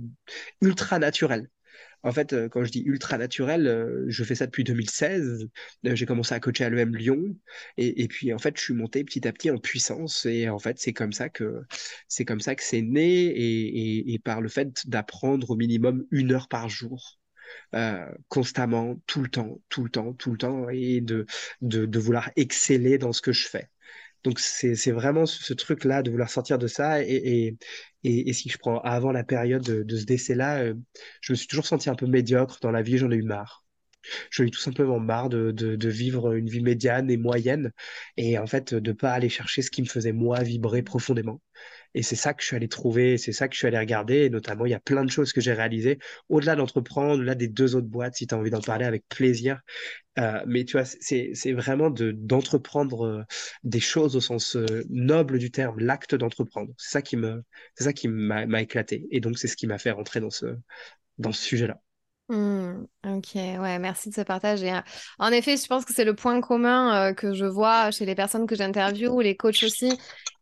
ultra 0.60 0.98
naturel. 0.98 1.48
En 2.02 2.12
fait, 2.12 2.32
euh, 2.32 2.48
quand 2.48 2.64
je 2.64 2.70
dis 2.70 2.82
ultra 2.84 3.18
naturel, 3.18 3.66
euh, 3.66 4.04
je 4.08 4.24
fais 4.24 4.34
ça 4.34 4.46
depuis 4.46 4.64
2016. 4.64 5.48
Euh, 5.86 5.94
j'ai 5.94 6.06
commencé 6.06 6.34
à 6.34 6.40
coacher 6.40 6.64
à 6.64 6.70
l'EM 6.70 6.94
Lyon. 6.96 7.36
Et, 7.76 8.08
puis, 8.08 8.32
en 8.32 8.38
fait, 8.38 8.56
je 8.56 8.62
suis 8.62 8.74
monté 8.74 9.04
petit 9.04 9.26
à 9.28 9.32
petit 9.32 9.50
en 9.50 9.58
puissance. 9.58 10.26
Et 10.26 10.48
en 10.48 10.58
fait, 10.58 10.78
c'est 10.78 10.92
comme 10.92 11.12
ça 11.12 11.28
que 11.28 11.62
c'est 12.08 12.24
comme 12.24 12.40
ça 12.40 12.54
que 12.54 12.62
c'est 12.62 12.82
né. 12.82 13.32
Et, 14.12 14.18
par 14.24 14.40
le 14.40 14.48
fait 14.48 14.86
d'apprendre 14.86 15.50
au 15.50 15.56
minimum 15.56 16.04
une 16.10 16.32
heure 16.32 16.48
par 16.48 16.68
jour. 16.68 17.18
constamment, 18.28 19.00
tout 19.06 19.22
le 19.22 19.28
temps, 19.28 19.60
tout 19.68 19.84
le 19.84 19.90
temps, 19.90 20.12
tout 20.14 20.32
le 20.32 20.38
temps, 20.38 20.68
et 20.70 21.00
de, 21.00 21.26
de 21.62 21.98
vouloir 21.98 22.30
exceller 22.36 22.98
dans 22.98 23.12
ce 23.12 23.22
que 23.22 23.32
je 23.32 23.48
fais. 23.48 23.68
Donc 24.24 24.38
c'est 24.38 24.90
vraiment 24.90 25.26
ce, 25.26 25.54
truc-là 25.54 26.02
de 26.02 26.10
vouloir 26.10 26.30
sortir 26.30 26.58
de 26.58 26.66
ça. 26.66 27.02
Et, 27.02 27.56
si 28.04 28.48
je 28.48 28.58
prends 28.58 28.80
avant 28.80 29.12
la 29.12 29.24
période 29.24 29.62
de, 29.62 29.96
ce 29.96 30.04
décès-là, 30.04 30.62
euh, 30.62 30.74
je 31.20 31.32
me 31.32 31.36
suis 31.36 31.46
toujours 31.46 31.66
senti 31.66 31.90
un 31.90 31.94
peu 31.94 32.06
médiocre 32.06 32.58
dans 32.60 32.70
la 32.70 32.82
vie, 32.82 32.98
j'en 32.98 33.10
ai 33.10 33.16
eu 33.16 33.22
marre. 33.22 33.64
J'en 34.30 34.44
ai 34.44 34.48
eu 34.48 34.50
tout 34.50 34.60
simplement 34.60 34.98
marre 35.00 35.28
de, 35.28 35.50
de, 35.52 35.76
de, 35.76 35.88
vivre 35.88 36.32
une 36.34 36.48
vie 36.48 36.62
médiane 36.62 37.10
et 37.10 37.16
moyenne 37.16 37.72
et 38.16 38.38
en 38.38 38.46
fait 38.46 38.74
de 38.74 38.92
pas 38.92 39.12
aller 39.12 39.28
chercher 39.28 39.62
ce 39.62 39.70
qui 39.70 39.82
me 39.82 39.86
faisait 39.86 40.12
moi 40.12 40.42
vibrer 40.42 40.82
profondément. 40.82 41.40
Et 41.94 42.02
c'est 42.02 42.16
ça 42.16 42.34
que 42.34 42.42
je 42.42 42.46
suis 42.48 42.56
allé 42.56 42.68
trouver, 42.68 43.18
c'est 43.18 43.32
ça 43.32 43.48
que 43.48 43.54
je 43.54 43.58
suis 43.58 43.66
allé 43.66 43.78
regarder. 43.78 44.24
Et 44.24 44.30
notamment, 44.30 44.66
il 44.66 44.70
y 44.70 44.74
a 44.74 44.80
plein 44.80 45.04
de 45.04 45.10
choses 45.10 45.32
que 45.32 45.40
j'ai 45.40 45.52
réalisées 45.52 45.98
au-delà 46.28 46.56
d'entreprendre, 46.56 47.14
au-delà 47.14 47.34
des 47.34 47.48
deux 47.48 47.76
autres 47.76 47.88
boîtes, 47.88 48.16
si 48.16 48.26
tu 48.26 48.34
as 48.34 48.38
envie 48.38 48.50
d'en 48.50 48.60
parler 48.60 48.84
avec 48.84 49.04
plaisir. 49.08 49.60
Euh, 50.18 50.42
mais 50.46 50.64
tu 50.64 50.72
vois, 50.72 50.84
c'est, 50.84 51.52
vraiment 51.52 51.90
de, 51.90 52.12
d'entreprendre 52.12 53.06
euh, 53.06 53.22
des 53.64 53.80
choses 53.80 54.16
au 54.16 54.20
sens 54.20 54.56
euh, 54.56 54.84
noble 54.90 55.38
du 55.38 55.50
terme, 55.50 55.78
l'acte 55.78 56.14
d'entreprendre. 56.14 56.72
C'est 56.76 56.90
ça 56.90 57.02
qui 57.02 57.16
me, 57.16 57.42
ça 57.78 57.92
qui 57.92 58.08
m'a 58.08 58.62
éclaté. 58.62 59.06
Et 59.10 59.20
donc, 59.20 59.38
c'est 59.38 59.48
ce 59.48 59.56
qui 59.56 59.66
m'a 59.66 59.78
fait 59.78 59.90
rentrer 59.90 60.20
dans 60.20 60.30
ce, 60.30 60.46
dans 61.18 61.32
ce 61.32 61.42
sujet-là. 61.42 61.80
Mmh, 62.30 62.84
ok, 63.06 63.34
ouais, 63.34 63.78
merci 63.80 64.08
de 64.10 64.14
ce 64.14 64.20
partage. 64.20 64.62
Et, 64.62 64.72
en 65.18 65.32
effet, 65.32 65.56
je 65.56 65.66
pense 65.66 65.84
que 65.84 65.92
c'est 65.92 66.04
le 66.04 66.14
point 66.14 66.40
commun 66.40 67.12
que 67.12 67.34
je 67.34 67.44
vois 67.44 67.90
chez 67.90 68.06
les 68.06 68.14
personnes 68.14 68.46
que 68.46 68.54
j'interviewe, 68.54 69.20
les 69.20 69.36
coachs 69.36 69.64
aussi. 69.64 69.92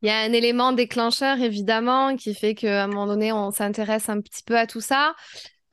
Il 0.02 0.08
y 0.08 0.10
a 0.10 0.18
un 0.18 0.32
élément 0.34 0.72
déclencheur, 0.72 1.40
évidemment, 1.40 2.14
qui 2.16 2.34
fait 2.34 2.54
qu'à 2.54 2.84
un 2.84 2.88
moment 2.88 3.06
donné, 3.06 3.32
on 3.32 3.50
s'intéresse 3.50 4.10
un 4.10 4.20
petit 4.20 4.42
peu 4.42 4.58
à 4.58 4.66
tout 4.66 4.82
ça. 4.82 5.14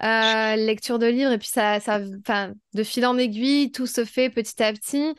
Euh, 0.04 0.56
lecture 0.56 1.00
de 1.00 1.08
livres, 1.08 1.32
et 1.32 1.38
puis 1.38 1.48
ça, 1.48 1.80
ça, 1.80 2.00
de 2.00 2.84
fil 2.84 3.06
en 3.06 3.18
aiguille, 3.18 3.72
tout 3.72 3.88
se 3.88 4.06
fait 4.06 4.30
petit 4.30 4.62
à 4.64 4.72
petit. 4.72 5.16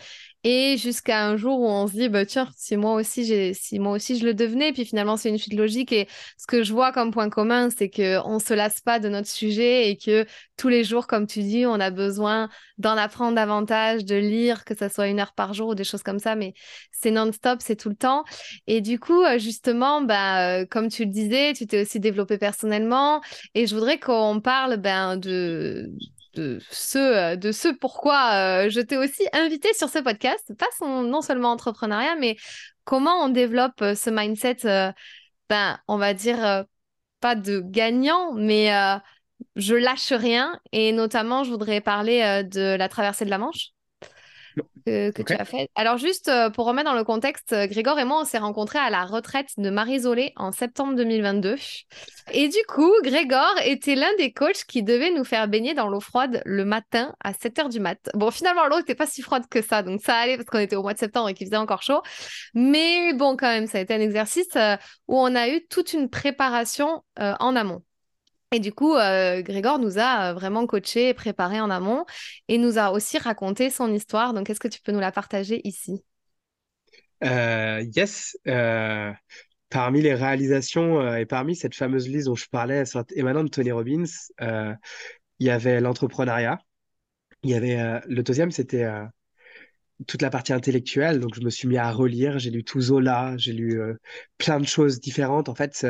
Et 0.49 0.77
jusqu'à 0.79 1.27
un 1.27 1.37
jour 1.37 1.59
où 1.59 1.67
on 1.67 1.89
se 1.89 1.95
dit, 1.95 2.09
bah, 2.09 2.25
tiens, 2.25 2.49
si 2.57 2.77
moi 2.77 2.93
aussi, 2.93 3.53
si 3.57 3.79
moi 3.81 3.91
aussi 3.91 4.17
je 4.17 4.25
le 4.25 4.33
devenais, 4.33 4.73
puis 4.73 4.85
finalement 4.85 5.17
c'est 5.17 5.29
une 5.29 5.39
suite 5.39 5.55
logique. 5.55 5.91
Et 5.91 6.07
ce 6.39 6.47
que 6.47 6.63
je 6.63 6.73
vois 6.73 6.93
comme 6.93 7.11
point 7.11 7.29
commun, 7.31 7.69
c'est 7.77 7.91
qu'on 7.91 8.35
ne 8.35 8.39
se 8.39 8.55
lasse 8.55 8.81
pas 8.81 9.01
de 9.01 9.09
notre 9.09 9.27
sujet 9.27 9.91
et 9.91 9.97
que 9.97 10.25
tous 10.57 10.69
les 10.69 10.85
jours, 10.85 11.09
comme 11.09 11.27
tu 11.27 11.41
dis, 11.43 11.67
on 11.67 11.81
a 11.81 11.91
besoin 11.91 12.49
d'en 12.79 12.97
apprendre 12.97 13.35
davantage, 13.35 14.05
de 14.05 14.15
lire, 14.15 14.65
que 14.65 14.77
ce 14.79 14.89
soit 14.89 15.09
une 15.09 15.19
heure 15.19 15.33
par 15.35 15.53
jour 15.53 15.71
ou 15.71 15.75
des 15.75 15.83
choses 15.83 16.05
comme 16.05 16.21
ça, 16.21 16.37
mais 16.37 16.55
c'est 16.93 17.11
non-stop, 17.11 17.59
c'est 17.61 17.75
tout 17.75 17.89
le 17.89 17.97
temps. 17.97 18.23
Et 18.69 18.81
du 18.81 19.01
coup, 19.01 19.25
euh, 19.25 19.41
justement, 19.41 20.01
bah, 20.01 20.61
euh, 20.61 20.65
comme 20.65 20.89
tu 20.89 21.07
le 21.07 21.11
disais, 21.11 21.55
tu 21.55 21.67
t'es 21.67 21.83
aussi 21.83 21.99
développé 21.99 22.39
personnellement 22.39 23.21
et 23.57 23.67
je 23.67 23.75
voudrais 23.75 23.99
qu'on 23.99 24.41
parle 24.41 24.77
ben, 24.77 25.17
de 25.17 25.91
de 26.37 26.61
ce, 26.71 26.99
euh, 26.99 27.37
de 27.37 27.51
ce 27.51 27.69
pourquoi 27.69 28.65
euh, 28.67 28.71
je 28.71 28.81
t'ai 28.81 28.97
aussi 28.99 29.27
invité 29.33 29.73
sur 29.75 29.89
ce 29.89 29.99
podcast, 29.99 30.53
pas 30.59 30.67
non 30.87 31.23
seulement 31.23 31.51
entrepreneuriat, 31.51 32.15
mais 32.17 32.37
comment 32.85 33.25
on 33.25 33.29
développe 33.29 33.81
euh, 33.83 33.95
ce 33.95 34.11
mindset, 34.11 34.59
ben, 35.49 35.79
on 35.89 35.97
va 35.97 36.15
dire, 36.15 36.65
pas 37.21 37.35
de 37.35 37.61
gagnant, 37.61 38.33
mais 38.35 38.71
je 39.57 39.75
lâche 39.75 40.13
rien. 40.13 40.59
Et 40.73 40.93
notamment, 40.93 41.45
je 41.45 41.51
voudrais 41.51 41.81
parler 41.81 42.43
de 42.45 42.77
la 42.77 42.89
traversée 42.89 43.25
de 43.25 43.31
la 43.31 43.39
Manche 43.39 43.76
que, 44.87 45.23
tu 45.23 45.33
as 45.33 45.45
fait. 45.45 45.69
Alors 45.75 45.99
juste 45.99 46.29
euh, 46.29 46.51
pour 46.51 46.67
remettre 46.67 46.91
dans 46.91 46.97
le 46.97 47.05
contexte, 47.05 47.53
euh, 47.53 47.67
Grégor 47.67 47.99
et 47.99 48.05
moi, 48.05 48.21
on 48.21 48.25
s'est 48.25 48.39
rencontrés 48.39 48.79
à 48.79 48.91
la 48.91 49.05
retraite 49.05 49.49
de 49.57 49.71
Marie 49.71 50.01
Zolé 50.01 50.33
en 50.37 50.53
septembre 50.53 50.95
2022. 50.95 51.57
Et 52.33 52.49
du 52.49 52.59
coup, 52.69 52.93
Grégor 53.03 53.55
était 53.65 53.95
l'un 53.95 54.15
des 54.19 54.33
coachs 54.33 54.65
qui 54.67 54.83
devait 54.83 55.11
nous 55.11 55.25
faire 55.25 55.49
baigner 55.49 55.75
dans 55.75 55.89
l'eau 55.89 56.01
froide 56.01 56.43
le 56.45 56.65
matin 56.65 57.15
à 57.23 57.33
7h 57.33 57.71
du 57.71 57.81
mat. 57.81 57.99
Bon, 58.15 58.31
finalement, 58.31 58.67
l'eau 58.67 58.79
n'était 58.79 58.95
pas 58.95 59.07
si 59.07 59.23
froide 59.23 59.45
que 59.51 59.63
ça, 59.63 59.83
donc 59.83 60.01
ça 60.01 60.15
allait 60.17 60.37
parce 60.37 60.49
qu'on 60.49 60.59
était 60.59 60.77
au 60.77 60.83
mois 60.83 60.95
de 60.95 60.99
septembre 60.99 61.29
et 61.29 61.35
qu'il 61.35 61.47
faisait 61.47 61.57
encore 61.57 61.83
chaud. 61.83 62.03
Mais 62.55 63.13
bon, 63.15 63.37
quand 63.37 63.49
même, 63.49 63.67
ça 63.67 63.79
a 63.79 63.81
été 63.81 63.95
un 63.95 64.01
exercice 64.01 64.55
euh, 64.57 64.77
où 65.09 65.19
on 65.19 65.35
a 65.35 65.49
eu 65.49 65.67
toute 65.69 65.93
une 65.93 66.09
préparation 66.09 67.03
en 67.19 67.57
amont. 67.57 67.83
Et 68.53 68.61
du 68.61 68.73
coup, 68.73 68.95
euh, 68.95 69.43
Grégor 69.43 69.79
nous 69.79 69.99
a 69.99 70.31
euh, 70.31 70.35
vraiment 70.35 70.67
coaché 70.67 71.09
et 71.11 71.15
préparé 71.15 71.61
en 71.61 71.71
amont 71.71 72.05
et 72.49 72.59
nous 72.59 72.79
a 72.79 72.91
aussi 72.93 73.19
raconté 73.19 73.71
son 73.71 73.93
histoire. 73.93 74.35
Donc, 74.35 74.51
est-ce 74.51 74.61
que 74.61 74.69
tu 74.69 74.81
peux 74.81 74.93
nous 74.93 75.01
la 75.01 75.13
partager 75.13 75.61
ici? 75.67 76.03
Euh, 77.25 77.83
Yes. 77.95 78.37
parmi 79.69 80.01
les 80.03 80.15
réalisations 80.15 81.17
et 81.17 81.27
parmi 81.27 81.57
cette 81.57 81.75
fameuse 81.75 82.09
liste 82.09 82.27
dont 82.27 82.35
je 82.37 82.49
parlais, 82.49 82.85
émanant 83.15 83.45
de 83.45 83.49
Tony 83.49 83.73
Robbins, 83.73 84.05
il 84.41 85.47
y 85.47 85.51
avait 85.51 85.81
l'entrepreneuriat. 85.81 86.59
Il 87.45 87.51
y 87.51 87.55
avait 87.55 88.01
le 88.09 88.23
deuxième, 88.23 88.51
c'était 88.53 88.87
toute 90.07 90.23
la 90.23 90.31
partie 90.31 90.53
intellectuelle. 90.53 91.21
Donc, 91.21 91.35
je 91.35 91.41
me 91.41 91.51
suis 91.51 91.69
mis 91.69 91.79
à 91.79 91.91
relire. 91.91 92.39
J'ai 92.39 92.51
lu 92.51 92.65
tout 92.65 92.81
Zola, 92.81 93.35
j'ai 93.37 93.53
lu 93.53 93.81
euh, 93.81 93.95
plein 94.39 94.61
de 94.61 94.67
choses 94.67 95.01
différentes, 95.01 95.49
en 95.49 95.55
fait, 95.55 95.87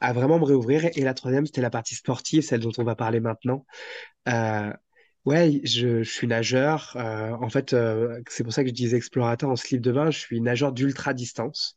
à 0.00 0.12
vraiment 0.12 0.38
me 0.38 0.44
réouvrir. 0.44 0.88
Et 0.94 1.02
la 1.02 1.14
troisième, 1.14 1.46
c'était 1.46 1.62
la 1.62 1.70
partie 1.70 1.94
sportive, 1.94 2.42
celle 2.42 2.60
dont 2.60 2.72
on 2.78 2.84
va 2.84 2.94
parler 2.96 3.20
maintenant. 3.20 3.64
Euh, 4.28 4.72
ouais, 5.24 5.60
je, 5.64 6.02
suis 6.02 6.26
nageur. 6.26 6.92
Euh, 6.96 7.32
en 7.32 7.48
fait, 7.48 7.72
euh, 7.72 8.20
c'est 8.28 8.44
pour 8.44 8.52
ça 8.52 8.62
que 8.62 8.68
je 8.70 8.74
disais 8.74 8.96
explorateur 8.96 9.50
en 9.50 9.56
slip 9.56 9.80
de 9.80 9.92
bain. 9.92 10.10
Je 10.10 10.18
suis 10.18 10.40
nageur 10.40 10.72
d'ultra 10.72 11.14
distance. 11.14 11.76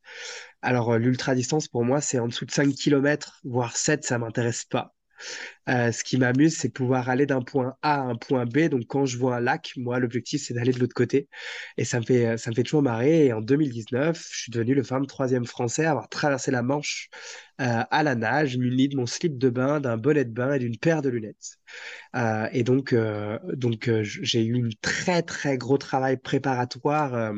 Alors, 0.62 0.98
l'ultra 0.98 1.36
distance, 1.36 1.68
pour 1.68 1.84
moi, 1.84 2.02
c'est 2.02 2.20
en 2.20 2.28
dessous 2.28 2.46
de 2.46 2.52
5 2.52 2.74
km, 2.76 3.40
voire 3.44 3.76
7, 3.78 4.04
ça 4.06 4.18
m'intéresse 4.18 4.66
pas. 4.66 4.94
Euh, 5.70 5.92
ce 5.92 6.04
qui 6.04 6.18
m'amuse, 6.18 6.58
c'est 6.58 6.70
pouvoir 6.70 7.10
aller 7.10 7.26
d'un 7.26 7.42
point 7.42 7.76
A 7.84 7.96
à 7.96 8.02
un 8.02 8.16
point 8.16 8.46
B. 8.46 8.70
Donc, 8.70 8.86
quand 8.88 9.06
je 9.06 9.18
vois 9.18 9.36
un 9.38 9.40
lac, 9.40 9.74
moi, 9.78 10.00
l'objectif, 10.00 10.42
c'est 10.44 10.54
d'aller 10.54 10.72
de 10.72 10.80
l'autre 10.80 10.96
côté. 10.96 11.30
Et 11.78 11.86
ça 11.86 12.00
me 12.00 12.06
fait, 12.06 12.38
ça 12.38 12.50
me 12.50 12.56
fait 12.56 12.64
toujours 12.64 12.82
marrer. 12.82 13.28
Et 13.28 13.34
en 13.34 13.42
2019, 13.42 14.18
je 14.32 14.40
suis 14.42 14.52
devenu 14.52 14.74
le 14.74 14.84
fameux 14.84 15.06
troisième 15.06 15.46
français 15.46 15.86
à 15.86 15.92
avoir 15.92 16.10
traversé 16.10 16.50
la 16.50 16.64
Manche 16.64 17.10
euh, 17.62 17.84
à 17.92 18.04
la 18.04 18.16
nage, 18.16 18.58
muni 18.58 18.90
de 18.90 18.98
mon 18.98 19.06
slip 19.06 19.38
de 19.38 19.50
bain, 19.50 19.80
d'un 19.80 19.98
bonnet 19.98 20.26
de 20.26 20.32
bain 20.32 20.54
et 20.54 20.60
d'une 20.60 20.78
paire 20.78 21.02
de 21.04 21.10
lunettes. 21.10 21.60
Euh, 22.16 22.48
et 22.52 22.64
donc, 22.64 22.96
donc 23.54 23.92
j'ai 24.02 24.44
eu 24.44 24.66
un 24.66 24.70
très, 24.82 25.22
très 25.22 25.58
gros 25.58 25.78
travail 25.78 26.18
préparatoire 26.18 27.34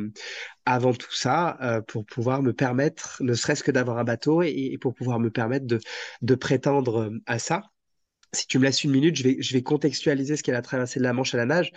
avant 0.66 0.94
tout 0.94 1.14
ça 1.14 1.84
pour 1.88 2.06
pouvoir 2.06 2.44
me 2.44 2.54
permettre, 2.54 3.18
ne 3.22 3.34
serait-ce 3.34 3.64
que 3.64 3.72
d'avoir 3.72 3.98
un 3.98 4.04
bateau 4.06 4.42
et, 4.42 4.78
pour 4.80 4.94
pouvoir 4.94 5.20
me 5.20 5.30
permettre 5.30 5.66
de 5.66 6.36
prétendre 6.36 7.12
à 7.26 7.40
ça 7.40 7.71
si 8.34 8.48
tu 8.48 8.60
me 8.60 8.66
laisses 8.66 8.84
une 8.84 8.92
minute, 8.92 9.16
je 9.16 9.24
vais, 9.24 9.38
je 9.42 9.54
vais 9.54 9.64
contextualiser 9.64 10.38
ce 10.38 10.44
qu'est 10.44 10.52
la 10.52 10.62
traversée 10.62 11.00
de 11.00 11.04
la 11.04 11.14
Manche 11.14 11.34
à 11.34 11.38
la 11.38 11.46
nage. 11.46 11.72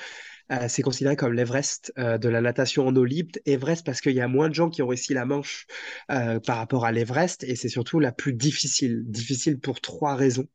Euh, 0.52 0.66
c'est 0.68 0.82
considéré 0.82 1.16
comme 1.16 1.32
l'Everest 1.32 1.92
euh, 1.98 2.18
de 2.18 2.28
la 2.28 2.42
natation 2.42 2.86
en 2.86 2.94
eau 2.96 3.04
libre. 3.04 3.38
Everest 3.46 3.84
parce 3.84 4.00
qu'il 4.00 4.12
y 4.12 4.20
a 4.20 4.28
moins 4.28 4.48
de 4.50 4.54
gens 4.54 4.68
qui 4.68 4.82
ont 4.82 4.86
réussi 4.86 5.14
la 5.14 5.24
Manche 5.24 5.66
euh, 6.10 6.38
par 6.38 6.58
rapport 6.58 6.84
à 6.84 6.92
l'Everest 6.92 7.44
et 7.44 7.56
c'est 7.56 7.70
surtout 7.70 7.98
la 7.98 8.12
plus 8.12 8.34
difficile. 8.34 9.02
Difficile 9.06 9.58
pour 9.58 9.80
trois 9.80 10.14
raisons. 10.14 10.46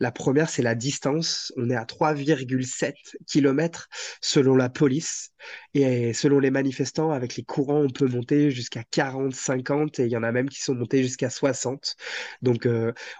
La 0.00 0.10
première, 0.10 0.50
c'est 0.50 0.62
la 0.62 0.74
distance. 0.74 1.52
On 1.56 1.70
est 1.70 1.76
à 1.76 1.84
3,7 1.84 2.94
km 3.26 3.88
selon 4.20 4.56
la 4.56 4.68
police 4.68 5.30
et 5.74 6.12
selon 6.12 6.40
les 6.40 6.50
manifestants, 6.50 7.12
avec 7.12 7.36
les 7.36 7.44
courants, 7.44 7.82
on 7.82 7.90
peut 7.90 8.08
monter 8.08 8.50
jusqu'à 8.50 8.82
40, 8.82 9.32
50 9.32 10.00
et 10.00 10.06
il 10.06 10.10
y 10.10 10.16
en 10.16 10.24
a 10.24 10.32
même 10.32 10.48
qui 10.48 10.60
sont 10.60 10.74
montés 10.74 11.02
jusqu'à 11.02 11.30
60. 11.30 11.94
Donc, 12.42 12.66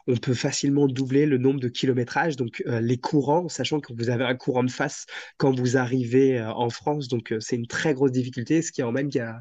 on 0.06 0.16
peut 0.16 0.34
facilement 0.34 0.88
doubler 0.88 1.26
le 1.26 1.38
nombre 1.38 1.60
de 1.60 1.68
kilométrages. 1.68 2.36
Donc, 2.36 2.64
les 2.66 2.98
courants, 2.98 3.48
sachant 3.48 3.78
que 3.80 3.92
vous 3.92 4.10
avez 4.10 4.24
un 4.24 4.34
courant 4.34 4.64
de 4.64 4.70
face 4.70 5.06
quand 5.36 5.54
vous 5.56 5.76
arrivez 5.76 6.15
euh, 6.16 6.52
en 6.52 6.70
France. 6.70 7.09
Donc, 7.09 7.33
euh, 7.33 7.40
c'est 7.40 7.57
une 7.57 7.66
très 7.66 7.94
grosse 7.94 8.12
difficulté, 8.12 8.62
ce 8.62 8.72
qui 8.72 8.83
emmène 8.83 9.09
qu'il 9.09 9.20
y 9.20 9.24
a 9.24 9.40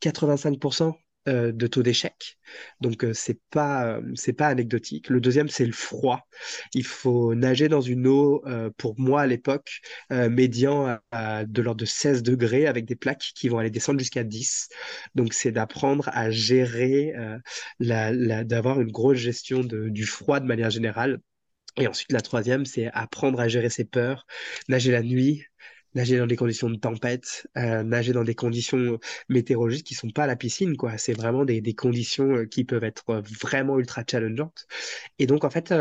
85% 0.00 0.94
euh, 1.28 1.52
de 1.52 1.66
taux 1.66 1.82
d'échec. 1.82 2.38
Donc 2.80 3.04
c'est 3.12 3.40
pas 3.50 4.00
pas 4.38 4.46
anecdotique. 4.48 5.10
Le 5.10 5.20
deuxième 5.20 5.48
c'est 5.48 5.66
le 5.66 5.72
froid. 5.72 6.26
Il 6.74 6.84
faut 6.84 7.34
nager 7.34 7.68
dans 7.68 7.82
une 7.82 8.06
eau 8.06 8.42
pour 8.78 8.98
moi 8.98 9.22
à 9.22 9.26
l'époque 9.26 9.80
médian 10.10 10.98
à, 11.10 11.44
de 11.44 11.60
l'ordre 11.60 11.80
de 11.80 11.84
16 11.84 12.22
degrés 12.22 12.66
avec 12.66 12.86
des 12.86 12.96
plaques 12.96 13.32
qui 13.34 13.48
vont 13.48 13.58
aller 13.58 13.70
descendre 13.70 13.98
jusqu'à 13.98 14.24
10. 14.24 14.68
Donc 15.14 15.34
c'est 15.34 15.52
d'apprendre 15.52 16.08
à 16.14 16.30
gérer 16.30 17.12
la, 17.80 18.44
d'avoir 18.44 18.80
une 18.80 18.90
grosse 18.90 19.18
gestion 19.18 19.60
du 19.64 20.06
froid 20.06 20.40
de 20.40 20.46
manière 20.46 20.70
générale. 20.70 21.20
Et 21.78 21.86
ensuite 21.86 22.12
la 22.12 22.20
troisième 22.20 22.66
c'est 22.66 22.90
apprendre 22.92 23.40
à 23.40 23.48
gérer 23.48 23.70
ses 23.70 23.84
peurs, 23.84 24.26
nager 24.68 24.90
la 24.90 25.02
nuit, 25.02 25.44
nager 25.94 26.18
dans 26.18 26.26
des 26.26 26.36
conditions 26.36 26.70
de 26.70 26.76
tempête, 26.76 27.46
euh, 27.56 27.82
nager 27.82 28.12
dans 28.12 28.24
des 28.24 28.34
conditions 28.34 28.98
météorologiques 29.28 29.86
qui 29.86 29.94
sont 29.94 30.10
pas 30.10 30.24
à 30.24 30.26
la 30.26 30.36
piscine, 30.36 30.76
quoi. 30.76 30.98
C'est 30.98 31.12
vraiment 31.12 31.44
des, 31.44 31.60
des, 31.60 31.74
conditions 31.74 32.36
euh, 32.36 32.44
qui 32.44 32.64
peuvent 32.64 32.84
être 32.84 33.10
euh, 33.10 33.22
vraiment 33.40 33.78
ultra 33.78 34.02
challengeantes. 34.08 34.66
Et 35.18 35.26
donc, 35.26 35.44
en 35.44 35.50
fait, 35.50 35.74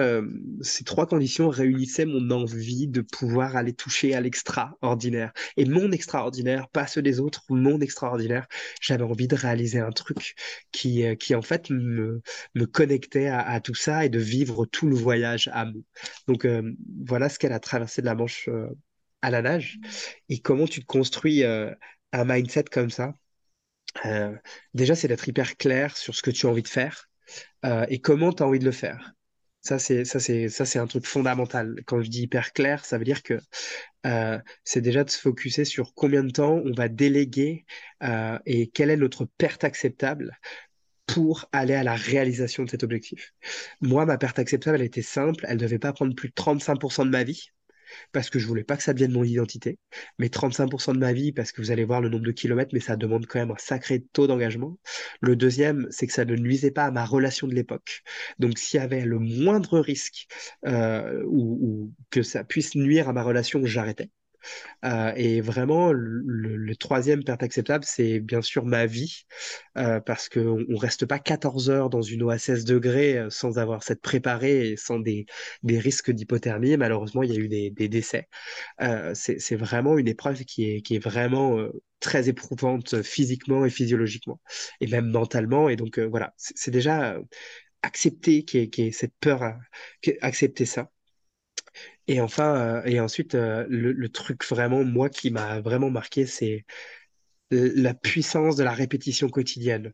ces 0.62 0.84
trois 0.84 1.06
conditions 1.08 1.50
réunissaient 1.50 2.06
mon 2.06 2.32
envie 2.32 2.88
de 2.88 3.02
pouvoir 3.02 3.56
aller 3.56 3.74
toucher 3.74 4.16
à 4.16 4.22
l'extraordinaire. 4.22 5.32
Et 5.58 5.66
mon 5.66 5.92
extraordinaire, 5.92 6.68
pas 6.70 6.88
ceux 6.88 7.02
des 7.02 7.20
autres, 7.20 7.44
mon 7.50 7.80
extraordinaire, 7.80 8.48
j'avais 8.82 9.04
envie 9.04 9.28
de 9.28 9.36
réaliser 9.36 9.80
un 9.80 9.92
truc 9.92 10.36
qui, 10.72 11.04
qui 11.18 11.36
en 11.36 11.42
fait, 11.42 11.70
me, 11.70 12.22
me 12.56 12.66
connectait 12.66 13.28
à, 13.28 13.42
à, 13.42 13.60
tout 13.60 13.76
ça 13.76 14.06
et 14.06 14.10
de 14.10 14.20
vivre 14.20 14.66
tout 14.66 14.88
le 14.88 14.96
voyage 14.96 15.50
à 15.54 15.66
nous. 15.66 15.84
Donc, 16.28 16.48
voilà 17.06 17.30
ce 17.30 17.40
qu'elle 17.40 17.54
a 17.54 17.60
traversé 17.60 18.02
de 18.02 18.08
la 18.08 18.16
Manche 18.16 18.50
à 19.22 19.32
la 19.32 19.42
nage 19.42 19.80
et 20.30 20.40
comment 20.40 20.68
tu 20.68 20.84
construis 20.84 21.44
euh, 21.44 21.74
un 22.14 22.26
mindset 22.26 22.66
comme 22.66 22.90
ça. 22.90 23.14
Euh, 24.06 24.36
déjà, 24.74 24.96
c'est 24.96 25.08
d'être 25.08 25.28
hyper 25.28 25.58
clair 25.58 25.98
sur 25.98 26.16
ce 26.16 26.22
que 26.22 26.32
tu 26.32 26.46
as 26.46 26.50
envie 26.50 26.64
de 26.64 26.68
faire 26.68 27.10
euh, 27.66 27.86
et 27.90 28.00
comment 28.00 28.32
tu 28.34 28.44
as 28.44 28.48
envie 28.48 28.60
de 28.60 28.66
le 28.66 28.72
faire. 28.72 29.14
Ça, 29.62 29.80
c'est 29.80 30.06
ça, 30.06 30.20
c'est 30.20 30.50
ça, 30.50 30.66
c'est 30.66 30.80
un 30.80 30.88
truc 30.88 31.06
fondamental. 31.06 31.82
Quand 31.86 32.02
je 32.02 32.10
dis 32.10 32.22
hyper 32.22 32.54
clair, 32.54 32.86
ça 32.86 32.98
veut 32.98 33.04
dire 33.04 33.24
que 33.24 33.40
c'est 34.64 34.80
déjà 34.80 35.04
de 35.04 35.10
se 35.10 35.20
focuser 35.20 35.66
sur 35.66 35.94
combien 35.94 36.24
de 36.24 36.32
temps 36.32 36.62
on 36.64 36.72
va 36.72 36.88
déléguer 36.88 37.66
et 38.46 38.70
quelle 38.70 38.92
est 38.92 38.98
notre 38.98 39.26
perte 39.26 39.66
acceptable 39.66 40.38
pour 41.06 41.50
aller 41.52 41.74
à 41.74 41.84
la 41.84 41.96
réalisation 41.96 42.64
de 42.64 42.70
cet 42.70 42.84
objectif. 42.84 43.34
Moi, 43.82 44.06
ma 44.06 44.18
perte 44.18 44.40
acceptable, 44.40 44.78
elle 44.78 44.86
était 44.86 45.02
simple. 45.02 45.46
Elle 45.50 45.58
ne 45.58 45.62
devait 45.62 45.80
pas 45.80 45.92
prendre 45.92 46.16
plus 46.16 46.30
de 46.30 46.34
35% 46.36 47.06
de 47.06 47.10
ma 47.10 47.24
vie 47.24 47.52
parce 48.12 48.30
que 48.30 48.40
je 48.40 48.48
voulais 48.48 48.64
pas 48.64 48.78
que 48.78 48.84
ça 48.84 48.94
devienne 48.94 49.12
mon 49.12 49.24
identité, 49.24 49.80
mais 50.20 50.30
35% 50.30 50.94
de 50.94 51.00
ma 51.00 51.14
vie 51.14 51.32
parce 51.32 51.52
que 51.52 51.62
vous 51.62 51.72
allez 51.72 51.86
voir 51.86 52.02
le 52.02 52.10
nombre 52.10 52.26
de 52.26 52.32
kilomètres, 52.32 52.72
mais 52.74 52.80
ça 52.80 52.96
demande 52.96 53.26
quand 53.28 53.40
même 53.40 53.52
un 53.52 53.58
sacré 53.58 54.04
taux 54.14 54.28
d'engagement. 54.28 54.78
Le 55.22 55.36
deuxième, 55.36 55.88
c'est 55.90 56.08
que 56.08 56.14
ça 56.14 56.26
ne 56.26 56.36
nuisait 56.36 56.72
pas 56.72 56.86
à 56.86 56.92
ma 56.92 57.06
relation 57.06 57.48
de 57.48 57.54
l'époque. 57.54 58.04
Donc 58.40 58.58
s'il 58.58 58.80
y 58.80 58.84
avait 58.84 59.06
le 59.06 59.20
moindre 59.20 59.80
risque 59.80 60.28
euh, 60.66 61.24
ou, 61.28 61.94
que 62.10 62.24
ça 62.24 62.44
puisse 62.44 62.76
nuire 62.76 63.10
à 63.10 63.14
ma 63.14 63.24
relation, 63.24 63.62
j'arrêtais. 63.66 64.10
Euh, 64.86 65.12
et 65.16 65.42
vraiment, 65.42 65.92
le, 65.92 66.76
troisième 66.76 67.24
perte 67.24 67.44
acceptable, 67.44 67.84
c'est 67.86 68.20
bien 68.20 68.42
sûr 68.42 68.66
ma 68.66 68.86
vie, 68.86 69.26
euh, 69.78 70.00
parce 70.00 70.30
qu'on 70.30 70.60
ne 70.68 70.78
reste 70.78 71.06
pas 71.06 71.20
14 71.20 71.70
heures 71.70 71.90
dans 71.90 72.02
une 72.02 72.24
eau 72.24 72.30
à 72.30 72.38
16 72.38 72.66
degrés 72.66 73.18
euh, 73.18 73.30
sans 73.30 73.58
avoir 73.58 73.84
s'être 73.84 74.02
préparé 74.02 74.72
et 74.72 74.78
sans 74.78 75.00
des, 75.00 75.26
risques 75.64 76.12
d'hypothermie. 76.12 76.78
Malheureusement, 76.78 77.24
il 77.24 77.34
y 77.34 77.38
a 77.38 77.40
eu 77.40 77.48
des, 77.48 77.90
décès. 77.90 78.28
c'est 79.14 79.56
vraiment 79.56 79.98
une 79.98 80.08
épreuve 80.08 80.44
qui 80.46 80.66
est, 80.66 81.00
vraiment 81.00 81.68
très 82.00 82.30
éprouvante 82.30 83.02
physiquement 83.04 83.66
et 83.66 83.70
physiologiquement, 83.70 84.40
et 84.82 84.88
même 84.88 85.10
mentalement. 85.10 85.70
Et 85.70 85.76
donc, 85.76 86.00
voilà, 86.00 86.34
c'est 86.38 86.72
déjà 86.72 87.18
accepter 87.82 88.46
cette 88.92 89.14
peur, 89.20 89.42
accepter 90.22 90.66
ça. 90.66 90.90
Et 92.08 92.22
enfin, 92.22 92.56
euh, 92.56 92.84
et 92.86 93.00
ensuite, 93.00 93.36
euh, 93.36 93.66
le, 93.70 94.10
truc 94.10 94.46
vraiment, 94.46 94.84
moi, 94.84 95.10
qui 95.10 95.32
m'a 95.32 95.60
vraiment 95.62 95.90
marqué, 95.90 96.26
c'est 96.26 96.66
la 97.52 97.94
puissance 97.94 98.56
de 98.58 98.64
la 98.64 98.74
répétition 98.74 99.30
quotidienne. 99.30 99.94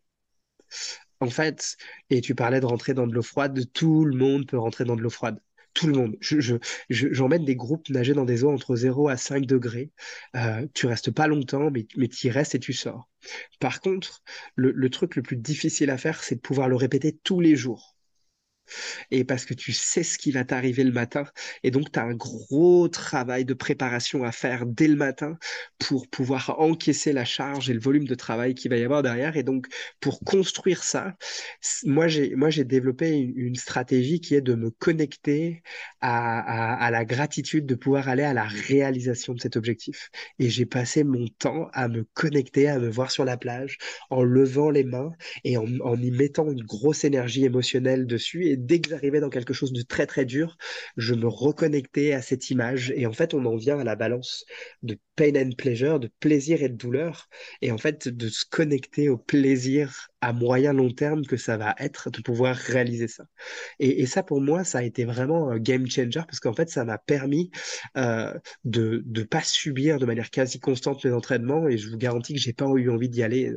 En 1.19 1.29
fait, 1.29 1.77
et 2.09 2.21
tu 2.21 2.35
parlais 2.35 2.59
de 2.59 2.65
rentrer 2.65 2.93
dans 2.93 3.07
de 3.07 3.13
l'eau 3.13 3.21
froide, 3.21 3.71
tout 3.73 4.05
le 4.05 4.15
monde 4.15 4.45
peut 4.47 4.57
rentrer 4.57 4.83
dans 4.85 4.95
de 4.95 5.01
l'eau 5.01 5.09
froide. 5.09 5.39
Tout 5.73 5.87
le 5.87 5.93
monde. 5.93 6.17
Je, 6.21 6.39
je, 6.39 6.57
j'emmène 6.89 7.45
des 7.45 7.55
groupes 7.55 7.89
nager 7.89 8.13
dans 8.13 8.25
des 8.25 8.43
eaux 8.43 8.51
entre 8.51 8.75
0 8.75 9.07
à 9.09 9.17
5 9.17 9.45
degrés. 9.45 9.91
Euh, 10.35 10.67
tu 10.75 10.85
restes 10.85 11.11
pas 11.11 11.27
longtemps, 11.27 11.71
mais, 11.71 11.87
mais 11.97 12.07
tu 12.09 12.27
y 12.27 12.29
restes 12.29 12.53
et 12.55 12.59
tu 12.59 12.73
sors. 12.73 13.09
Par 13.59 13.81
contre, 13.81 14.21
le, 14.55 14.71
le 14.71 14.89
truc 14.89 15.15
le 15.15 15.23
plus 15.23 15.37
difficile 15.37 15.89
à 15.89 15.97
faire, 15.97 16.23
c'est 16.23 16.35
de 16.35 16.41
pouvoir 16.41 16.69
le 16.69 16.75
répéter 16.75 17.17
tous 17.23 17.39
les 17.39 17.55
jours 17.55 17.92
et 19.11 19.23
parce 19.23 19.45
que 19.45 19.53
tu 19.53 19.71
sais 19.71 20.03
ce 20.03 20.17
qui 20.17 20.31
va 20.31 20.43
t'arriver 20.43 20.83
le 20.83 20.91
matin. 20.91 21.25
Et 21.63 21.71
donc, 21.71 21.91
tu 21.91 21.99
as 21.99 22.03
un 22.03 22.13
gros 22.13 22.87
travail 22.87 23.45
de 23.45 23.53
préparation 23.53 24.23
à 24.23 24.31
faire 24.31 24.65
dès 24.65 24.87
le 24.87 24.95
matin 24.95 25.37
pour 25.79 26.07
pouvoir 26.07 26.59
encaisser 26.59 27.13
la 27.13 27.25
charge 27.25 27.69
et 27.69 27.73
le 27.73 27.79
volume 27.79 28.05
de 28.05 28.15
travail 28.15 28.55
qu'il 28.55 28.71
va 28.71 28.77
y 28.77 28.83
avoir 28.83 29.03
derrière. 29.03 29.37
Et 29.37 29.43
donc, 29.43 29.67
pour 29.99 30.19
construire 30.21 30.83
ça, 30.83 31.15
moi, 31.85 32.07
j'ai, 32.07 32.63
développé 32.63 33.11
une, 33.11 33.55
stratégie 33.55 34.19
qui 34.19 34.35
est 34.35 34.41
de 34.41 34.55
me 34.55 34.71
connecter 34.71 35.61
à, 36.01 36.85
à, 36.85 36.91
la 36.91 37.05
gratitude 37.05 37.65
de 37.65 37.75
pouvoir 37.75 38.09
aller 38.09 38.23
à 38.23 38.33
la 38.33 38.45
réalisation 38.45 39.33
de 39.33 39.41
cet 39.41 39.55
objectif. 39.55 40.09
Et 40.39 40.49
j'ai 40.49 40.65
passé 40.65 41.03
mon 41.03 41.27
temps 41.39 41.69
à 41.73 41.87
me 41.87 42.05
connecter, 42.13 42.67
à 42.67 42.79
me 42.79 42.89
voir 42.89 43.11
sur 43.11 43.25
la 43.25 43.37
plage 43.37 43.77
en 44.09 44.23
levant 44.23 44.69
les 44.69 44.83
mains 44.83 45.11
et 45.43 45.57
en, 45.57 45.65
en 45.81 46.01
y 46.01 46.11
mettant 46.11 46.49
une 46.51 46.63
grosse 46.63 47.03
énergie 47.03 47.45
émotionnelle 47.45 48.05
dessus. 48.07 48.47
Et 48.47 48.57
dès 48.65 48.79
que 48.79 48.89
j'arrivais 48.89 49.19
dans 49.19 49.29
quelque 49.29 49.53
chose 49.53 49.73
de 49.73 49.81
très 49.81 50.05
très 50.05 50.25
dur, 50.25 50.57
je 50.97 51.13
me 51.13 51.27
reconnectais 51.27 52.13
à 52.13 52.21
cette 52.21 52.49
image. 52.49 52.93
Et 52.95 53.05
en 53.05 53.13
fait, 53.13 53.33
on 53.33 53.45
en 53.45 53.55
vient 53.55 53.79
à 53.79 53.83
la 53.83 53.95
balance 53.95 54.45
de 54.81 54.97
pain 55.15 55.33
and 55.35 55.51
pleasure, 55.57 55.99
de 55.99 56.09
plaisir 56.19 56.63
et 56.63 56.69
de 56.69 56.75
douleur. 56.75 57.29
Et 57.61 57.71
en 57.71 57.77
fait, 57.77 58.07
de 58.07 58.29
se 58.29 58.45
connecter 58.49 59.09
au 59.09 59.17
plaisir 59.17 60.07
à 60.21 60.33
moyen 60.33 60.73
long 60.73 60.91
terme 60.91 61.25
que 61.25 61.37
ça 61.37 61.57
va 61.57 61.75
être 61.79 62.09
de 62.09 62.21
pouvoir 62.21 62.55
réaliser 62.55 63.07
ça. 63.07 63.25
Et, 63.79 64.05
ça, 64.05 64.23
pour 64.23 64.41
moi, 64.41 64.63
ça 64.63 64.79
a 64.79 64.83
été 64.83 65.05
vraiment 65.05 65.49
un 65.49 65.59
game 65.59 65.87
changer 65.87 66.21
parce 66.25 66.39
qu'en 66.39 66.53
fait, 66.53 66.69
ça 66.69 66.85
m'a 66.85 66.97
permis 66.97 67.51
euh, 67.97 68.33
de 68.63 69.03
ne 69.05 69.23
pas 69.23 69.41
subir 69.41 69.99
de 69.99 70.05
manière 70.05 70.29
quasi 70.29 70.59
constante 70.59 71.03
mes 71.03 71.11
entraînements. 71.11 71.67
Et 71.67 71.77
je 71.77 71.89
vous 71.89 71.97
garantis 71.97 72.33
que 72.33 72.39
j'ai 72.39 72.53
pas 72.53 72.65
eu 72.65 72.89
envie 72.89 73.09
d'y 73.09 73.23
aller 73.23 73.51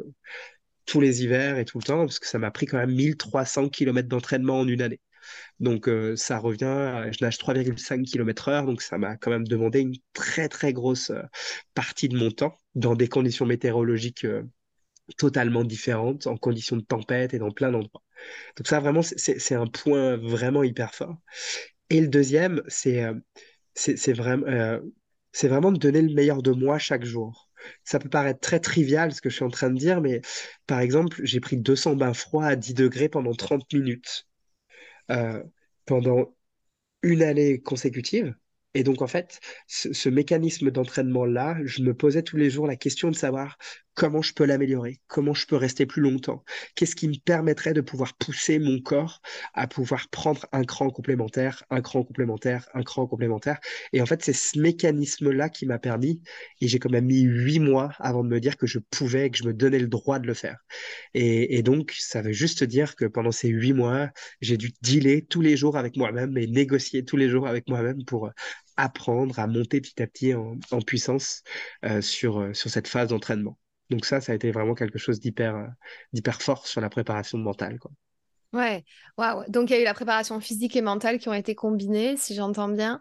tous 0.87 1.01
les 1.01 1.22
hivers 1.22 1.59
et 1.59 1.64
tout 1.64 1.79
le 1.79 1.85
temps, 1.85 1.99
parce 2.07 2.18
que 2.18 2.27
ça 2.27 2.38
m'a 2.38 2.51
pris 2.51 2.66
quand 2.66 2.79
même 2.79 2.94
1300 2.94 3.68
km 3.68 4.09
d'entraînement 4.09 4.61
en 4.61 4.68
une 4.68 4.83
année. 4.83 5.01
Donc 5.61 5.88
euh, 5.88 6.16
ça 6.16 6.38
revient, 6.38 7.11
je 7.12 7.25
nage 7.25 7.38
3,5 7.38 8.05
km 8.05 8.49
heure, 8.49 8.66
donc 8.66 8.83
ça 8.83 8.99
m'a 8.99 9.16
quand 9.16 9.31
même 9.31 9.46
demandé 9.46 9.81
une 9.81 9.96
très 10.12 10.49
très 10.49 10.72
grosse 10.72 11.11
euh, 11.11 11.22
partie 11.75 12.09
de 12.09 12.16
mon 12.16 12.31
temps 12.31 12.57
dans 12.75 12.94
des 12.94 13.09
conditions 13.09 13.46
météorologiques 13.46 14.25
euh, 14.25 14.42
totalement 15.16 15.64
différentes, 15.64 16.27
en 16.27 16.37
conditions 16.37 16.77
de 16.77 16.83
tempête 16.83 17.35
et 17.35 17.38
dans 17.38 17.51
plein 17.51 17.70
d'endroits. 17.70 18.03
Donc 18.57 18.66
ça 18.66 18.81
vraiment, 18.81 19.03
c'est 19.03 19.55
un 19.55 19.66
point 19.66 20.16
vraiment 20.16 20.62
hyper 20.62 20.94
fort. 20.94 21.16
Et 21.90 22.01
le 22.01 22.09
deuxième, 22.09 22.62
c'est 22.66 23.05
vraiment, 24.12 24.81
vraiment 25.42 25.72
de 25.72 25.79
donner 25.79 26.03
le 26.03 26.12
meilleur 26.12 26.42
de 26.42 26.51
moi 26.51 26.79
chaque 26.79 27.05
jour 27.05 27.45
ça 27.85 27.99
peut 27.99 28.09
paraître 28.09 28.40
très 28.40 28.61
trivial 28.61 29.12
ce 29.12 29.21
que 29.21 29.31
je 29.31 29.37
suis 29.37 29.45
en 29.45 29.51
train 29.51 29.71
de 29.71 29.79
dire, 29.79 30.01
mais 30.01 30.21
par 30.66 30.81
exemple, 30.81 31.21
j'ai 31.25 31.40
pris 31.40 31.57
200 31.57 31.97
bains 31.97 32.14
froids 32.14 32.47
à 32.47 32.57
10 32.57 32.75
degrés 32.75 33.09
pendant 33.09 33.35
30 33.35 33.73
minutes 33.73 34.27
euh, 35.11 35.42
pendant 35.87 36.37
une 37.03 37.23
année 37.23 37.61
consécutive. 37.61 38.35
Et 38.75 38.83
donc, 38.83 39.01
en 39.03 39.07
fait, 39.07 39.40
ce, 39.69 40.09
mécanisme 40.09 40.71
d'entraînement-là, 40.71 41.57
je 41.64 41.83
me 41.83 41.95
posais 41.95 42.23
tous 42.23 42.37
les 42.37 42.51
jours 42.51 42.66
la 42.66 42.77
question 42.77 43.11
de 43.11 43.16
savoir 43.16 43.57
comment 43.96 44.22
je 44.22 44.35
peux 44.35 44.44
l'améliorer, 44.44 45.00
comment 45.09 45.35
je 45.35 45.46
peux 45.46 45.56
rester 45.56 45.87
plus 45.87 46.02
longtemps, 46.02 46.44
qu'est-ce 46.76 46.94
qui 46.94 47.09
me 47.09 47.16
permettrait 47.16 47.72
de 47.72 47.80
pouvoir 47.80 48.14
pousser 48.14 48.59
mon 48.59 48.78
corps 48.80 49.20
à 49.54 49.66
pouvoir 49.66 50.09
prendre 50.11 50.46
un 50.52 50.62
cran 50.64 50.90
complémentaire, 50.90 51.64
un 51.70 51.80
cran 51.80 52.04
complémentaire, 52.04 52.68
un 52.74 52.82
cran 52.82 53.06
complémentaire. 53.06 53.59
Et 53.92 54.02
en 54.02 54.06
fait, 54.06 54.22
c'est 54.22 54.35
ce 54.35 54.59
mécanisme-là 54.59 55.48
qui 55.48 55.66
m'a 55.66 55.78
permis, 55.78 56.20
et 56.61 56.68
j'ai 56.68 56.78
quand 56.78 56.90
même 56.90 57.06
mis 57.06 57.22
huit 57.22 57.59
mois 57.59 57.92
avant 57.98 58.22
de 58.22 58.28
me 58.28 58.38
dire 58.38 58.56
que 58.56 58.66
je 58.66 58.78
pouvais, 58.78 59.30
que 59.30 59.38
je 59.38 59.44
me 59.44 59.54
donnais 59.54 59.78
le 59.78 59.88
droit 59.88 60.18
de 60.18 60.26
le 60.26 60.35
faire. 60.35 60.59
Et, 61.14 61.62
donc, 61.62 61.94
ça 61.98 62.20
veut 62.20 62.32
juste 62.32 62.62
dire 62.64 62.96
que 62.96 63.06
pendant 63.06 63.32
ces 63.32 63.48
huit 63.48 63.72
mois, 63.72 64.11
j'ai 64.42 64.59
dû 64.59 64.72
dealer 64.82 65.24
tous 65.26 65.40
les 65.40 65.56
jours 65.56 65.78
avec 65.78 65.96
moi-même 65.96 66.37
et 66.37 66.46
négocier 66.46 67.04
tous 67.04 67.16
les 67.16 67.30
jours 67.30 67.46
avec 67.46 67.66
moi-même 67.68 68.04
pour 68.04 68.30
apprendre 68.76 69.38
à 69.38 69.46
monter 69.46 69.80
petit 69.80 70.02
à 70.02 70.06
petit 70.06 70.35
en, 70.35 70.59
puissance 70.87 71.42
euh, 71.85 72.02
sur, 72.02 72.40
euh, 72.40 72.52
sur 72.52 72.70
cette 72.70 72.88
phase 72.88 73.09
d'entraînement. 73.09 73.59
Donc 73.90 74.05
ça, 74.05 74.20
ça 74.20 74.33
a 74.33 74.35
été 74.35 74.51
vraiment 74.51 74.75
quelque 74.75 74.99
chose 74.99 75.20
d'hyper 75.20 75.57
euh, 75.57 75.66
d'hyper 76.12 76.42
fort 76.42 76.66
sur 76.66 76.81
la 76.81 76.88
préparation 76.90 77.38
mentale. 77.38 77.79
Quoi. 77.79 77.90
Ouais, 78.53 78.85
waouh. 79.18 79.44
Donc 79.49 79.70
il 79.70 79.75
y 79.75 79.77
a 79.77 79.81
eu 79.81 79.85
la 79.85 79.94
préparation 79.94 80.40
physique 80.40 80.77
et 80.77 80.83
mentale 80.83 81.18
qui 81.18 81.29
ont 81.29 81.35
été 81.35 81.55
combinées, 81.55 82.16
si 82.16 82.35
j'entends 82.35 82.68
bien. 82.68 83.01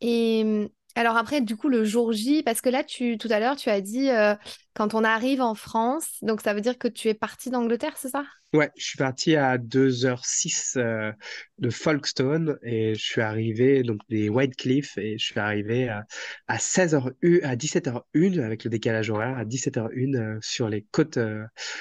Et 0.00 0.42
hum, 0.44 0.68
alors 0.96 1.16
après, 1.16 1.42
du 1.42 1.56
coup, 1.56 1.68
le 1.68 1.84
jour 1.84 2.12
J, 2.12 2.42
parce 2.42 2.62
que 2.62 2.70
là, 2.70 2.82
tu, 2.82 3.18
tout 3.18 3.28
à 3.30 3.38
l'heure, 3.38 3.56
tu 3.56 3.68
as 3.68 3.82
dit 3.82 4.10
euh, 4.10 4.34
quand 4.74 4.94
on 4.94 5.04
arrive 5.04 5.42
en 5.42 5.54
France, 5.54 6.08
donc 6.22 6.40
ça 6.40 6.54
veut 6.54 6.62
dire 6.62 6.78
que 6.78 6.88
tu 6.88 7.08
es 7.08 7.14
parti 7.14 7.50
d'Angleterre, 7.50 7.96
c'est 7.96 8.08
ça? 8.08 8.24
Ouais, 8.56 8.70
je 8.76 8.84
suis 8.84 8.96
parti 8.98 9.36
à 9.36 9.58
2h06 9.58 10.76
euh, 10.76 11.12
de 11.58 11.68
Folkestone 11.70 12.58
et 12.62 12.94
je 12.94 13.02
suis 13.02 13.20
arrivé 13.20 13.82
donc 13.82 14.00
des 14.08 14.28
White 14.28 14.56
Cliff 14.56 14.96
et 14.98 15.18
je 15.18 15.24
suis 15.24 15.38
arrivé 15.40 15.88
à, 15.88 16.06
à 16.48 16.58
16h 16.58 17.12
à 17.44 17.56
17h01 17.56 18.40
avec 18.42 18.64
le 18.64 18.70
décalage 18.70 19.10
horaire 19.10 19.36
à 19.36 19.44
17h01 19.44 20.16
euh, 20.16 20.38
sur 20.40 20.68
les 20.68 20.82
côtes 20.82 21.18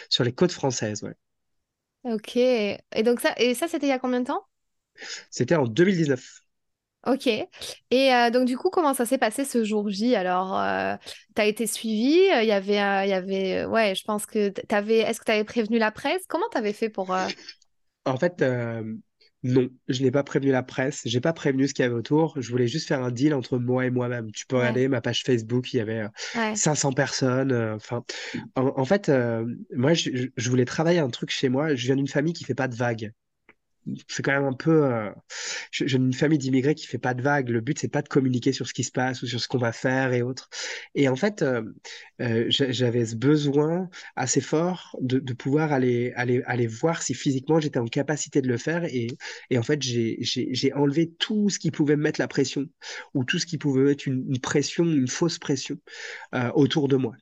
sur 0.09 0.23
les 0.23 0.33
côtes 0.33 0.51
françaises, 0.51 1.03
ouais. 1.03 1.13
Ok. 2.03 2.35
Et 2.38 2.79
donc 3.03 3.19
ça 3.19 3.33
et 3.38 3.53
ça 3.55 3.67
c'était 3.67 3.88
il 3.88 3.89
y 3.89 3.91
a 3.91 3.99
combien 3.99 4.21
de 4.21 4.27
temps? 4.27 4.45
C'était 5.29 5.55
en 5.55 5.67
2019. 5.67 6.41
Ok. 7.05 7.27
Et 7.27 8.13
euh, 8.13 8.31
donc, 8.31 8.45
du 8.45 8.57
coup, 8.57 8.69
comment 8.69 8.93
ça 8.93 9.05
s'est 9.05 9.17
passé 9.17 9.45
ce 9.45 9.63
jour 9.63 9.89
J 9.89 10.15
Alors, 10.15 10.59
euh, 10.59 10.95
tu 11.35 11.41
as 11.41 11.45
été 11.45 11.67
suivi 11.67 12.13
Il 12.13 12.45
y 12.45 12.51
avait, 12.51 13.05
il 13.05 13.09
y 13.09 13.13
avait 13.13 13.65
ouais, 13.65 13.93
je 13.95 14.03
pense 14.03 14.25
que 14.25 14.49
tu 14.49 14.75
avais. 14.75 14.99
Est-ce 14.99 15.19
que 15.19 15.25
tu 15.25 15.31
avais 15.31 15.43
prévenu 15.43 15.77
la 15.77 15.91
presse? 15.91 16.23
Comment 16.27 16.47
tu 16.51 16.57
avais 16.57 16.73
fait 16.73 16.89
pour. 16.89 17.13
Euh? 17.13 17.27
En 18.05 18.17
fait, 18.17 18.43
non, 19.43 19.69
je 19.87 20.01
n'ai 20.01 20.09
pas 20.09 20.23
prévenu 20.23 20.51
la 20.51 20.63
presse. 20.63 21.01
J'ai 21.05 21.21
pas 21.21 21.33
prévenu 21.33 21.67
ce 21.67 21.75
qu'il 21.75 21.83
y 21.83 21.85
avait 21.85 21.95
autour. 21.95 22.33
Je 22.41 22.49
voulais 22.49 22.67
juste 22.67 22.87
faire 22.87 23.03
un 23.03 23.11
deal 23.11 23.35
entre 23.35 23.59
moi 23.59 23.85
et 23.85 23.91
moi-même. 23.91 24.31
Tu 24.31 24.47
peux 24.47 24.57
regarder 24.57 24.87
ma 24.87 25.01
page 25.01 25.23
Facebook, 25.23 25.73
il 25.73 25.77
y 25.77 25.79
avait 25.79 26.05
500 26.55 26.93
personnes. 26.93 27.53
Enfin, 27.75 28.03
en, 28.55 28.85
fait, 28.85 29.11
moi, 29.71 29.93
je, 29.93 30.09
je, 30.35 30.49
voulais 30.49 30.65
travailler 30.65 30.99
un 30.99 31.09
truc 31.09 31.29
chez 31.29 31.49
moi. 31.49 31.75
Je 31.75 31.85
viens 31.85 31.95
d'une 31.95 32.07
famille 32.07 32.33
qui 32.33 32.43
fait 32.43 32.55
pas 32.55 32.67
de 32.67 32.75
vagues 32.75 33.11
c'est 34.07 34.23
quand 34.23 34.31
même 34.31 34.45
un 34.45 34.53
peu. 34.53 34.85
Euh, 34.85 35.11
j'ai 35.71 35.97
une 35.97 36.13
famille 36.13 36.37
d'immigrés 36.37 36.75
qui 36.75 36.87
fait 36.87 36.97
pas 36.97 37.13
de 37.13 37.21
vagues. 37.21 37.49
Le 37.49 37.61
but 37.61 37.77
c'est 37.79 37.87
pas 37.87 38.01
de 38.01 38.07
communiquer 38.07 38.51
sur 38.53 38.67
ce 38.67 38.73
qui 38.73 38.83
se 38.83 38.91
passe 38.91 39.21
ou 39.21 39.27
sur 39.27 39.39
ce 39.39 39.47
qu'on 39.47 39.57
va 39.57 39.71
faire 39.71 40.13
et 40.13 40.21
autres. 40.21 40.49
Et 40.95 41.07
en 41.07 41.15
fait, 41.15 41.41
euh, 41.41 41.63
euh, 42.21 42.45
j'avais 42.49 43.05
ce 43.05 43.15
besoin 43.15 43.89
assez 44.15 44.41
fort 44.41 44.95
de, 45.01 45.19
pouvoir 45.33 45.73
aller 45.73 46.13
aller 46.15 46.41
aller 46.45 46.67
voir 46.67 47.01
si 47.01 47.13
physiquement 47.13 47.59
j'étais 47.59 47.79
en 47.79 47.87
capacité 47.87 48.41
de 48.41 48.47
le 48.47 48.57
faire. 48.57 48.85
Et, 48.85 49.07
et 49.49 49.57
en 49.57 49.63
fait, 49.63 49.81
j'ai 49.81 50.73
enlevé 50.73 51.11
tout 51.19 51.49
ce 51.49 51.59
qui 51.59 51.71
pouvait 51.71 51.95
me 51.95 52.03
mettre 52.03 52.19
la 52.19 52.27
pression 52.27 52.65
ou 53.13 53.23
tout 53.23 53.39
ce 53.39 53.45
qui 53.45 53.57
pouvait 53.57 53.91
être 53.91 54.05
une 54.05 54.39
pression, 54.39 54.86
une 54.86 55.07
fausse 55.07 55.39
pression 55.39 55.77
autour 56.55 56.88
de 56.88 56.95
moi. 56.95 57.15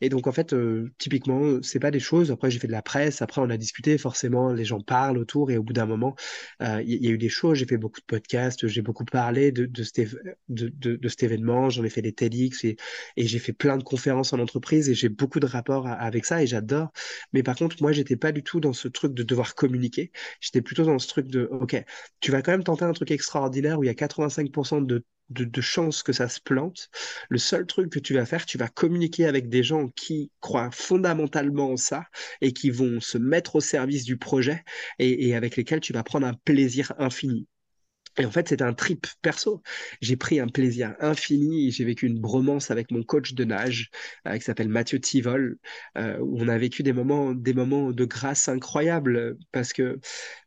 Et 0.00 0.08
donc, 0.08 0.26
en 0.26 0.32
fait, 0.32 0.52
euh, 0.52 0.90
typiquement, 0.98 1.62
c'est 1.62 1.78
pas 1.78 1.90
des 1.90 2.00
choses. 2.00 2.30
Après, 2.30 2.50
j'ai 2.50 2.58
fait 2.58 2.66
de 2.66 2.72
la 2.72 2.82
presse. 2.82 3.22
Après, 3.22 3.40
on 3.40 3.50
a 3.50 3.56
discuté. 3.56 3.98
Forcément, 3.98 4.52
les 4.52 4.64
gens 4.64 4.80
parlent 4.80 5.18
autour. 5.18 5.50
Et 5.50 5.56
au 5.56 5.62
bout 5.62 5.72
d'un 5.72 5.86
moment, 5.86 6.14
euh, 6.62 6.82
il 6.84 7.04
y, 7.04 7.08
a 7.08 7.10
eu 7.10 7.18
des 7.18 7.28
choses. 7.28 7.58
J'ai 7.58 7.66
fait 7.66 7.76
beaucoup 7.76 8.00
de 8.00 8.06
podcasts. 8.06 8.66
J'ai 8.66 8.82
beaucoup 8.82 9.04
parlé 9.04 9.52
de, 9.52 9.82
cet, 9.82 11.22
événement. 11.22 11.70
J'en 11.70 11.84
ai 11.84 11.90
fait 11.90 12.02
des 12.02 12.12
TEDx 12.12 12.64
et, 12.64 12.76
et 13.16 13.26
j'ai 13.26 13.38
fait 13.38 13.52
plein 13.52 13.76
de 13.76 13.82
conférences 13.82 14.32
en 14.32 14.38
entreprise. 14.38 14.88
Et 14.88 14.94
j'ai 14.94 15.08
beaucoup 15.08 15.40
de 15.40 15.46
rapports 15.46 15.86
avec 15.86 16.24
ça. 16.24 16.42
Et 16.42 16.46
j'adore. 16.46 16.92
Mais 17.32 17.42
par 17.42 17.56
contre, 17.56 17.76
moi, 17.80 17.92
j'étais 17.92 18.16
pas 18.16 18.32
du 18.32 18.42
tout 18.42 18.60
dans 18.60 18.72
ce 18.72 18.88
truc 18.88 19.14
de 19.14 19.22
devoir 19.22 19.54
communiquer. 19.54 20.12
J'étais 20.40 20.62
plutôt 20.62 20.84
dans 20.84 20.98
ce 20.98 21.08
truc 21.08 21.26
de, 21.28 21.48
OK, 21.50 21.76
tu 22.20 22.30
vas 22.30 22.42
quand 22.42 22.52
même 22.52 22.64
tenter 22.64 22.84
un 22.84 22.92
truc 22.92 23.10
extraordinaire 23.10 23.78
où 23.78 23.84
il 23.84 23.86
y 23.86 23.90
a 23.90 23.94
85% 23.94 24.84
de 24.86 25.04
de, 25.30 25.60
chances 25.60 26.02
que 26.02 26.12
ça 26.12 26.28
se 26.28 26.40
plante. 26.40 26.90
Le 27.28 27.38
seul 27.38 27.66
truc 27.66 27.90
que 27.90 27.98
tu 27.98 28.14
vas 28.14 28.26
faire, 28.26 28.46
tu 28.46 28.58
vas 28.58 28.68
communiquer 28.68 29.26
avec 29.26 29.48
des 29.48 29.62
gens 29.62 29.88
qui 29.88 30.30
croient 30.40 30.70
fondamentalement 30.70 31.72
en 31.72 31.76
ça 31.76 32.04
et 32.40 32.52
qui 32.52 32.70
vont 32.70 33.00
se 33.00 33.18
mettre 33.18 33.56
au 33.56 33.60
service 33.60 34.04
du 34.04 34.16
projet 34.16 34.64
et 34.98 35.34
avec 35.34 35.56
lesquels 35.56 35.80
tu 35.80 35.92
vas 35.92 36.02
prendre 36.02 36.26
un 36.26 36.34
plaisir 36.34 36.92
infini. 36.98 37.46
Et 38.18 38.24
en 38.26 38.30
fait, 38.30 38.48
c'était 38.48 38.64
un 38.64 38.74
trip 38.74 39.06
perso. 39.22 39.62
J'ai 40.00 40.16
pris 40.16 40.40
un 40.40 40.48
plaisir 40.48 40.94
infini. 41.00 41.70
J'ai 41.70 41.84
vécu 41.84 42.06
une 42.06 42.18
bromance 42.18 42.70
avec 42.70 42.90
mon 42.90 43.02
coach 43.02 43.34
de 43.34 43.44
nage, 43.44 43.90
euh, 44.26 44.36
qui 44.36 44.44
s'appelle 44.44 44.68
Mathieu 44.68 45.00
Tivol, 45.00 45.58
euh, 45.98 46.18
on 46.20 46.48
a 46.48 46.58
vécu 46.58 46.82
des 46.82 46.92
moments, 46.92 47.34
des 47.34 47.54
moments 47.54 47.90
de 47.92 48.04
grâce 48.04 48.48
incroyables 48.48 49.38
parce 49.52 49.72
que, 49.72 49.98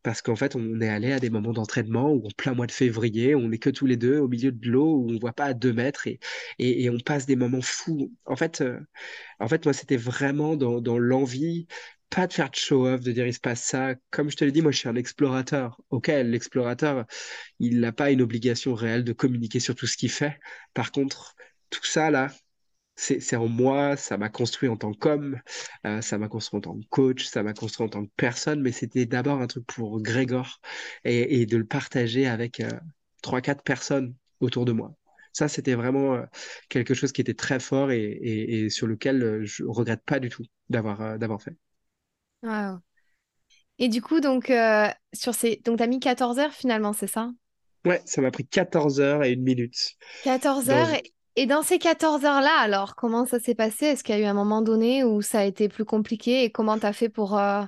parce 0.03 0.22
qu'en 0.22 0.36
fait, 0.36 0.55
on 0.55 0.82
est 0.82 0.89
allé 0.89 1.11
à 1.11 1.20
des 1.20 1.30
moments 1.30 1.53
d'entraînement 1.53 2.11
où 2.11 2.26
en 2.28 2.32
plein 2.38 2.53
mois 2.53 2.68
de 2.68 2.72
février, 2.72 3.36
on 3.36 3.49
n'est 3.49 3.57
que 3.59 3.70
tous 3.70 3.86
les 3.86 3.97
deux 3.97 4.20
au 4.20 4.28
milieu 4.28 4.51
de 4.51 4.70
l'eau 4.70 4.97
où 4.97 5.11
on 5.11 5.20
voit 5.20 5.34
pas 5.34 5.45
à 5.45 5.53
deux 5.53 5.74
mètres 5.74 6.07
et, 6.07 6.20
et, 6.59 6.89
on 6.89 6.97
passe 6.99 7.26
des 7.26 7.36
moments 7.36 7.61
fous. 7.61 8.11
En 8.26 8.36
fait, 8.36 8.61
euh, 8.61 8.80
en 9.39 9.47
fait, 9.47 9.66
moi, 9.66 9.74
c'était 9.74 9.97
vraiment 9.97 10.55
dans, 10.55 10.82
dans 10.82 10.97
l'envie 10.97 11.68
pas 12.14 12.28
de 12.28 12.34
faire 12.34 12.49
de 12.49 12.55
show-off, 12.55 13.01
de 13.01 13.11
dire 13.11 13.26
il 13.26 13.34
se 13.34 13.39
passe 13.39 13.64
ça. 13.64 13.95
Comme 14.11 14.30
je 14.30 14.38
te 14.38 14.45
l'ai 14.45 14.51
dit, 14.51 14.61
moi 14.61 14.72
je 14.72 14.78
suis 14.78 14.89
un 14.89 14.95
explorateur. 14.95 15.82
Ok, 15.89 16.07
l'explorateur, 16.07 17.05
il 17.59 17.80
n'a 17.80 17.91
pas 17.91 18.11
une 18.11 18.22
obligation 18.22 18.76
réelle 18.76 19.03
de 19.03 19.14
communiquer 19.14 19.59
sur 19.59 19.76
tout 19.76 19.88
ce 19.88 19.97
qu'il 19.97 20.11
fait. 20.11 20.39
Par 20.74 20.91
contre, 20.91 21.36
tout 21.70 21.84
ça 21.86 22.11
là, 22.11 22.32
c'est 22.95 23.36
en 23.36 23.47
moi, 23.47 23.97
ça 23.97 24.18
m'a 24.18 24.30
construit 24.30 24.70
en 24.70 24.78
tant 24.78 24.93
qu'homme, 24.93 25.41
euh, 25.86 26.01
ça 26.01 26.18
m'a 26.20 26.28
construit 26.28 26.59
en 26.59 26.61
tant 26.61 26.80
que 26.80 26.86
coach, 26.89 27.26
ça 27.26 27.41
m'a 27.41 27.53
construit 27.53 27.86
en 27.86 27.89
tant 27.89 28.05
que 28.05 28.11
personne, 28.16 28.61
mais 28.61 28.72
c'était 28.72 29.05
d'abord 29.07 29.41
un 29.41 29.47
truc 29.47 29.66
pour 29.66 29.99
Grégor 30.01 30.61
et, 31.03 31.45
de 31.47 31.57
le 31.57 31.66
partager 31.66 32.28
avec 32.28 32.59
euh, 32.59 32.70
trois, 33.24 33.41
quatre 33.41 33.64
personnes 33.64 34.16
autour 34.41 34.66
de 34.66 34.72
moi. 34.74 34.95
Ça, 35.34 35.47
c'était 35.47 35.74
vraiment 35.74 36.16
euh, 36.16 36.26
quelque 36.70 36.93
chose 36.93 37.11
qui 37.11 37.22
était 37.22 37.34
très 37.34 37.59
fort 37.59 37.91
et, 37.91 38.70
sur 38.70 38.86
lequel 38.88 39.41
je 39.43 39.64
regrette 39.64 40.03
pas 40.05 40.20
du 40.20 40.30
tout 40.30 40.45
d'avoir 40.70 41.18
d'avoir 41.18 41.41
fait. 42.44 42.78
Et 43.80 43.88
du 43.89 44.02
coup, 44.02 44.20
donc, 44.20 44.50
euh, 44.50 44.88
sur 45.14 45.34
ces... 45.34 45.62
donc 45.66 45.78
tu 45.78 45.84
as 45.84 45.88
mis 45.88 46.00
14 46.00 46.39
heures 46.39 46.54
finalement, 46.54 46.94
c'est 46.94 47.08
ça? 47.08 47.32
Ouais, 47.86 48.02
ça 48.06 48.22
m'a 48.22 48.32
pris 48.32 48.46
14 48.46 49.02
heures 49.02 49.24
et 49.24 49.32
une 49.32 49.44
minute. 49.44 49.96
14 50.24 50.70
heures. 50.70 50.88
Et... 51.36 51.48
dans 51.48 51.64
ces 51.64 51.80
14 51.80 52.24
heures-là, 52.24 52.56
alors, 52.60 52.96
comment 52.96 53.26
ça 53.26 53.39
s'est 53.39 53.56
passé? 53.56 53.88
Est-ce 53.88 54.04
qu'il 54.04 54.16
y 54.16 54.18
a 54.18 54.22
eu 54.22 54.26
un 54.26 54.34
moment 54.34 54.62
donné 54.62 55.04
où 55.04 55.22
ça 55.22 55.39
a 55.39 55.44
été 55.44 55.68
plus 55.68 55.86
compliqué? 55.86 56.44
Et 56.44 56.52
comment 56.52 56.78
tu 56.78 56.86
as 56.86 56.94
fait 56.94 57.10
pour, 57.10 57.38
euh, 57.38 57.64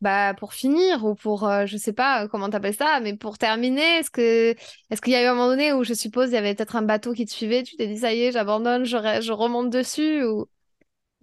bah, 0.00 0.34
pour 0.34 0.54
finir 0.54 1.04
ou 1.04 1.14
pour, 1.14 1.48
euh, 1.48 1.66
je 1.66 1.76
sais 1.76 1.92
pas 1.92 2.28
comment 2.28 2.48
tu 2.48 2.56
appelles 2.56 2.76
ça, 2.76 3.00
mais 3.00 3.16
pour 3.16 3.36
terminer? 3.36 3.98
Est-ce 3.98 4.10
que 4.10 4.54
est-ce 4.90 5.02
qu'il 5.02 5.12
y 5.12 5.16
a 5.16 5.24
eu 5.24 5.26
un 5.26 5.34
moment 5.34 5.48
donné 5.48 5.72
où 5.72 5.82
je 5.82 5.94
suppose 5.94 6.30
il 6.30 6.34
y 6.34 6.38
avait 6.38 6.54
peut-être 6.54 6.76
un 6.76 6.82
bateau 6.82 7.12
qui 7.12 7.26
te 7.26 7.32
suivait, 7.32 7.64
tu 7.64 7.76
t'es 7.76 7.86
dit 7.88 7.98
ça 7.98 8.14
y 8.14 8.22
est, 8.22 8.32
j'abandonne, 8.32 8.84
je, 8.84 8.96
je 9.20 9.32
remonte 9.32 9.70
dessus 9.70 10.24
ou 10.24 10.46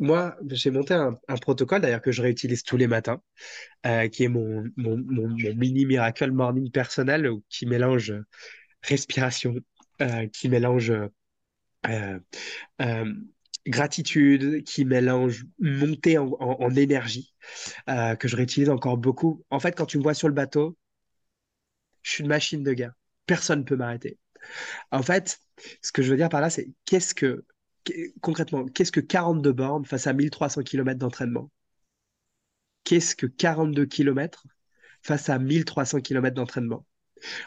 moi, 0.01 0.35
j'ai 0.49 0.71
monté 0.71 0.95
un, 0.95 1.15
protocole 1.41 1.81
d'ailleurs 1.81 2.01
que 2.01 2.11
je 2.11 2.23
réutilise 2.23 2.63
tous 2.63 2.75
les 2.75 2.87
matins, 2.87 3.21
euh, 3.85 4.07
qui 4.07 4.23
est 4.23 4.27
mon, 4.29 4.65
mon, 4.75 4.97
mini 5.55 5.85
miracle 5.85 6.31
morning 6.31 6.71
personnel 6.71 7.29
qui 7.49 7.67
mélange 7.67 8.11
respiration, 8.81 9.55
euh, 10.01 10.27
qui 10.27 10.49
mélange 10.49 10.91
euh, 11.87 12.19
gratitude, 13.67 14.63
qui 14.63 14.85
mélange 14.85 15.45
montée 15.59 16.17
en, 16.17 16.31
en 16.31 16.75
énergie, 16.75 17.35
que 17.87 18.27
je 18.27 18.35
réutilise 18.35 18.71
encore 18.71 18.97
beaucoup. 18.97 19.45
En 19.51 19.59
fait, 19.59 19.73
quand 19.73 19.85
tu 19.85 19.99
me 19.99 20.03
vois 20.03 20.15
sur 20.15 20.27
le 20.27 20.33
bateau, 20.33 20.75
je 22.01 22.09
suis 22.11 22.23
une 22.23 22.29
machine 22.29 22.63
de 22.63 22.73
guerre. 22.73 22.93
Personne 23.27 23.59
ne 23.59 23.65
peut 23.65 23.75
m'arrêter. 23.75 24.17
En 24.89 25.03
fait, 25.03 25.39
ce 25.83 25.91
que 25.91 26.01
je 26.01 26.09
veux 26.09 26.17
dire 26.17 26.29
par 26.29 26.41
là, 26.41 26.49
c'est 26.49 26.69
qu'est-ce 26.85 27.13
que 27.13 27.45
concrètement, 28.21 28.65
qu'est-ce 28.65 28.91
que 28.91 28.99
42 28.99 29.51
bornes 29.53 29.85
face 29.85 30.07
à 30.07 30.13
1300 30.13 30.63
km 30.63 30.99
d'entraînement? 30.99 31.51
Qu'est-ce 32.83 33.15
que 33.15 33.25
42 33.27 33.85
km 33.85 34.45
face 35.01 35.29
à 35.29 35.39
1300 35.39 36.01
km 36.01 36.35
d'entraînement? 36.35 36.85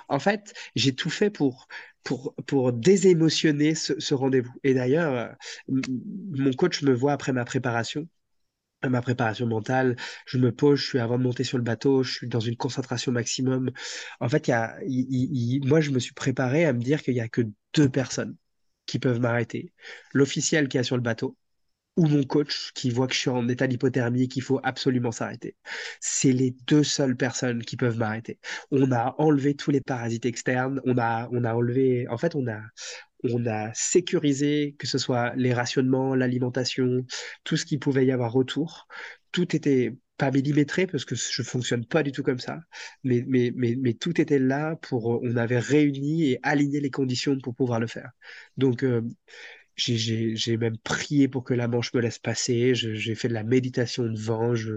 En 0.09 0.19
fait, 0.21 0.55
j'ai 0.77 0.95
tout 0.95 1.11
fait 1.11 1.31
pour, 1.31 1.67
pour, 2.05 2.35
pour 2.47 2.73
désémotionner 2.73 3.75
ce, 3.75 4.15
rendez-vous. 4.15 4.53
Et 4.63 4.75
d'ailleurs, 4.75 5.37
euh, 5.69 5.81
mon 6.33 6.53
coach 6.53 6.83
me 6.83 6.95
voit 6.95 7.13
après 7.13 7.33
ma 7.33 7.45
préparation 7.45 8.09
ma 8.87 9.01
préparation 9.01 9.47
mentale, 9.47 9.97
je 10.27 10.37
me 10.37 10.53
pose, 10.53 10.79
je 10.79 10.87
suis 10.87 10.99
avant 10.99 11.17
de 11.17 11.23
monter 11.23 11.43
sur 11.43 11.57
le 11.57 11.65
bateau, 11.65 12.03
je 12.03 12.13
suis 12.13 12.29
dans 12.29 12.41
une 12.41 12.57
concentration 12.57 13.13
maximum. 13.13 13.71
En 14.21 14.29
fait, 14.29 14.47
y 14.49 15.61
moi, 15.65 15.81
je 15.81 15.91
me 15.91 15.99
suis 15.99 16.13
préparé 16.13 16.67
à 16.67 16.75
me 16.75 16.83
dire 16.83 17.03
qu'il 17.03 17.15
n'y 17.15 17.21
a 17.21 17.29
que 17.29 17.43
deux 17.75 17.89
personnes 17.89 18.37
qui 18.87 18.99
peuvent 18.99 19.21
m'arrêter, 19.21 19.73
l'officiel 20.13 20.69
qui 20.69 20.79
est 20.79 20.83
sur 20.85 20.97
le 20.97 21.03
bateau, 21.03 21.37
ou 21.97 22.07
mon 22.07 22.25
coach 22.25 22.73
qui 22.75 22.91
voit 22.91 23.07
que 23.07 23.15
je 23.15 23.21
suis 23.21 23.31
en 23.31 23.49
état 23.49 23.67
d'hypothermie 23.69 24.25
et 24.25 24.29
qu'il 24.29 24.43
faut 24.43 24.61
absolument 24.65 25.13
s'arrêter. 25.13 25.57
C'est 26.01 26.33
les 26.33 26.51
deux 26.67 26.83
seules 26.83 27.17
personnes 27.17 27.63
qui 27.63 27.77
peuvent 27.77 27.99
m'arrêter. 27.99 28.41
On 28.73 28.91
a 28.91 29.15
enlevé 29.19 29.55
tous 29.55 29.71
les 29.71 29.81
parasites 29.81 30.27
externes, 30.27 30.81
on 30.85 30.99
a, 30.99 31.29
on 31.31 31.45
a 31.45 31.55
enlevé, 31.55 32.09
en 32.09 32.19
fait, 32.19 32.35
on 32.35 32.49
a, 32.49 32.61
on 33.23 33.47
a 33.47 33.73
sécurisé 33.75 34.75
que 34.79 34.87
ce 34.87 34.99
soit 34.99 35.35
les 35.37 35.55
rationnements, 35.55 36.15
l'alimentation, 36.15 37.07
tout 37.45 37.57
ce 37.57 37.65
qui 37.65 37.79
pouvait 37.79 38.07
y 38.07 38.13
avoir 38.13 38.37
autour. 38.37 38.89
Tout 39.33 39.55
était 39.57 39.97
pas 40.17 40.31
millimétré 40.31 40.87
parce 40.87 41.05
que 41.05 41.15
je 41.15 41.43
fonctionne 41.43 41.85
pas 41.85 42.03
du 42.03 42.13
tout 42.13 42.23
comme 42.23 42.39
ça, 42.39 42.61
mais, 43.03 43.25
mais, 43.27 43.53
mais, 43.57 43.95
tout 43.95 44.21
était 44.21 44.39
là 44.39 44.77
pour, 44.77 45.21
on 45.23 45.37
avait 45.37 45.59
réuni 45.59 46.31
et 46.31 46.41
aligné 46.43 46.81
les 46.81 46.91
conditions 46.91 47.39
pour 47.41 47.55
pouvoir 47.55 47.81
le 47.81 47.87
faire. 47.87 48.11
Donc, 48.57 48.85
euh, 48.85 49.03
j'ai 49.77 50.57
même 50.57 50.79
prié 50.79 51.29
pour 51.29 51.45
que 51.45 51.55
la 51.55 51.69
manche 51.69 51.93
me 51.95 52.01
laisse 52.01 52.19
passer, 52.19 52.75
j'ai 52.75 53.15
fait 53.15 53.29
de 53.29 53.35
la 53.35 53.43
méditation 53.45 54.05
devant, 54.05 54.55
je, 54.55 54.75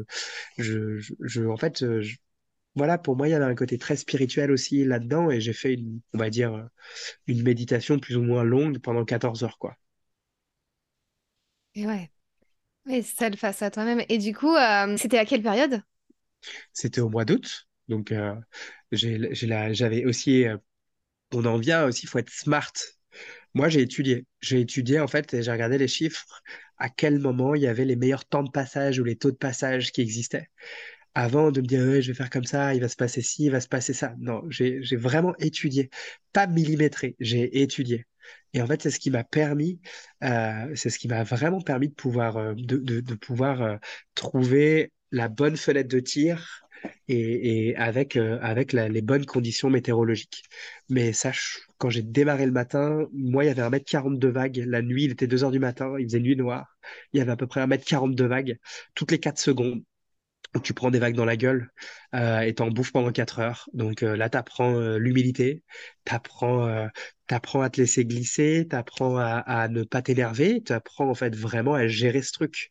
je, 0.58 1.00
je, 1.22 1.44
en 1.44 1.58
fait, 1.58 1.84
euh, 1.84 2.04
voilà, 2.76 2.98
pour 2.98 3.16
moi, 3.18 3.28
il 3.28 3.32
y 3.32 3.34
avait 3.34 3.46
un 3.46 3.56
côté 3.56 3.78
très 3.78 3.96
spirituel 3.98 4.52
aussi 4.52 4.86
là-dedans 4.86 5.32
et 5.32 5.42
j'ai 5.42 5.54
fait, 5.54 5.78
on 6.14 6.18
va 6.18 6.30
dire, 6.30 6.70
une 7.28 7.44
méditation 7.44 8.00
plus 8.00 8.18
ou 8.18 8.24
moins 8.24 8.44
longue 8.44 8.80
pendant 8.80 9.06
14 9.06 9.44
heures, 9.44 9.58
quoi. 9.60 9.78
Et 11.76 11.86
ouais. 11.88 12.12
Et 12.90 13.02
seul 13.02 13.36
face 13.36 13.62
à 13.62 13.72
toi-même. 13.72 14.04
Et 14.10 14.18
du 14.18 14.34
coup, 14.34 14.56
euh, 14.56 14.96
c'était 14.98 15.18
à 15.18 15.26
quelle 15.26 15.42
période? 15.42 15.82
C'était 16.74 17.02
au 17.02 17.10
mois 17.10 17.26
d'août. 17.26 17.68
Donc, 17.88 18.12
euh, 18.12 18.36
j'avais 18.92 20.06
aussi. 20.06 20.46
Euh, 20.46 20.58
on 21.34 21.46
en 21.46 21.58
vient 21.58 21.86
aussi, 21.86 22.06
il 22.06 22.10
faut 22.10 22.20
être 22.20 22.30
smart. 22.30 22.72
Moi, 23.54 23.70
j'ai 23.70 23.82
étudié. 23.82 24.26
J'ai 24.40 24.62
étudié, 24.62 25.00
en 25.00 25.08
fait, 25.08 25.34
et 25.34 25.44
j'ai 25.44 25.52
regardé 25.52 25.78
les 25.78 25.88
chiffres, 25.88 26.42
à 26.78 26.90
quel 26.90 27.20
moment 27.20 27.56
il 27.56 27.64
y 27.64 27.68
avait 27.68 27.86
les 27.86 27.96
meilleurs 27.96 28.26
temps 28.26 28.44
de 28.44 28.52
passage 28.52 29.00
ou 29.00 29.04
les 29.04 29.18
taux 29.18 29.32
de 29.32 29.38
passage 29.38 29.92
qui 29.92 30.02
existaient? 30.02 30.50
Avant 31.16 31.52
de 31.52 31.62
me 31.62 31.66
dire, 31.66 32.02
je 32.02 32.12
vais 32.12 32.14
faire 32.14 32.30
comme 32.30 32.46
ça, 32.46 32.76
il 32.76 32.82
va 32.82 32.90
se 32.90 32.96
passer 32.96 33.22
ci, 33.22 33.46
il 33.46 33.52
va 33.52 33.60
se 33.60 33.68
passer 33.68 33.94
ça. 33.94 34.16
Non, 34.20 34.44
j'ai 34.50 34.80
vraiment 34.96 35.36
étudié. 35.40 35.90
Pas 36.32 36.48
millimétré, 36.48 37.16
j'ai 37.20 37.62
étudié. 37.62 38.06
Et 38.54 38.62
en 38.62 38.68
fait, 38.68 38.82
c'est 38.82 38.92
ce 38.92 39.00
qui 39.00 39.12
m'a 39.12 39.24
permis, 39.24 39.80
euh, 40.24 40.72
c'est 40.76 40.90
ce 40.90 41.00
qui 41.00 41.08
m'a 41.08 41.24
vraiment 41.24 41.62
permis 41.62 41.90
de 41.90 41.94
pouvoir, 41.94 42.38
euh, 42.38 42.54
de, 42.56 43.16
pouvoir 43.16 43.62
euh, 43.62 43.78
trouver 44.16 44.92
la 45.12 45.28
bonne 45.30 45.58
fenêtre 45.58 45.90
de 45.90 46.00
tir 46.00 46.64
et, 47.08 47.70
et 47.70 47.76
avec, 47.78 48.18
avec 48.18 48.74
les 48.74 49.02
bonnes 49.02 49.26
conditions 49.26 49.70
météorologiques. 49.70 50.44
Mais 50.90 51.14
sache, 51.14 51.62
quand 51.78 51.90
j'ai 51.90 52.04
démarré 52.04 52.46
le 52.46 52.52
matin, 52.52 53.08
moi, 53.14 53.46
il 53.46 53.48
y 53.48 53.50
avait 53.50 53.62
1m40 53.64 54.18
de 54.20 54.28
vagues. 54.28 54.64
La 54.68 54.82
nuit, 54.82 55.06
il 55.06 55.12
était 55.12 55.28
2h 55.28 55.52
du 55.52 55.60
matin, 55.60 55.96
il 56.00 56.06
faisait 56.06 56.20
nuit 56.20 56.36
noire. 56.36 56.78
Il 57.14 57.20
y 57.20 57.22
avait 57.22 57.32
à 57.32 57.38
peu 57.38 57.48
près 57.48 57.62
1m40 57.62 58.16
de 58.16 58.26
vagues 58.26 58.58
toutes 58.96 59.12
les 59.12 59.20
4 59.20 59.40
secondes. 59.40 59.84
Tu 60.64 60.74
prends 60.74 60.92
des 60.92 61.00
vagues 61.00 61.16
dans 61.16 61.26
la 61.26 61.38
gueule 61.38 61.72
euh, 62.16 62.40
et 62.42 62.54
t'en 62.54 62.70
bouffes 62.70 62.92
pendant 62.92 63.12
4 63.12 63.40
heures. 63.40 63.70
Donc 63.74 64.04
euh, 64.04 64.16
là, 64.16 64.30
tu 64.30 64.38
apprends 64.38 64.76
euh, 64.76 64.98
l'humilité, 64.98 65.64
tu 66.06 66.14
apprends, 66.14 67.62
à 67.62 67.70
te 67.70 67.82
laisser 67.82 68.06
glisser, 68.06 68.66
tu 68.70 68.76
apprends 68.76 69.18
à, 69.18 69.68
ne 69.68 69.84
pas 69.84 70.02
t'énerver, 70.02 70.64
tu 70.66 70.72
apprends 70.74 71.10
en 71.10 71.16
fait 71.16 71.36
vraiment 71.36 71.74
à 71.74 71.88
gérer 71.88 72.22
ce 72.22 72.32
truc. 72.32 72.70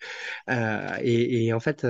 Et, 0.48 1.52
en 1.52 1.60
fait, 1.60 1.86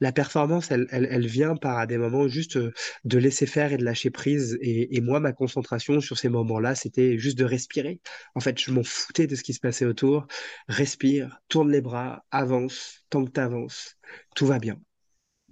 la 0.00 0.12
performance, 0.12 0.70
elle, 0.70 0.86
elle, 0.90 1.26
vient 1.26 1.54
par 1.56 1.86
des 1.86 1.98
moments 1.98 2.26
juste 2.28 2.58
de 2.58 3.18
laisser 3.18 3.46
faire 3.46 3.72
et 3.72 3.76
de 3.76 3.84
lâcher 3.84 4.10
prise. 4.10 4.58
Et, 4.60 4.96
et 4.96 5.00
moi, 5.00 5.20
ma 5.20 5.32
concentration 5.32 6.00
sur 6.00 6.18
ces 6.18 6.28
moments-là, 6.28 6.74
c'était 6.74 7.18
juste 7.18 7.38
de 7.38 7.44
respirer. 7.44 8.00
En 8.34 8.40
fait, 8.40 8.58
je 8.58 8.72
m'en 8.72 8.82
foutais 8.82 9.26
de 9.28 9.36
ce 9.36 9.42
qui 9.44 9.54
se 9.54 9.60
passait 9.60 9.84
autour. 9.84 10.26
Respire, 10.68 11.38
tourne 11.48 11.70
les 11.70 11.80
bras, 11.80 12.24
avance, 12.32 13.04
tant 13.10 13.24
que 13.24 13.30
tu 13.30 13.40
avances, 13.40 13.96
tout 14.34 14.46
va 14.46 14.58
bien 14.58 14.80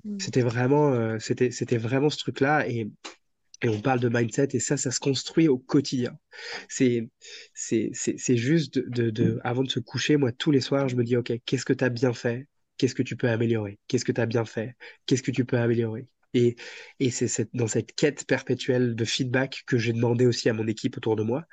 Mm. 0.06 0.18
C'était 0.20 0.42
vraiment, 0.42 0.92
euh, 0.92 1.18
c'était, 1.18 1.50
c'était 1.50 1.78
vraiment 1.78 2.10
ce 2.10 2.18
truc-là. 2.18 2.68
Et, 2.68 2.88
et 3.62 3.68
on 3.68 3.80
parle 3.80 4.00
de 4.00 4.08
mindset 4.08 4.48
et 4.52 4.60
ça, 4.60 4.76
ça 4.76 4.90
se 4.90 5.00
construit 5.00 5.48
au 5.48 5.58
quotidien. 5.58 6.16
C'est, 6.68 7.08
c'est, 7.54 7.90
c'est, 7.92 8.36
juste 8.36 8.78
de, 8.78 9.10
de, 9.10 9.40
avant 9.44 9.62
de 9.62 9.70
se 9.70 9.80
coucher, 9.80 10.16
moi, 10.16 10.32
tous 10.32 10.50
les 10.50 10.60
soirs, 10.60 10.88
je 10.88 10.96
me 10.96 11.04
dis, 11.04 11.16
OK, 11.16 11.32
qu'est-ce 11.44 11.64
que 11.64 11.72
tu 11.72 11.84
as 11.84 11.88
bien 11.88 12.12
fait? 12.12 12.46
Qu'est-ce 12.76 12.94
que 12.94 13.02
tu 13.02 13.16
peux 13.16 13.28
améliorer? 13.28 13.78
Qu'est-ce 13.88 14.04
que 14.04 14.12
tu 14.12 14.20
as 14.20 14.26
bien 14.26 14.44
fait? 14.44 14.76
Qu'est-ce 15.06 15.22
que 15.22 15.30
tu 15.30 15.46
peux 15.46 15.58
améliorer? 15.58 16.06
Et, 16.36 16.54
et 17.00 17.10
c'est 17.10 17.48
dans 17.54 17.66
cette 17.66 17.94
quête 17.94 18.26
perpétuelle 18.26 18.94
de 18.94 19.04
feedback 19.06 19.62
que 19.66 19.78
j'ai 19.78 19.94
demandé 19.94 20.26
aussi 20.26 20.50
à 20.50 20.52
mon 20.52 20.66
équipe 20.66 20.98
autour 20.98 21.16
de 21.16 21.22
moi 21.22 21.46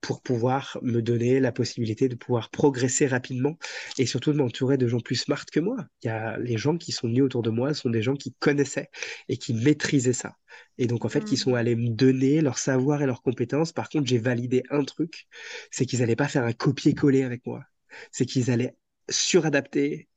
pour 0.00 0.22
pouvoir 0.22 0.78
me 0.80 1.00
donner 1.02 1.40
la 1.40 1.50
possibilité 1.50 2.08
de 2.08 2.14
pouvoir 2.14 2.50
progresser 2.50 3.08
rapidement 3.08 3.58
et 3.98 4.06
surtout 4.06 4.32
de 4.32 4.38
m'entourer 4.38 4.78
de 4.78 4.86
gens 4.86 5.00
plus 5.00 5.16
smart 5.16 5.44
que 5.44 5.58
moi. 5.58 5.86
Il 6.02 6.06
y 6.06 6.10
a 6.10 6.38
les 6.38 6.56
gens 6.56 6.76
qui 6.76 6.92
sont 6.92 7.08
venus 7.08 7.24
autour 7.24 7.42
de 7.42 7.50
moi 7.50 7.74
sont 7.74 7.90
des 7.90 8.00
gens 8.00 8.14
qui 8.14 8.32
connaissaient 8.38 8.90
et 9.28 9.38
qui 9.38 9.54
maîtrisaient 9.54 10.12
ça. 10.12 10.36
Et 10.78 10.86
donc 10.86 11.04
en 11.04 11.08
fait, 11.08 11.24
qui 11.24 11.36
sont 11.36 11.52
mmh. 11.52 11.56
allés 11.56 11.74
me 11.74 11.88
donner 11.88 12.40
leur 12.40 12.58
savoir 12.58 13.02
et 13.02 13.06
leurs 13.06 13.22
compétences. 13.22 13.72
Par 13.72 13.88
contre, 13.88 14.06
j'ai 14.06 14.18
validé 14.18 14.62
un 14.70 14.84
truc, 14.84 15.26
c'est 15.72 15.84
qu'ils 15.84 15.98
n'allaient 15.98 16.14
pas 16.14 16.28
faire 16.28 16.44
un 16.44 16.52
copier-coller 16.52 17.24
avec 17.24 17.44
moi. 17.44 17.64
C'est 18.12 18.24
qu'ils 18.24 18.52
allaient 18.52 18.76
suradapter 19.10 20.08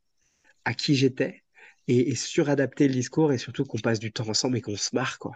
à 0.64 0.76
qui 0.76 0.94
j'étais 0.96 1.42
et, 1.88 2.16
suradapter 2.16 2.88
le 2.88 2.94
discours 2.94 3.34
et 3.34 3.38
surtout 3.38 3.64
qu'on 3.64 3.80
passe 3.80 4.00
du 4.00 4.12
temps 4.12 4.28
ensemble 4.30 4.58
et 4.58 4.62
qu'on 4.62 4.76
se 4.76 4.96
marre 4.96 5.20
quoi. 5.20 5.34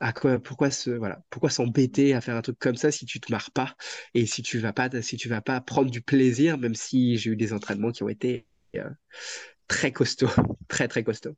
À 0.00 0.12
quoi 0.12 0.38
pourquoi 0.38 0.70
se 0.70 0.90
voilà, 0.90 1.22
pourquoi 1.30 1.50
s'embêter 1.50 2.14
à 2.14 2.20
faire 2.20 2.36
un 2.36 2.42
truc 2.42 2.58
comme 2.58 2.76
ça 2.76 2.90
si 2.90 3.06
tu 3.06 3.20
te 3.20 3.30
marres 3.30 3.50
pas 3.50 3.74
et 4.14 4.26
si 4.26 4.42
tu 4.42 4.58
vas 4.58 4.72
pas 4.72 4.90
si 5.02 5.16
tu 5.16 5.28
vas 5.28 5.40
pas 5.40 5.60
prendre 5.60 5.90
du 5.90 6.00
plaisir 6.00 6.58
même 6.58 6.74
si 6.74 7.16
j'ai 7.16 7.30
eu 7.30 7.36
des 7.36 7.52
entraînements 7.52 7.92
qui 7.92 8.02
ont 8.02 8.08
été 8.08 8.46
euh, 8.76 8.90
très 9.68 9.92
costauds, 9.92 10.28
très 10.68 10.88
très 10.88 11.04
costauds. 11.04 11.36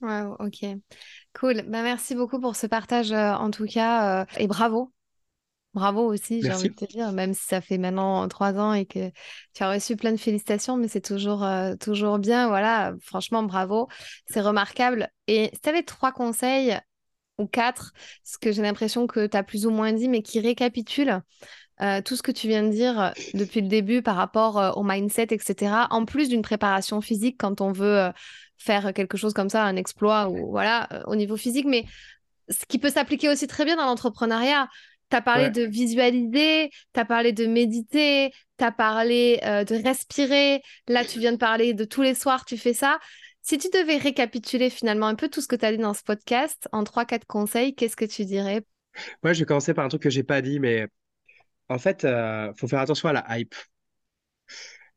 Wow, 0.00 0.36
ok. 0.40 0.66
Cool. 1.32 1.62
Bah, 1.68 1.82
merci 1.82 2.16
beaucoup 2.16 2.40
pour 2.40 2.56
ce 2.56 2.66
partage 2.66 3.12
euh, 3.12 3.32
en 3.32 3.50
tout 3.50 3.66
cas 3.66 4.22
euh, 4.22 4.24
et 4.36 4.48
bravo 4.48 4.92
Bravo 5.74 6.02
aussi, 6.02 6.42
j'ai 6.42 6.52
envie 6.52 6.68
de 6.68 6.74
te 6.74 6.84
dire, 6.84 7.12
même 7.12 7.32
si 7.32 7.46
ça 7.46 7.62
fait 7.62 7.78
maintenant 7.78 8.28
trois 8.28 8.58
ans 8.58 8.74
et 8.74 8.84
que 8.84 9.10
tu 9.54 9.62
as 9.62 9.70
reçu 9.70 9.96
plein 9.96 10.12
de 10.12 10.18
félicitations, 10.18 10.76
mais 10.76 10.86
c'est 10.86 11.00
toujours, 11.00 11.42
euh, 11.44 11.76
toujours 11.76 12.18
bien. 12.18 12.48
Voilà, 12.48 12.92
franchement, 13.00 13.42
bravo. 13.42 13.88
C'est 14.26 14.42
remarquable. 14.42 15.08
Et 15.28 15.50
si 15.54 15.60
tu 15.60 15.68
avais 15.70 15.82
trois 15.82 16.12
conseils 16.12 16.78
ou 17.38 17.46
quatre, 17.46 17.92
ce 18.22 18.36
que 18.36 18.52
j'ai 18.52 18.60
l'impression 18.60 19.06
que 19.06 19.26
tu 19.26 19.34
as 19.34 19.42
plus 19.42 19.64
ou 19.64 19.70
moins 19.70 19.94
dit, 19.94 20.08
mais 20.08 20.20
qui 20.20 20.40
récapitulent 20.40 21.22
euh, 21.80 22.02
tout 22.02 22.16
ce 22.16 22.22
que 22.22 22.32
tu 22.32 22.48
viens 22.48 22.64
de 22.64 22.70
dire 22.70 23.14
depuis 23.32 23.62
le 23.62 23.68
début 23.68 24.02
par 24.02 24.16
rapport 24.16 24.58
euh, 24.58 24.72
au 24.72 24.82
mindset, 24.82 25.28
etc., 25.30 25.86
en 25.88 26.04
plus 26.04 26.28
d'une 26.28 26.42
préparation 26.42 27.00
physique 27.00 27.36
quand 27.38 27.62
on 27.62 27.72
veut 27.72 28.10
faire 28.58 28.92
quelque 28.92 29.16
chose 29.16 29.32
comme 29.32 29.48
ça, 29.48 29.64
un 29.64 29.76
exploit 29.76 30.28
ou 30.28 30.50
voilà, 30.50 31.02
au 31.06 31.16
niveau 31.16 31.38
physique, 31.38 31.66
mais 31.66 31.86
ce 32.50 32.66
qui 32.66 32.78
peut 32.78 32.90
s'appliquer 32.90 33.30
aussi 33.30 33.46
très 33.46 33.64
bien 33.64 33.76
dans 33.76 33.86
l'entrepreneuriat. 33.86 34.68
Tu 35.12 35.16
as 35.16 35.20
parlé 35.20 35.50
de 35.50 35.64
visualiser, 35.64 36.70
tu 36.94 37.00
as 37.00 37.04
parlé 37.04 37.32
de 37.32 37.44
méditer, 37.44 38.32
tu 38.56 38.64
as 38.64 38.72
parlé 38.72 39.40
euh, 39.44 39.62
de 39.62 39.74
respirer. 39.74 40.62
Là, 40.88 41.04
tu 41.04 41.18
viens 41.18 41.32
de 41.32 41.36
parler 41.36 41.74
de 41.74 41.84
tous 41.84 42.00
les 42.00 42.14
soirs, 42.14 42.46
tu 42.46 42.56
fais 42.56 42.72
ça. 42.72 42.98
Si 43.42 43.58
tu 43.58 43.68
devais 43.68 43.98
récapituler 43.98 44.70
finalement 44.70 45.06
un 45.06 45.14
peu 45.14 45.28
tout 45.28 45.42
ce 45.42 45.48
que 45.48 45.54
tu 45.54 45.66
as 45.66 45.72
dit 45.72 45.76
dans 45.76 45.92
ce 45.92 46.02
podcast 46.02 46.66
en 46.72 46.82
3-4 46.82 47.26
conseils, 47.26 47.74
qu'est-ce 47.74 47.94
que 47.94 48.06
tu 48.06 48.24
dirais? 48.24 48.62
Moi, 49.22 49.34
je 49.34 49.40
vais 49.40 49.44
commencer 49.44 49.74
par 49.74 49.84
un 49.84 49.88
truc 49.88 50.00
que 50.00 50.08
j'ai 50.08 50.22
pas 50.22 50.40
dit, 50.40 50.58
mais 50.60 50.86
en 51.68 51.78
fait, 51.78 52.04
il 52.04 52.08
euh, 52.08 52.54
faut 52.54 52.66
faire 52.66 52.80
attention 52.80 53.10
à 53.10 53.12
la 53.12 53.38
hype. 53.38 53.54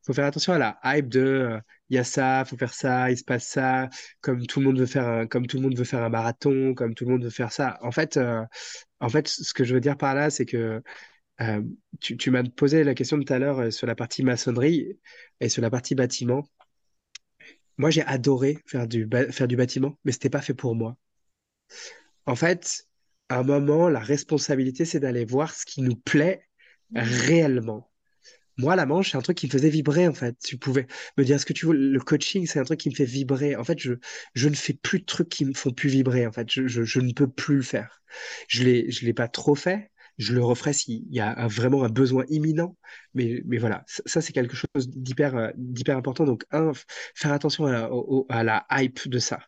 faut 0.05 0.13
faire 0.13 0.28
attention 0.28 0.53
à 0.53 0.57
la 0.57 0.80
hype 0.86 1.09
de 1.09 1.20
euh, 1.20 1.59
il 1.89 1.95
y 1.95 1.99
a 1.99 2.03
ça, 2.03 2.43
faut 2.45 2.57
faire 2.57 2.73
ça, 2.73 3.11
il 3.11 3.17
se 3.17 3.23
passe 3.23 3.47
ça, 3.47 3.89
comme 4.21 4.45
tout 4.47 4.59
le 4.59 4.65
monde 4.67 4.79
veut 4.79 4.86
faire 4.86 5.07
un, 5.07 5.27
comme 5.27 5.47
tout 5.47 5.57
le 5.57 5.63
monde 5.63 5.77
veut 5.77 5.83
faire 5.83 6.03
un 6.03 6.09
marathon, 6.09 6.73
comme 6.73 6.95
tout 6.95 7.05
le 7.05 7.11
monde 7.11 7.23
veut 7.23 7.29
faire 7.29 7.51
ça. 7.51 7.77
En 7.81 7.91
fait, 7.91 8.17
euh, 8.17 8.43
en 8.99 9.09
fait, 9.09 9.27
ce 9.27 9.53
que 9.53 9.63
je 9.63 9.73
veux 9.73 9.81
dire 9.81 9.97
par 9.97 10.15
là, 10.15 10.29
c'est 10.29 10.45
que 10.45 10.81
euh, 11.41 11.61
tu, 11.99 12.17
tu 12.17 12.31
m'as 12.31 12.43
posé 12.43 12.83
la 12.83 12.95
question 12.95 13.19
tout 13.19 13.33
à 13.33 13.39
l'heure 13.39 13.59
euh, 13.59 13.71
sur 13.71 13.88
la 13.88 13.95
partie 13.95 14.23
maçonnerie 14.23 14.97
et 15.41 15.49
sur 15.49 15.61
la 15.61 15.69
partie 15.69 15.95
bâtiment. 15.95 16.43
Moi, 17.77 17.89
j'ai 17.89 18.03
adoré 18.03 18.57
faire 18.65 18.88
du, 18.88 19.07
faire 19.31 19.47
du 19.47 19.57
bâtiment, 19.57 19.97
mais 20.05 20.11
c'était 20.11 20.29
pas 20.29 20.41
fait 20.41 20.53
pour 20.53 20.75
moi. 20.75 20.97
En 22.25 22.36
fait, 22.36 22.88
à 23.29 23.39
un 23.39 23.43
moment, 23.43 23.89
la 23.89 23.99
responsabilité, 23.99 24.86
c'est 24.86 24.99
d'aller 24.99 25.25
voir 25.25 25.53
ce 25.53 25.65
qui 25.65 25.81
nous 25.81 25.95
plaît 25.95 26.47
mmh. 26.91 26.99
réellement. 26.99 27.91
Moi, 28.58 28.76
la 28.76 28.86
manche, 28.86 29.12
c'est 29.12 29.18
un 29.18 29.22
truc 29.22 29.38
qui 29.38 29.47
me 29.47 29.51
faisait 29.51 29.70
vibrer, 29.70 30.08
en 30.08 30.14
fait. 30.14 30.38
Tu 30.39 30.58
pouvais 30.58 30.88
me 31.18 31.24
dire 31.26 31.39
ce 31.39 31.45
que 31.45 31.53
tu 31.53 31.66
veux. 31.66 31.74
Le 31.74 31.99
coaching, 31.99 32.45
c'est 32.47 32.60
un 32.60 32.64
truc 32.64 32.80
qui 32.80 32.89
me 32.89 32.95
fait 32.95 33.06
vibrer. 33.06 33.56
En 33.56 33.64
fait, 33.64 33.78
je, 33.80 33.93
je 34.34 34.47
ne 34.49 34.56
fais 34.56 34.74
plus 34.74 34.99
de 34.99 35.06
trucs 35.06 35.30
qui 35.30 35.45
me 35.45 35.53
font 35.53 35.72
plus 35.72 35.89
vibrer, 35.89 36.26
en 36.26 36.32
fait. 36.32 36.49
Je, 36.49 36.68
je, 36.68 36.99
ne 37.01 37.12
peux 37.14 37.28
plus 37.30 37.58
le 37.58 37.62
faire. 37.64 38.01
Je 38.47 38.64
l'ai, 38.64 38.89
je 38.91 39.06
l'ai 39.06 39.14
pas 39.14 39.28
trop 39.28 39.56
fait. 39.56 39.91
Je 40.18 40.34
le 40.34 40.41
referai 40.43 40.72
s'il 40.72 41.03
y 41.14 41.20
a 41.20 41.45
vraiment 41.47 41.84
un 41.84 41.89
besoin 41.89 42.24
imminent. 42.30 42.78
Mais, 43.14 43.41
mais 43.45 43.58
voilà, 43.58 43.84
ça, 43.88 44.22
c'est 44.22 44.32
quelque 44.32 44.56
chose 44.56 44.88
d'hyper, 44.89 45.36
euh, 45.36 45.49
d'hyper 45.58 45.97
important. 45.97 46.24
Donc, 46.26 46.45
un, 46.51 46.72
faire 47.16 47.34
attention 47.34 47.66
à, 47.66 47.89
à 48.30 48.43
la 48.43 48.66
hype 48.72 49.10
de 49.10 49.20
ça. 49.20 49.39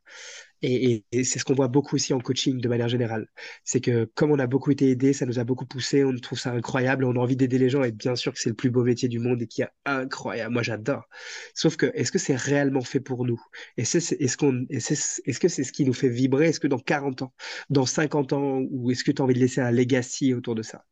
Et, 0.62 1.05
c'est 1.12 1.39
ce 1.39 1.45
qu'on 1.45 1.53
voit 1.53 1.68
beaucoup 1.68 1.95
aussi 1.95 2.14
en 2.14 2.20
coaching 2.20 2.60
de 2.60 2.68
manière 2.68 2.89
générale. 2.89 3.28
C'est 3.64 3.82
que 3.82 4.05
comme 4.16 4.32
on 4.32 4.39
a 4.39 4.47
beaucoup 4.47 4.72
été 4.72 4.89
aidé, 4.89 5.14
ça 5.14 5.26
nous 5.26 5.39
a 5.39 5.43
beaucoup 5.43 5.66
poussé, 5.66 6.03
on 6.03 6.16
trouve 6.16 6.39
ça 6.39 6.51
incroyable, 6.51 7.05
on 7.05 7.16
a 7.16 7.20
envie 7.20 7.36
d'aider 7.36 7.58
les 7.60 7.70
gens 7.70 7.84
et 7.84 7.91
bien 7.91 8.16
sûr 8.16 8.34
que 8.34 8.39
c'est 8.39 8.49
le 8.49 8.55
plus 8.55 8.70
beau 8.70 8.84
métier 8.84 9.08
du 9.08 9.20
monde 9.20 9.41
et 9.41 9.47
qui 9.47 9.62
est 9.62 9.70
incroyable. 9.86 10.53
Moi, 10.53 10.64
j'adore. 10.64 11.08
Sauf 11.53 11.78
que 11.78 11.88
est-ce 11.93 12.12
que 12.12 12.20
c'est 12.20 12.36
réellement 12.36 12.82
fait 12.82 12.99
pour 12.99 13.26
nous? 13.26 13.41
Est-ce 13.78 13.97
que 13.97 15.47
c'est 15.47 15.64
ce 15.64 15.72
qui 15.72 15.86
nous 15.86 15.93
fait 15.93 16.10
vibrer? 16.10 16.47
Est-ce 16.47 16.60
que 16.60 16.68
dans 16.68 16.80
40 16.80 17.22
ans, 17.24 17.34
dans 17.70 17.86
50 17.86 18.34
ans, 18.34 18.62
ou 18.72 18.91
est-ce 18.91 19.03
que 19.03 19.12
tu 19.12 19.22
as 19.22 19.26
envie 19.26 19.36
de 19.36 19.39
laisser 19.39 19.62
un 19.62 19.72
legacy 19.72 20.34
autour 20.34 20.55
de 20.55 20.64
ça? 20.64 20.84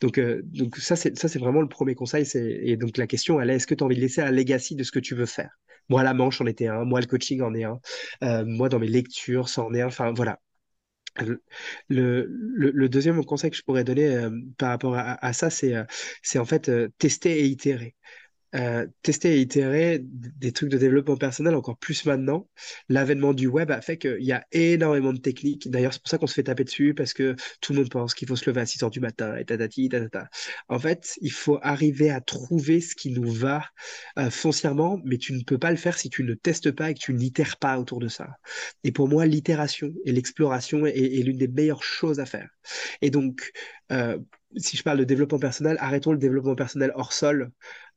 Donc, 0.00 0.18
euh, 0.18 0.42
ça, 0.78 0.96
c'est, 0.96 1.38
vraiment 1.38 1.60
le 1.60 1.68
premier 1.68 1.94
conseil. 1.94 2.26
Et 2.34 2.76
donc 2.76 2.96
la 2.96 3.06
question, 3.06 3.40
elle 3.40 3.50
est, 3.50 3.56
est-ce 3.56 3.66
que 3.66 3.74
tu 3.74 3.82
as 3.82 3.86
envie 3.86 3.96
de 3.96 4.00
laisser 4.00 4.20
un 4.20 4.30
legacy 4.30 4.74
de 4.76 4.82
ce 4.82 4.92
que 4.92 5.00
tu 5.00 5.14
veux 5.14 5.26
faire? 5.26 5.50
Moi, 5.88 6.02
la 6.02 6.12
manche 6.12 6.40
en 6.40 6.46
était 6.46 6.66
un, 6.66 6.84
moi, 6.84 7.00
le 7.00 7.06
coaching 7.06 7.40
en 7.40 7.54
est 7.54 7.64
un, 7.64 7.80
euh, 8.22 8.44
moi, 8.44 8.68
dans 8.68 8.78
mes 8.78 8.88
un. 9.08 9.86
Enfin, 9.88 10.12
voilà. 10.12 10.40
Le, 11.20 11.42
le, 11.88 12.88
deuxième 12.88 13.24
conseil 13.24 13.50
que 13.50 13.56
je 13.56 13.62
pourrais 13.62 13.84
donner 13.84 14.06
euh, 14.16 14.30
par 14.56 14.70
rapport 14.70 14.94
à, 14.96 15.32
ça, 15.32 15.50
c'est, 15.50 15.74
c'est 16.22 16.38
en 16.38 16.44
fait 16.44 16.70
tester 16.98 17.40
et 17.40 17.46
itérer. 17.46 17.96
Euh, 18.54 18.86
tester 19.02 19.36
et 19.36 19.40
itérer 19.40 20.00
des 20.02 20.52
trucs 20.52 20.70
de 20.70 20.78
développement 20.78 21.18
personnel 21.18 21.54
encore 21.54 21.76
plus 21.76 22.06
maintenant. 22.06 22.48
L'avènement 22.88 23.34
du 23.34 23.46
web 23.46 23.70
a 23.70 23.82
fait 23.82 23.98
qu'il 23.98 24.22
y 24.22 24.32
a 24.32 24.46
énormément 24.52 25.12
de 25.12 25.18
techniques. 25.18 25.70
D'ailleurs, 25.70 25.92
c'est 25.92 26.00
pour 26.00 26.08
ça 26.08 26.16
qu'on 26.16 26.26
se 26.26 26.32
fait 26.32 26.44
taper 26.44 26.64
dessus 26.64 26.94
parce 26.94 27.12
que 27.12 27.36
tout 27.60 27.74
le 27.74 27.80
monde 27.80 27.90
pense 27.90 28.14
qu'il 28.14 28.26
faut 28.26 28.36
se 28.36 28.48
lever 28.48 28.62
à 28.62 28.66
6 28.66 28.82
heures 28.82 28.90
du 28.90 29.00
matin 29.00 29.36
et 29.36 29.44
tatati, 29.44 29.90
tatata. 29.90 30.30
En 30.68 30.78
fait, 30.78 31.18
il 31.20 31.30
faut 31.30 31.58
arriver 31.60 32.08
à 32.08 32.22
trouver 32.22 32.80
ce 32.80 32.94
qui 32.94 33.10
nous 33.10 33.30
va 33.30 33.64
euh, 34.18 34.30
foncièrement, 34.30 34.98
mais 35.04 35.18
tu 35.18 35.34
ne 35.34 35.42
peux 35.42 35.58
pas 35.58 35.70
le 35.70 35.76
faire 35.76 35.98
si 35.98 36.08
tu 36.08 36.24
ne 36.24 36.32
testes 36.32 36.70
pas 36.70 36.90
et 36.90 36.94
que 36.94 37.00
tu 37.00 37.12
n'itères 37.12 37.58
pas 37.58 37.78
autour 37.78 37.98
de 37.98 38.08
ça. 38.08 38.28
Et 38.82 38.92
pour 38.92 39.08
moi, 39.08 39.26
l'itération 39.26 39.92
et 40.06 40.12
l'exploration 40.12 40.86
est, 40.86 41.22
l'une 41.22 41.36
des 41.36 41.48
meilleures 41.48 41.82
choses 41.82 42.18
à 42.18 42.24
faire. 42.24 42.48
Et 43.02 43.10
donc, 43.10 43.52
euh, 43.92 44.18
si 44.56 44.76
je 44.76 44.82
parle 44.82 44.98
de 44.98 45.04
développement 45.04 45.38
personnel, 45.38 45.76
arrêtons 45.80 46.12
le 46.12 46.18
développement 46.18 46.54
personnel 46.54 46.92
hors 46.94 47.12
sol 47.12 47.50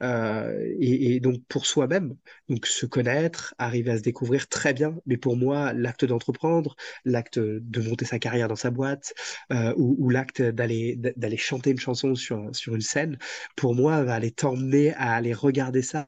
euh, 0.04 0.58
et, 0.80 1.20
donc 1.20 1.42
pour 1.48 1.66
soi-même, 1.66 2.16
donc 2.50 2.66
se 2.66 2.86
connaître, 2.86 3.56
arriver 3.58 3.92
à 3.92 3.98
se 3.98 4.04
découvrir 4.04 4.48
très 4.48 4.74
bien. 4.74 4.96
Mais 5.06 5.18
pour 5.18 5.38
moi, 5.38 5.74
l'acte 5.74 6.06
d'entreprendre, 6.06 6.76
l'acte 7.06 7.40
de 7.40 7.82
monter 7.82 8.06
sa 8.06 8.20
carrière 8.20 8.48
dans 8.48 8.56
sa 8.56 8.72
boîte 8.72 9.14
euh, 9.52 9.74
ou, 9.78 10.10
l'acte 10.10 10.42
d'aller 10.42 10.98
d'aller 10.98 11.38
chanter 11.38 11.72
une 11.72 11.80
chanson 11.80 12.16
sur 12.16 12.50
sur 12.54 12.76
une 12.76 12.82
scène, 12.82 13.18
pour 13.56 13.76
moi, 13.76 14.04
va 14.04 14.16
aller 14.16 14.32
t'emmener 14.32 14.94
à 14.96 15.14
aller 15.14 15.34
regarder 15.34 15.82
ça 15.82 16.08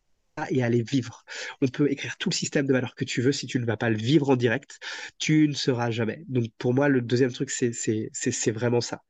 et 0.49 0.63
à 0.63 0.65
aller 0.65 0.81
vivre. 0.81 1.23
On 1.61 1.67
peut 1.67 1.91
écrire 1.91 2.17
tout 2.17 2.29
le 2.29 2.35
système 2.35 2.65
de 2.65 2.73
valeurs 2.73 2.95
que 2.95 3.05
tu 3.05 3.21
veux, 3.21 3.31
si 3.31 3.47
tu 3.47 3.59
ne 3.59 3.65
vas 3.65 3.77
pas 3.77 3.89
le 3.89 3.97
vivre 3.97 4.29
en 4.29 4.35
direct, 4.35 4.79
tu 5.19 5.47
ne 5.47 5.53
seras 5.53 5.91
jamais. 5.91 6.23
Donc 6.27 6.45
pour 6.57 6.73
moi, 6.73 6.89
le 6.89 7.01
deuxième 7.01 7.31
truc, 7.31 7.49
c'est 7.51 8.51
vraiment 8.51 8.81
ça. 8.81 9.01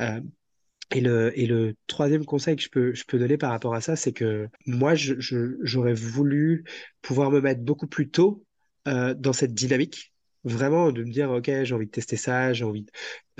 Euh, 0.00 0.20
et 0.92 1.00
le, 1.00 1.38
et 1.38 1.46
le 1.46 1.74
troisième 1.86 2.24
conseil 2.24 2.56
que 2.56 2.62
je 2.62 2.68
peux, 2.68 2.94
je 2.94 3.04
peux 3.04 3.18
donner 3.18 3.38
par 3.38 3.50
rapport 3.50 3.74
à 3.74 3.80
ça, 3.80 3.96
c'est 3.96 4.12
que 4.12 4.48
moi, 4.66 4.94
j'aurais 4.94 5.94
voulu 5.94 6.64
pouvoir 7.00 7.30
me 7.30 7.40
mettre 7.40 7.62
beaucoup 7.62 7.86
plus 7.86 8.10
tôt 8.10 8.44
euh, 8.88 9.14
dans 9.14 9.32
cette 9.32 9.54
dynamique. 9.54 10.12
Vraiment 10.44 10.92
de 10.92 11.04
me 11.04 11.10
dire, 11.12 11.30
OK, 11.30 11.50
j'ai 11.62 11.74
envie 11.74 11.86
de 11.86 11.90
tester 11.90 12.16
ça, 12.16 12.52
j'ai 12.52 12.64
envie 12.64 12.82
de 12.84 12.90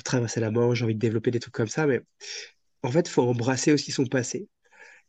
traverser 0.04 0.40
la 0.40 0.50
mort, 0.50 0.74
j'ai 0.74 0.84
envie 0.84 0.94
de 0.94 1.00
développer 1.00 1.30
des 1.30 1.40
trucs 1.40 1.54
comme 1.54 1.68
ça. 1.68 1.86
Mais 1.86 2.00
en 2.82 2.90
fait, 2.90 3.08
il 3.08 3.10
faut 3.10 3.22
embrasser 3.22 3.72
aussi 3.72 3.92
son 3.92 4.06
passé. 4.06 4.48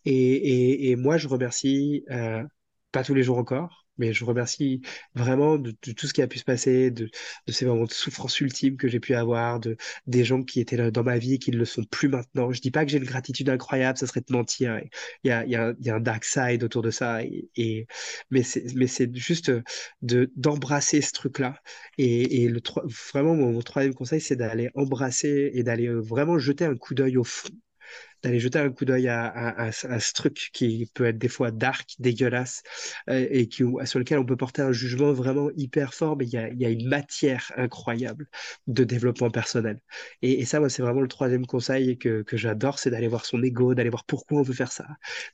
Et, 0.06 0.92
et, 0.92 0.96
moi, 0.96 1.18
je 1.18 1.28
remercie, 1.28 2.04
euh, 2.12 2.44
pas 2.92 3.04
tous 3.04 3.14
les 3.14 3.24
jours 3.24 3.38
encore, 3.38 3.83
mais 3.98 4.14
je 4.14 4.26
remercie 4.26 4.82
vraiment 5.16 5.58
de, 5.58 5.72
tout 5.72 6.08
ce 6.08 6.14
qui 6.14 6.22
a 6.22 6.28
pu 6.28 6.40
se 6.40 6.44
passer, 6.44 6.92
de, 6.92 7.10
ces 7.48 7.66
moments 7.66 7.86
de 7.86 7.92
souffrance 7.92 8.40
ultime 8.40 8.78
que 8.78 8.88
j'ai 8.88 9.00
pu 9.00 9.14
avoir, 9.16 9.60
de 9.60 9.78
des 10.08 10.24
gens 10.24 10.44
qui 10.44 10.60
étaient 10.60 10.92
dans 10.92 11.04
ma 11.04 11.18
vie 11.18 11.36
et 11.36 11.40
qui 11.40 11.52
ne 11.52 11.58
le 11.58 11.66
sont 11.66 11.84
plus 11.84 12.08
maintenant. 12.10 12.52
Je 12.52 12.62
dis 12.62 12.72
pas 12.72 12.86
que 12.86 12.92
j'ai 12.92 12.98
une 12.98 13.04
gratitude 13.06 13.50
incroyable, 13.50 13.98
ça 13.98 14.08
serait 14.08 14.22
de 14.22 14.34
mentir. 14.34 14.80
Il 15.24 15.30
y 15.30 15.32
a, 15.32 15.46
il 15.46 15.52
y 15.52 15.56
a, 15.90 15.96
un 15.96 16.00
dark 16.00 16.24
side 16.26 16.64
autour 16.64 16.82
de 16.82 16.92
ça. 16.92 17.22
Mais 18.32 18.44
c'est, 18.44 19.16
juste 19.16 19.52
de, 20.02 20.32
d'embrasser 20.36 21.02
ce 21.02 21.12
truc-là. 21.12 21.56
Et, 21.98 22.48
le, 22.48 22.62
vraiment, 23.14 23.36
mon 23.36 23.60
troisième 23.62 23.94
conseil, 23.94 24.22
c'est 24.22 24.36
d'aller 24.36 24.70
embrasser 24.76 25.52
et 25.54 25.64
d'aller 25.64 25.90
vraiment 25.90 26.38
jeter 26.40 26.66
un 26.66 26.76
coup 26.76 26.94
d'œil 26.96 27.18
au 27.18 27.24
fond 27.24 27.50
d'aller 28.24 28.40
jeter 28.40 28.60
un 28.60 28.70
coup 28.70 28.86
d'œil 28.86 29.10
à, 29.10 29.72
ce 29.72 30.14
truc 30.14 30.50
qui 30.54 30.90
peut 30.94 31.06
être 31.06 31.18
des 31.18 31.28
fois 31.28 31.52
dark, 31.52 31.96
dégueulasse, 32.00 32.64
euh, 33.10 33.28
et 33.30 33.48
qui, 33.48 33.64
sur 33.86 34.00
lequel 34.00 34.20
on 34.20 34.26
peut 34.26 34.38
porter 34.38 34.62
un 34.62 34.72
jugement 34.72 35.12
vraiment 35.12 35.50
hyper 35.56 35.94
fort, 35.94 36.16
mais 36.18 36.26
il 36.26 36.32
y 36.34 36.66
a, 36.66 36.70
une 36.70 36.88
matière 36.88 37.52
incroyable 37.58 38.28
de 38.68 38.84
développement 38.84 39.30
personnel. 39.30 39.80
Et, 40.22 40.46
ça, 40.46 40.60
moi, 40.60 40.70
c'est 40.70 40.82
vraiment 40.82 41.02
le 41.02 41.08
troisième 41.08 41.46
conseil 41.46 41.98
que, 41.98 42.24
j'adore, 42.34 42.80
c'est 42.80 42.90
d'aller 42.90 43.08
voir 43.08 43.26
son 43.26 43.42
ego, 43.44 43.76
d'aller 43.76 43.90
voir 43.90 44.06
pourquoi 44.06 44.40
on 44.40 44.44
veut 44.44 44.54
faire 44.54 44.72
ça, 44.72 44.88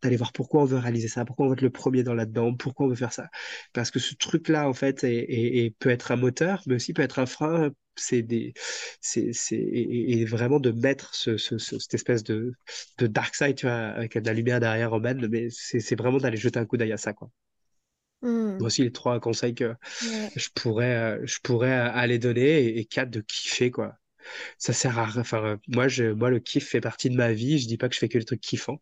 d'aller 0.03 0.17
voir 0.17 0.33
pourquoi 0.33 0.61
on 0.61 0.65
veut 0.65 0.77
réaliser 0.77 1.07
ça, 1.07 1.25
pourquoi 1.25 1.45
on 1.45 1.49
veut 1.49 1.55
être 1.55 1.61
le 1.61 1.69
premier 1.69 2.03
dans 2.03 2.13
là-dedans, 2.13 2.55
pourquoi 2.55 2.87
on 2.87 2.89
veut 2.89 2.95
faire 2.95 3.13
ça. 3.13 3.29
Parce 3.73 3.91
que 3.91 3.99
ce 3.99 4.15
truc-là, 4.15 4.67
en 4.67 4.73
fait, 4.73 5.01
peut 5.79 5.89
être 5.89 6.11
un 6.11 6.15
moteur, 6.15 6.63
mais 6.67 6.75
aussi 6.75 6.93
peut 6.93 7.01
être 7.03 7.19
un 7.19 7.25
frein 7.25 7.71
c'est 7.99 8.21
des 8.21 8.53
c'est 9.01 9.31
et, 9.51 10.25
vraiment 10.25 10.59
de 10.59 10.71
mettre 10.71 11.13
ce, 11.15 11.37
cette 11.37 11.93
espèce 11.93 12.23
de, 12.23 12.53
de 12.97 13.07
dark 13.07 13.36
side 13.36 13.55
tu 13.55 13.65
vois 13.65 13.75
avec 13.75 14.17
de 14.17 14.25
la 14.25 14.34
lumière 14.34 14.59
derrière 14.59 14.99
bas 14.99 15.13
mais 15.13 15.47
c'est 15.49 15.95
vraiment 15.95 16.17
d'aller 16.17 16.38
jeter 16.38 16.59
un 16.59 16.65
coup 16.65 16.77
d'œil 16.77 16.91
à 16.91 16.97
ça 16.97 17.13
quoi 17.13 17.30
mmh. 18.21 18.57
Voici 18.59 18.84
les 18.84 18.91
trois 18.91 19.19
conseils 19.19 19.55
que 19.55 19.75
je 20.36 20.49
pourrais 20.53 20.95
euh, 20.95 21.25
je 21.25 21.38
pourrais 21.43 21.73
aller 21.73 22.19
donner 22.19 22.77
et, 22.77 22.86
quatre 22.86 23.09
de 23.09 23.21
kiffer 23.21 23.71
quoi 23.71 23.95
ça 24.57 24.73
sert 24.73 24.99
à 24.99 25.07
enfin 25.17 25.57
moi 25.67 25.88
je 25.88 26.11
moi 26.11 26.30
le 26.30 26.39
kiff 26.39 26.67
fait 26.67 26.82
partie 26.82 27.09
de 27.09 27.15
ma 27.15 27.32
vie 27.32 27.57
je 27.57 27.67
dis 27.67 27.77
pas 27.77 27.88
que 27.88 27.95
je 27.95 27.99
fais 27.99 28.09
que 28.09 28.17
les 28.17 28.25
trucs 28.25 28.41
kiffants 28.41 28.82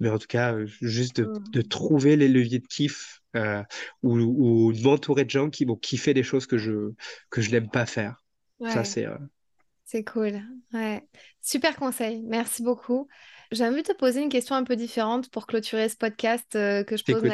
mais 0.00 0.10
en 0.10 0.18
tout 0.18 0.26
cas 0.26 0.54
euh, 0.54 0.66
juste 0.80 1.16
de, 1.16 1.24
mmh. 1.24 1.50
de 1.52 1.62
trouver 1.62 2.16
les 2.16 2.28
leviers 2.28 2.58
de 2.58 2.66
kiff 2.66 3.20
euh, 3.36 3.62
ou, 4.02 4.18
ou 4.18 4.72
de 4.72 4.82
m'entourer 4.82 5.24
de 5.24 5.30
gens 5.30 5.48
qui 5.48 5.64
vont 5.64 5.76
kiffer 5.76 6.12
des 6.12 6.22
choses 6.22 6.46
que 6.46 6.58
je 6.58 6.92
que 7.30 7.40
je 7.40 7.50
n'aime 7.50 7.70
pas 7.70 7.86
faire 7.86 8.22
ça, 8.70 8.84
c'est. 8.84 9.06
Euh, 9.06 9.16
c'est 9.92 10.04
cool. 10.04 10.40
Ouais. 10.72 11.06
Super 11.42 11.76
conseil. 11.76 12.22
Merci 12.22 12.62
beaucoup. 12.62 13.08
J'ai 13.50 13.62
envie 13.66 13.82
de 13.82 13.88
te 13.88 13.92
poser 13.92 14.22
une 14.22 14.30
question 14.30 14.54
un 14.54 14.64
peu 14.64 14.74
différente 14.74 15.28
pour 15.28 15.46
clôturer 15.46 15.90
ce 15.90 15.96
podcast 15.96 16.56
euh, 16.56 16.82
que 16.82 16.96
je 16.96 17.04
pose 17.04 17.30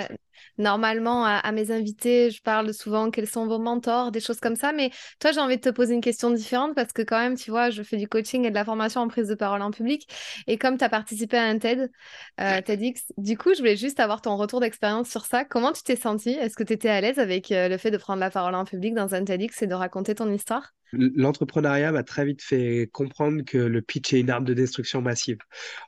normalement 0.59 1.25
à, 1.25 1.53
mes 1.53 1.71
invités. 1.71 2.33
Je 2.33 2.43
parle 2.43 2.75
souvent 2.75 3.13
quels 3.13 3.29
sont 3.29 3.47
vos 3.47 3.61
mentors, 3.61 4.11
des 4.11 4.19
choses 4.19 4.41
comme 4.41 4.57
ça. 4.57 4.73
Mais 4.73 4.91
toi, 5.21 5.31
j'ai 5.31 5.39
envie 5.39 5.55
de 5.55 5.61
te 5.61 5.69
poser 5.69 5.95
une 5.95 6.01
question 6.01 6.33
différente 6.33 6.75
parce 6.75 6.93
que 6.93 7.03
quand 7.03 7.21
même, 7.21 7.37
tu 7.37 7.53
vois, 7.53 7.71
je 7.71 7.85
fais 7.85 7.97
du 7.97 8.09
coaching 8.09 8.45
et 8.45 8.51
de 8.51 8.57
la 8.57 8.65
formation 8.65 9.03
en 9.03 9.07
prise 9.07 9.29
de 9.29 9.37
parole 9.37 9.63
en 9.63 9.71
public. 9.71 10.09
Et 10.49 10.59
comme 10.59 10.79
tu 10.79 10.85
as 10.85 10.89
participé 10.89 11.37
à 11.37 11.45
un 11.45 11.59
TED, 11.59 11.93
euh, 12.41 12.61
TEDx, 12.61 13.13
du 13.19 13.39
coup, 13.39 13.55
je 13.55 13.59
voulais 13.59 13.77
juste 13.77 14.01
avoir 14.01 14.21
ton 14.21 14.37
retour 14.37 14.59
d'expérience 14.59 15.09
sur 15.09 15.27
ça. 15.27 15.45
Comment 15.45 15.71
tu 15.71 15.85
t'es 15.85 15.95
senti 15.95 16.31
Est-ce 16.31 16.57
que 16.57 16.65
tu 16.65 16.73
étais 16.73 16.89
à 16.89 17.01
l'aise 17.01 17.21
avec 17.21 17.53
euh, 17.53 17.69
le 17.69 17.79
fait 17.79 17.93
de 17.93 17.99
prendre 17.99 18.19
la 18.19 18.31
parole 18.31 18.57
en 18.57 18.65
public 18.65 18.95
dans 18.95 19.15
un 19.15 19.25
TEDx 19.25 19.63
et 19.63 19.69
de 19.69 19.75
raconter 19.75 20.17
ton 20.17 20.33
histoire? 20.33 20.75
L'entrepreneuriat 20.93 21.93
m'a 21.93 22.03
très 22.03 22.25
vite 22.25 22.43
fait 22.43 22.89
comprendre 22.93 23.43
que 23.45 23.59
le 23.59 23.83
pitch 23.83 24.13
est 24.15 24.21
une 24.21 24.31
arme 24.31 24.45
de 24.45 24.55
destruction 24.55 25.03
massive. 25.03 25.39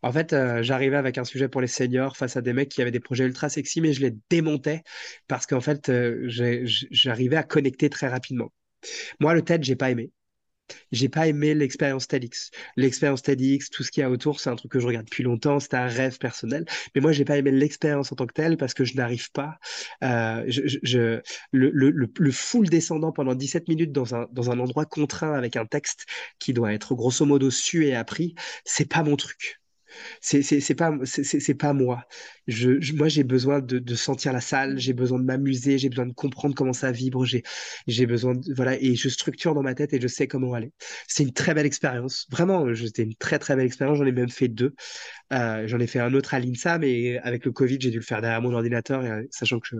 En 0.02 0.12
fait, 0.12 0.32
euh, 0.32 0.62
j'arrivais 0.62 0.96
avec 0.96 1.18
un 1.18 1.24
sujet 1.24 1.48
pour 1.48 1.60
les 1.60 1.66
seniors 1.66 2.16
face 2.16 2.36
à 2.36 2.42
des 2.42 2.52
mecs 2.52 2.68
qui 2.68 2.82
avaient 2.82 2.90
des 2.90 3.00
projets 3.00 3.24
ultra 3.24 3.48
sexy, 3.48 3.80
mais 3.80 3.92
je 3.92 4.02
les 4.02 4.14
démontais 4.28 4.82
parce 5.28 5.46
qu'en 5.46 5.60
fait, 5.60 5.88
euh, 5.88 6.24
j'arrivais 6.90 7.36
à 7.36 7.42
connecter 7.42 7.88
très 7.90 8.08
rapidement. 8.08 8.52
Moi, 9.20 9.34
le 9.34 9.42
TED, 9.42 9.64
j'ai 9.64 9.76
pas 9.76 9.90
aimé. 9.90 10.10
J'ai 10.92 11.08
pas 11.08 11.28
aimé 11.28 11.54
l'expérience 11.54 12.08
TEDx. 12.08 12.50
L'expérience 12.76 13.22
TEDx, 13.22 13.70
tout 13.70 13.82
ce 13.82 13.90
qu'il 13.90 14.02
y 14.02 14.04
a 14.04 14.10
autour, 14.10 14.40
c'est 14.40 14.50
un 14.50 14.56
truc 14.56 14.72
que 14.72 14.80
je 14.80 14.86
regarde 14.86 15.06
depuis 15.06 15.22
longtemps, 15.22 15.60
c'est 15.60 15.74
un 15.74 15.86
rêve 15.86 16.18
personnel. 16.18 16.64
Mais 16.94 17.00
moi, 17.00 17.12
j'ai 17.12 17.24
pas 17.24 17.38
aimé 17.38 17.50
l'expérience 17.50 18.12
en 18.12 18.16
tant 18.16 18.26
que 18.26 18.34
telle 18.34 18.56
parce 18.56 18.74
que 18.74 18.84
je 18.84 18.94
n'arrive 18.94 19.30
pas. 19.32 19.58
Euh, 20.02 20.44
je, 20.48 21.20
le, 21.52 22.30
full 22.30 22.68
descendant 22.68 23.12
pendant 23.12 23.34
17 23.34 23.68
minutes 23.68 23.92
dans 23.92 24.14
un, 24.14 24.26
dans 24.32 24.50
un 24.50 24.58
endroit 24.58 24.84
contraint 24.84 25.34
avec 25.34 25.56
un 25.56 25.66
texte 25.66 26.06
qui 26.38 26.52
doit 26.52 26.72
être 26.72 26.94
grosso 26.94 27.24
modo 27.24 27.50
su 27.50 27.86
et 27.86 27.94
appris, 27.94 28.34
c'est 28.64 28.88
pas 28.88 29.02
mon 29.02 29.16
truc. 29.16 29.60
C'est 30.20 30.74
pas 30.74 30.92
c'est 31.04 31.54
pas 31.54 31.72
moi. 31.72 32.04
Je, 32.46 32.94
moi 32.94 33.08
j'ai 33.08 33.24
besoin 33.24 33.60
de, 33.60 33.78
de, 33.78 33.94
sentir 33.94 34.32
la 34.32 34.40
salle, 34.40 34.78
j'ai 34.78 34.92
besoin 34.92 35.18
de 35.18 35.24
m'amuser, 35.24 35.78
j'ai 35.78 35.88
besoin 35.88 36.06
de 36.06 36.12
comprendre 36.12 36.54
comment 36.54 36.72
ça 36.72 36.90
vibre, 36.90 37.24
j'ai 37.24 37.42
j'ai 37.86 38.06
besoin 38.06 38.34
de 38.34 38.54
voilà 38.54 38.80
et 38.80 38.96
je 38.96 39.08
structure 39.08 39.54
dans 39.54 39.62
ma 39.62 39.74
tête 39.74 39.92
et 39.92 40.00
je 40.00 40.08
sais 40.08 40.26
comment 40.26 40.54
aller. 40.54 40.72
C'est 41.06 41.22
une 41.22 41.32
très 41.32 41.54
belle 41.54 41.66
expérience, 41.66 42.26
vraiment. 42.30 42.66
C'était 42.74 43.02
une 43.04 43.14
très 43.14 43.38
très 43.38 43.56
belle 43.56 43.66
expérience. 43.66 43.98
J'en 43.98 44.06
ai 44.06 44.12
même 44.12 44.30
fait 44.30 44.48
deux. 44.48 44.74
Euh, 45.32 45.66
j'en 45.68 45.78
ai 45.78 45.86
fait 45.86 46.00
un 46.00 46.12
autre 46.14 46.34
à 46.34 46.40
l'INSA, 46.40 46.78
mais 46.78 47.18
avec 47.18 47.44
le 47.44 47.52
Covid 47.52 47.78
j'ai 47.80 47.90
dû 47.90 47.98
le 47.98 48.04
faire 48.04 48.20
derrière 48.20 48.42
mon 48.42 48.52
ordinateur, 48.52 49.04
et, 49.04 49.10
euh, 49.10 49.22
sachant 49.30 49.60
que 49.60 49.76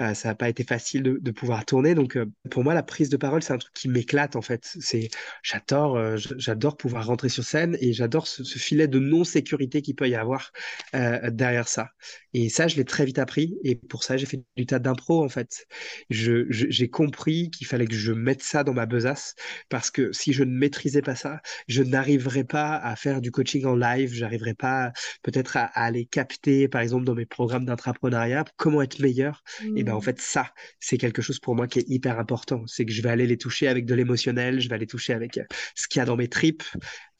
euh, 0.00 0.14
ça 0.14 0.28
n'a 0.28 0.34
pas 0.34 0.48
été 0.48 0.64
facile 0.64 1.02
de, 1.02 1.18
de 1.20 1.30
pouvoir 1.30 1.64
tourner. 1.64 1.94
Donc 1.94 2.18
pour 2.50 2.64
moi 2.64 2.74
la 2.74 2.82
prise 2.82 3.08
de 3.08 3.16
parole 3.16 3.42
c'est 3.42 3.52
un 3.52 3.58
truc 3.58 3.72
qui 3.72 3.88
m'éclate 3.88 4.36
en 4.36 4.42
fait. 4.42 4.76
C'est 4.80 5.08
j'adore 5.42 6.16
j'adore 6.16 6.76
pouvoir 6.76 7.06
rentrer 7.06 7.28
sur 7.28 7.44
scène 7.44 7.76
et 7.80 7.92
j'adore 7.92 8.26
ce, 8.26 8.42
ce 8.44 8.58
filet 8.58 8.88
de 8.88 8.98
non 8.98 9.24
sécurité 9.24 9.39
qu'il 9.42 9.94
peut 9.94 10.08
y 10.08 10.14
avoir 10.14 10.52
euh, 10.94 11.30
derrière 11.30 11.68
ça. 11.68 11.90
Et 12.32 12.48
ça, 12.48 12.68
je 12.68 12.76
l'ai 12.76 12.84
très 12.84 13.04
vite 13.04 13.18
appris. 13.18 13.56
Et 13.64 13.74
pour 13.74 14.04
ça, 14.04 14.16
j'ai 14.16 14.26
fait 14.26 14.42
du 14.56 14.66
tas 14.66 14.78
d'impro, 14.78 15.24
en 15.24 15.28
fait. 15.28 15.66
Je, 16.10 16.46
j'ai 16.48 16.88
compris 16.88 17.50
qu'il 17.50 17.66
fallait 17.66 17.86
que 17.86 17.94
je 17.94 18.12
mette 18.12 18.42
ça 18.42 18.64
dans 18.64 18.72
ma 18.72 18.86
besace 18.86 19.34
parce 19.68 19.90
que 19.90 20.12
si 20.12 20.32
je 20.32 20.44
ne 20.44 20.52
maîtrisais 20.52 21.02
pas 21.02 21.14
ça, 21.14 21.40
je 21.68 21.82
n'arriverais 21.82 22.44
pas 22.44 22.76
à 22.76 22.96
faire 22.96 23.20
du 23.20 23.30
coaching 23.30 23.64
en 23.66 23.74
live. 23.74 24.12
J'arriverais 24.12 24.54
pas 24.54 24.92
peut-être 25.22 25.56
à, 25.56 25.64
aller 25.64 26.06
capter, 26.06 26.68
par 26.68 26.80
exemple, 26.80 27.04
dans 27.04 27.14
mes 27.14 27.26
programmes 27.26 27.64
d'intrapreneuriat, 27.64 28.44
comment 28.56 28.82
être 28.82 29.00
meilleur. 29.00 29.42
Et 29.76 29.84
ben, 29.84 29.94
en 29.94 29.98
mmh. 29.98 30.02
fait, 30.02 30.20
ça, 30.20 30.50
c'est 30.78 30.98
quelque 30.98 31.22
chose 31.22 31.38
pour 31.38 31.54
moi 31.54 31.66
qui 31.66 31.80
est 31.80 31.88
hyper 31.88 32.18
important. 32.18 32.62
C'est 32.66 32.84
que 32.84 32.92
je 32.92 33.02
vais 33.02 33.10
aller 33.10 33.26
les 33.26 33.36
toucher 33.36 33.68
avec 33.68 33.86
de 33.86 33.94
l'émotionnel, 33.94 34.60
je 34.60 34.68
vais 34.68 34.74
aller 34.74 34.86
toucher 34.86 35.12
avec 35.12 35.38
euh, 35.38 35.44
ce 35.74 35.88
qu'il 35.88 35.98
y 35.98 36.02
a 36.02 36.04
dans 36.04 36.16
mes 36.16 36.28
tripes, 36.28 36.62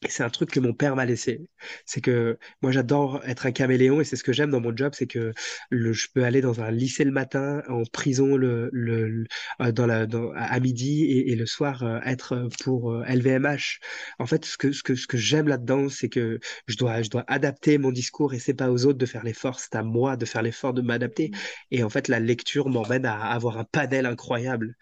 c'est 0.09 0.23
un 0.23 0.31
truc 0.31 0.51
que 0.51 0.61
mon 0.61 0.73
père 0.73 0.97
m'a 0.97 1.05
laissé. 1.05 1.47
C'est 1.85 2.01
que 2.01 2.39
moi, 2.63 2.73
j'adore 2.73 3.21
être 3.27 3.47
un 3.47 3.53
caméléon 3.53 4.01
et 4.01 4.05
c'est 4.05 4.17
ce 4.17 4.25
que 4.25 4.33
j'aime 4.33 4.51
dans 4.51 4.61
mon 4.61 4.75
job, 4.75 4.93
c'est 4.97 5.07
que 5.07 5.33
le, 5.71 5.93
je 5.93 6.09
peux 6.15 6.25
aller 6.25 6.41
dans 6.41 6.61
un 6.63 6.71
lycée 6.71 7.05
le 7.05 7.11
matin, 7.13 7.63
en 7.69 7.83
prison 7.85 8.37
le, 8.37 8.71
le, 8.73 9.25
euh, 9.61 9.73
dans 9.73 9.87
la, 9.87 10.07
dans, 10.07 10.33
à 10.35 10.59
midi 10.61 11.05
et, 11.05 11.33
et 11.33 11.37
le 11.37 11.45
soir 11.47 11.83
euh, 11.83 12.01
être 12.05 12.49
pour 12.63 12.95
LVMH. 13.05 13.81
Euh, 14.21 14.23
en 14.25 14.27
fait, 14.27 14.45
ce 14.45 14.57
que, 14.57 14.73
ce 14.73 14.83
que, 14.83 14.95
ce 14.95 15.07
que 15.07 15.17
j'aime 15.19 15.49
là-dedans, 15.49 15.89
c'est 15.89 16.09
que 16.09 16.41
je 16.67 16.77
dois, 16.77 17.03
je 17.03 17.11
dois 17.11 17.25
adapter 17.29 17.77
mon 17.79 17.91
discours 17.93 18.33
et 18.35 18.39
c'est 18.39 18.55
pas 18.55 18.71
aux 18.71 18.87
autres 18.87 18.99
de 18.99 19.07
faire 19.07 19.25
l'effort, 19.25 19.61
c'est 19.61 19.75
à 19.75 19.83
moi 19.83 20.17
de 20.17 20.25
faire 20.25 20.43
l'effort 20.43 20.73
de 20.75 20.83
m'adapter. 20.83 21.29
Mmh. 21.31 21.37
Et 21.73 21.83
en 21.85 21.91
fait, 21.91 22.09
la 22.09 22.21
lecture 22.21 22.69
m'emmène 22.69 23.05
à 23.07 23.19
avoir 23.33 23.59
un 23.59 23.65
panel 23.65 24.07
incroyable. 24.07 24.77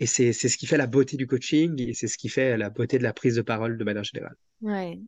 Et 0.00 0.06
c'est 0.06 0.32
ce 0.32 0.56
qui 0.56 0.66
fait 0.66 0.76
la 0.76 0.86
beauté 0.88 1.16
du 1.16 1.26
coaching 1.26 1.80
et 1.80 1.94
c'est 1.94 2.08
ce 2.08 2.18
qui 2.18 2.28
fait 2.28 2.56
la 2.56 2.70
beauté 2.70 2.98
de 2.98 3.04
la 3.04 3.12
prise 3.12 3.36
de 3.36 3.42
parole 3.42 3.78
de 3.78 3.84
manière 3.84 4.04
générale. 4.04 4.36
Ouais. 4.62 4.98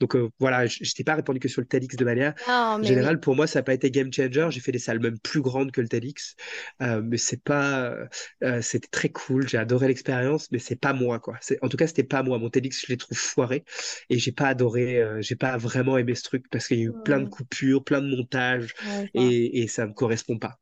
Donc 0.00 0.14
euh, 0.14 0.30
voilà, 0.38 0.66
je 0.66 0.82
n'ai 0.82 1.04
pas 1.04 1.16
répondu 1.16 1.40
que 1.40 1.48
sur 1.48 1.60
le 1.60 1.66
TEDx 1.66 1.96
de 1.96 2.04
manière 2.04 2.34
générale. 2.82 3.18
Pour 3.18 3.34
moi, 3.34 3.46
ça 3.48 3.58
n'a 3.58 3.62
pas 3.64 3.74
été 3.74 3.90
game 3.90 4.12
changer. 4.12 4.46
J'ai 4.50 4.60
fait 4.60 4.70
des 4.70 4.78
salles 4.78 5.00
même 5.00 5.18
plus 5.18 5.40
grandes 5.40 5.72
que 5.72 5.80
le 5.80 5.88
TEDx, 5.88 6.36
euh, 6.82 7.02
mais 7.04 7.16
c'est 7.16 7.42
pas, 7.42 7.96
euh, 8.44 8.62
c'était 8.62 8.88
très 8.88 9.08
cool. 9.08 9.48
J'ai 9.48 9.58
adoré 9.58 9.88
l'expérience, 9.88 10.50
mais 10.52 10.60
c'est 10.60 10.76
pas 10.76 10.92
moi 10.92 11.18
quoi. 11.18 11.38
En 11.62 11.68
tout 11.68 11.76
cas, 11.76 11.88
c'était 11.88 12.04
pas 12.04 12.22
moi. 12.22 12.38
Mon 12.38 12.48
TEDx, 12.48 12.82
je 12.86 12.92
l'ai 12.92 12.96
trouvé 12.96 13.16
foiré 13.16 13.64
et 14.08 14.18
j'ai 14.18 14.32
pas 14.32 14.46
adoré, 14.48 15.02
j'ai 15.20 15.36
pas 15.36 15.56
vraiment 15.56 15.98
aimé 15.98 16.14
ce 16.14 16.22
truc 16.22 16.48
parce 16.48 16.68
qu'il 16.68 16.78
y 16.78 16.82
a 16.82 16.84
eu 16.84 16.92
plein 17.04 17.20
de 17.20 17.28
coupures, 17.28 17.82
plein 17.82 18.00
de 18.00 18.08
montages 18.14 18.74
et, 19.14 19.62
et 19.62 19.66
ça 19.68 19.86
me 19.86 19.92
correspond 19.92 20.38
pas. 20.38 20.60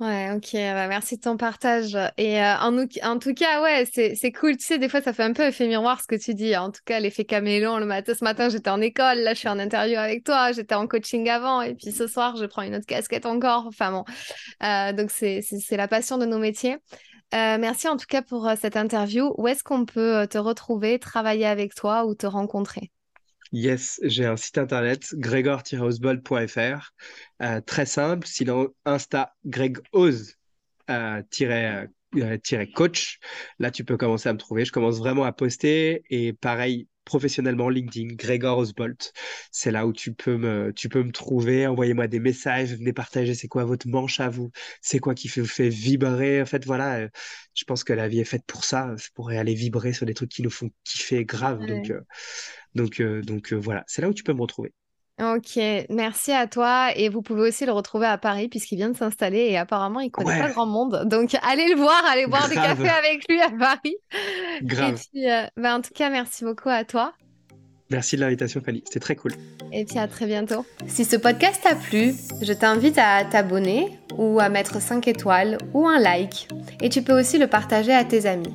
Ouais, 0.00 0.32
ok, 0.34 0.48
bah, 0.54 0.88
merci 0.88 1.16
de 1.16 1.20
ton 1.20 1.36
partage. 1.36 1.96
Et 2.16 2.42
euh, 2.42 2.56
en, 2.58 3.18
tout 3.20 3.32
cas, 3.32 3.62
ouais, 3.62 3.84
c'est 3.86 4.32
cool. 4.32 4.56
Tu 4.56 4.66
sais, 4.66 4.78
des 4.78 4.88
fois, 4.88 5.00
ça 5.00 5.12
fait 5.12 5.22
un 5.22 5.32
peu 5.32 5.44
effet 5.44 5.68
miroir 5.68 6.00
ce 6.00 6.08
que 6.08 6.16
tu 6.16 6.34
dis. 6.34 6.56
En 6.56 6.72
tout 6.72 6.80
cas, 6.84 6.98
l'effet 6.98 7.24
caméléon, 7.24 7.78
le 7.78 7.86
matin, 7.86 8.12
ce 8.12 8.24
matin, 8.24 8.48
j'étais 8.48 8.70
en 8.70 8.80
école, 8.80 9.18
là, 9.18 9.34
je 9.34 9.38
suis 9.38 9.48
en 9.48 9.58
interview 9.60 9.96
avec 9.96 10.24
toi, 10.24 10.50
j'étais 10.50 10.74
en 10.74 10.88
coaching 10.88 11.28
avant, 11.28 11.62
et 11.62 11.74
puis 11.74 11.92
ce 11.92 12.08
soir, 12.08 12.36
je 12.36 12.44
prends 12.44 12.62
une 12.62 12.74
autre 12.74 12.86
casquette 12.86 13.24
encore. 13.24 13.66
Enfin 13.68 13.92
bon, 13.92 14.04
euh, 14.64 14.92
donc 14.92 15.12
c'est 15.12 15.42
la 15.70 15.86
passion 15.86 16.18
de 16.18 16.26
nos 16.26 16.38
métiers. 16.38 16.76
Euh, 17.34 17.58
merci 17.58 17.88
en 17.88 17.96
tout 17.96 18.06
cas 18.08 18.22
pour 18.22 18.50
cette 18.60 18.76
interview. 18.76 19.32
Où 19.38 19.46
est-ce 19.46 19.62
qu'on 19.62 19.84
peut 19.84 20.26
te 20.28 20.38
retrouver, 20.38 20.98
travailler 20.98 21.46
avec 21.46 21.74
toi 21.74 22.04
ou 22.06 22.16
te 22.16 22.26
rencontrer? 22.26 22.90
Yes, 23.54 24.00
j'ai 24.02 24.26
un 24.26 24.36
site 24.36 24.58
internet, 24.58 25.14
gregor-osbold.fr. 25.14 26.92
Euh, 27.40 27.60
très 27.60 27.86
simple, 27.86 28.26
sinon 28.26 28.74
Insta, 28.84 29.32
Greg 29.46 29.78
euh, 30.90 32.66
coach. 32.74 33.20
Là, 33.60 33.70
tu 33.70 33.84
peux 33.84 33.96
commencer 33.96 34.28
à 34.28 34.32
me 34.32 34.38
trouver. 34.38 34.64
Je 34.64 34.72
commence 34.72 34.98
vraiment 34.98 35.22
à 35.22 35.30
poster 35.32 36.02
et 36.10 36.32
pareil, 36.32 36.88
professionnellement 37.04 37.68
LinkedIn, 37.68 38.14
Gregor 38.14 38.58
Osbolt. 38.58 39.12
C'est 39.50 39.70
là 39.70 39.86
où 39.86 39.92
tu 39.92 40.12
peux 40.14 40.36
me, 40.36 40.72
tu 40.72 40.88
peux 40.88 41.02
me 41.02 41.12
trouver. 41.12 41.66
Envoyez-moi 41.66 42.06
des 42.08 42.20
messages, 42.20 42.74
venez 42.74 42.92
partager 42.92 43.34
c'est 43.34 43.48
quoi 43.48 43.64
votre 43.64 43.88
manche 43.88 44.20
à 44.20 44.28
vous, 44.28 44.50
c'est 44.80 44.98
quoi 44.98 45.14
qui 45.14 45.28
vous 45.28 45.46
fait 45.46 45.68
vibrer? 45.68 46.42
En 46.42 46.46
fait, 46.46 46.64
voilà, 46.64 46.98
euh, 47.00 47.08
je 47.54 47.64
pense 47.64 47.84
que 47.84 47.92
la 47.92 48.08
vie 48.08 48.20
est 48.20 48.24
faite 48.24 48.44
pour 48.46 48.64
ça, 48.64 48.94
c'est 48.98 49.12
pour 49.14 49.30
aller 49.30 49.54
vibrer 49.54 49.92
sur 49.92 50.06
des 50.06 50.14
trucs 50.14 50.30
qui 50.30 50.42
nous 50.42 50.50
font 50.50 50.70
kiffer 50.84 51.24
grave. 51.24 51.64
Donc, 51.66 51.90
euh, 51.90 52.00
donc, 52.74 53.00
euh, 53.00 53.22
donc 53.22 53.52
voilà, 53.52 53.84
c'est 53.86 54.02
là 54.02 54.08
où 54.08 54.14
tu 54.14 54.24
peux 54.24 54.32
me 54.34 54.40
retrouver. 54.42 54.72
Ok, 55.22 55.60
merci 55.90 56.32
à 56.32 56.48
toi. 56.48 56.88
Et 56.96 57.08
vous 57.08 57.22
pouvez 57.22 57.42
aussi 57.48 57.64
le 57.66 57.72
retrouver 57.72 58.06
à 58.06 58.18
Paris 58.18 58.48
puisqu'il 58.48 58.76
vient 58.76 58.90
de 58.90 58.96
s'installer 58.96 59.46
et 59.50 59.56
apparemment 59.56 60.00
il 60.00 60.10
connaît 60.10 60.40
pas 60.40 60.50
grand 60.50 60.66
monde. 60.66 61.04
Donc 61.06 61.36
allez 61.42 61.68
le 61.68 61.76
voir, 61.76 62.02
allez 62.06 62.26
boire 62.26 62.48
des 62.48 62.56
cafés 62.56 62.88
avec 62.88 63.28
lui 63.28 63.40
à 63.40 63.50
Paris. 63.50 63.96
Grave. 64.62 64.94
Et 64.94 64.94
puis, 64.94 65.30
euh, 65.30 65.46
bah, 65.56 65.76
en 65.76 65.80
tout 65.80 65.94
cas, 65.94 66.10
merci 66.10 66.44
beaucoup 66.44 66.68
à 66.68 66.84
toi. 66.84 67.12
Merci 67.90 68.16
de 68.16 68.22
l'invitation, 68.22 68.60
Fanny. 68.64 68.82
C'était 68.86 68.98
très 68.98 69.14
cool. 69.14 69.32
Et 69.72 69.84
puis 69.84 69.98
à 69.98 70.08
très 70.08 70.26
bientôt. 70.26 70.64
Si 70.88 71.04
ce 71.04 71.16
podcast 71.16 71.60
t'a 71.62 71.76
plu, 71.76 72.14
je 72.42 72.52
t'invite 72.52 72.98
à 72.98 73.24
t'abonner 73.24 73.98
ou 74.16 74.40
à 74.40 74.48
mettre 74.48 74.80
5 74.80 75.06
étoiles 75.06 75.58
ou 75.74 75.86
un 75.86 76.00
like. 76.00 76.48
Et 76.80 76.88
tu 76.88 77.02
peux 77.02 77.18
aussi 77.18 77.38
le 77.38 77.46
partager 77.46 77.92
à 77.92 78.04
tes 78.04 78.26
amis. 78.26 78.54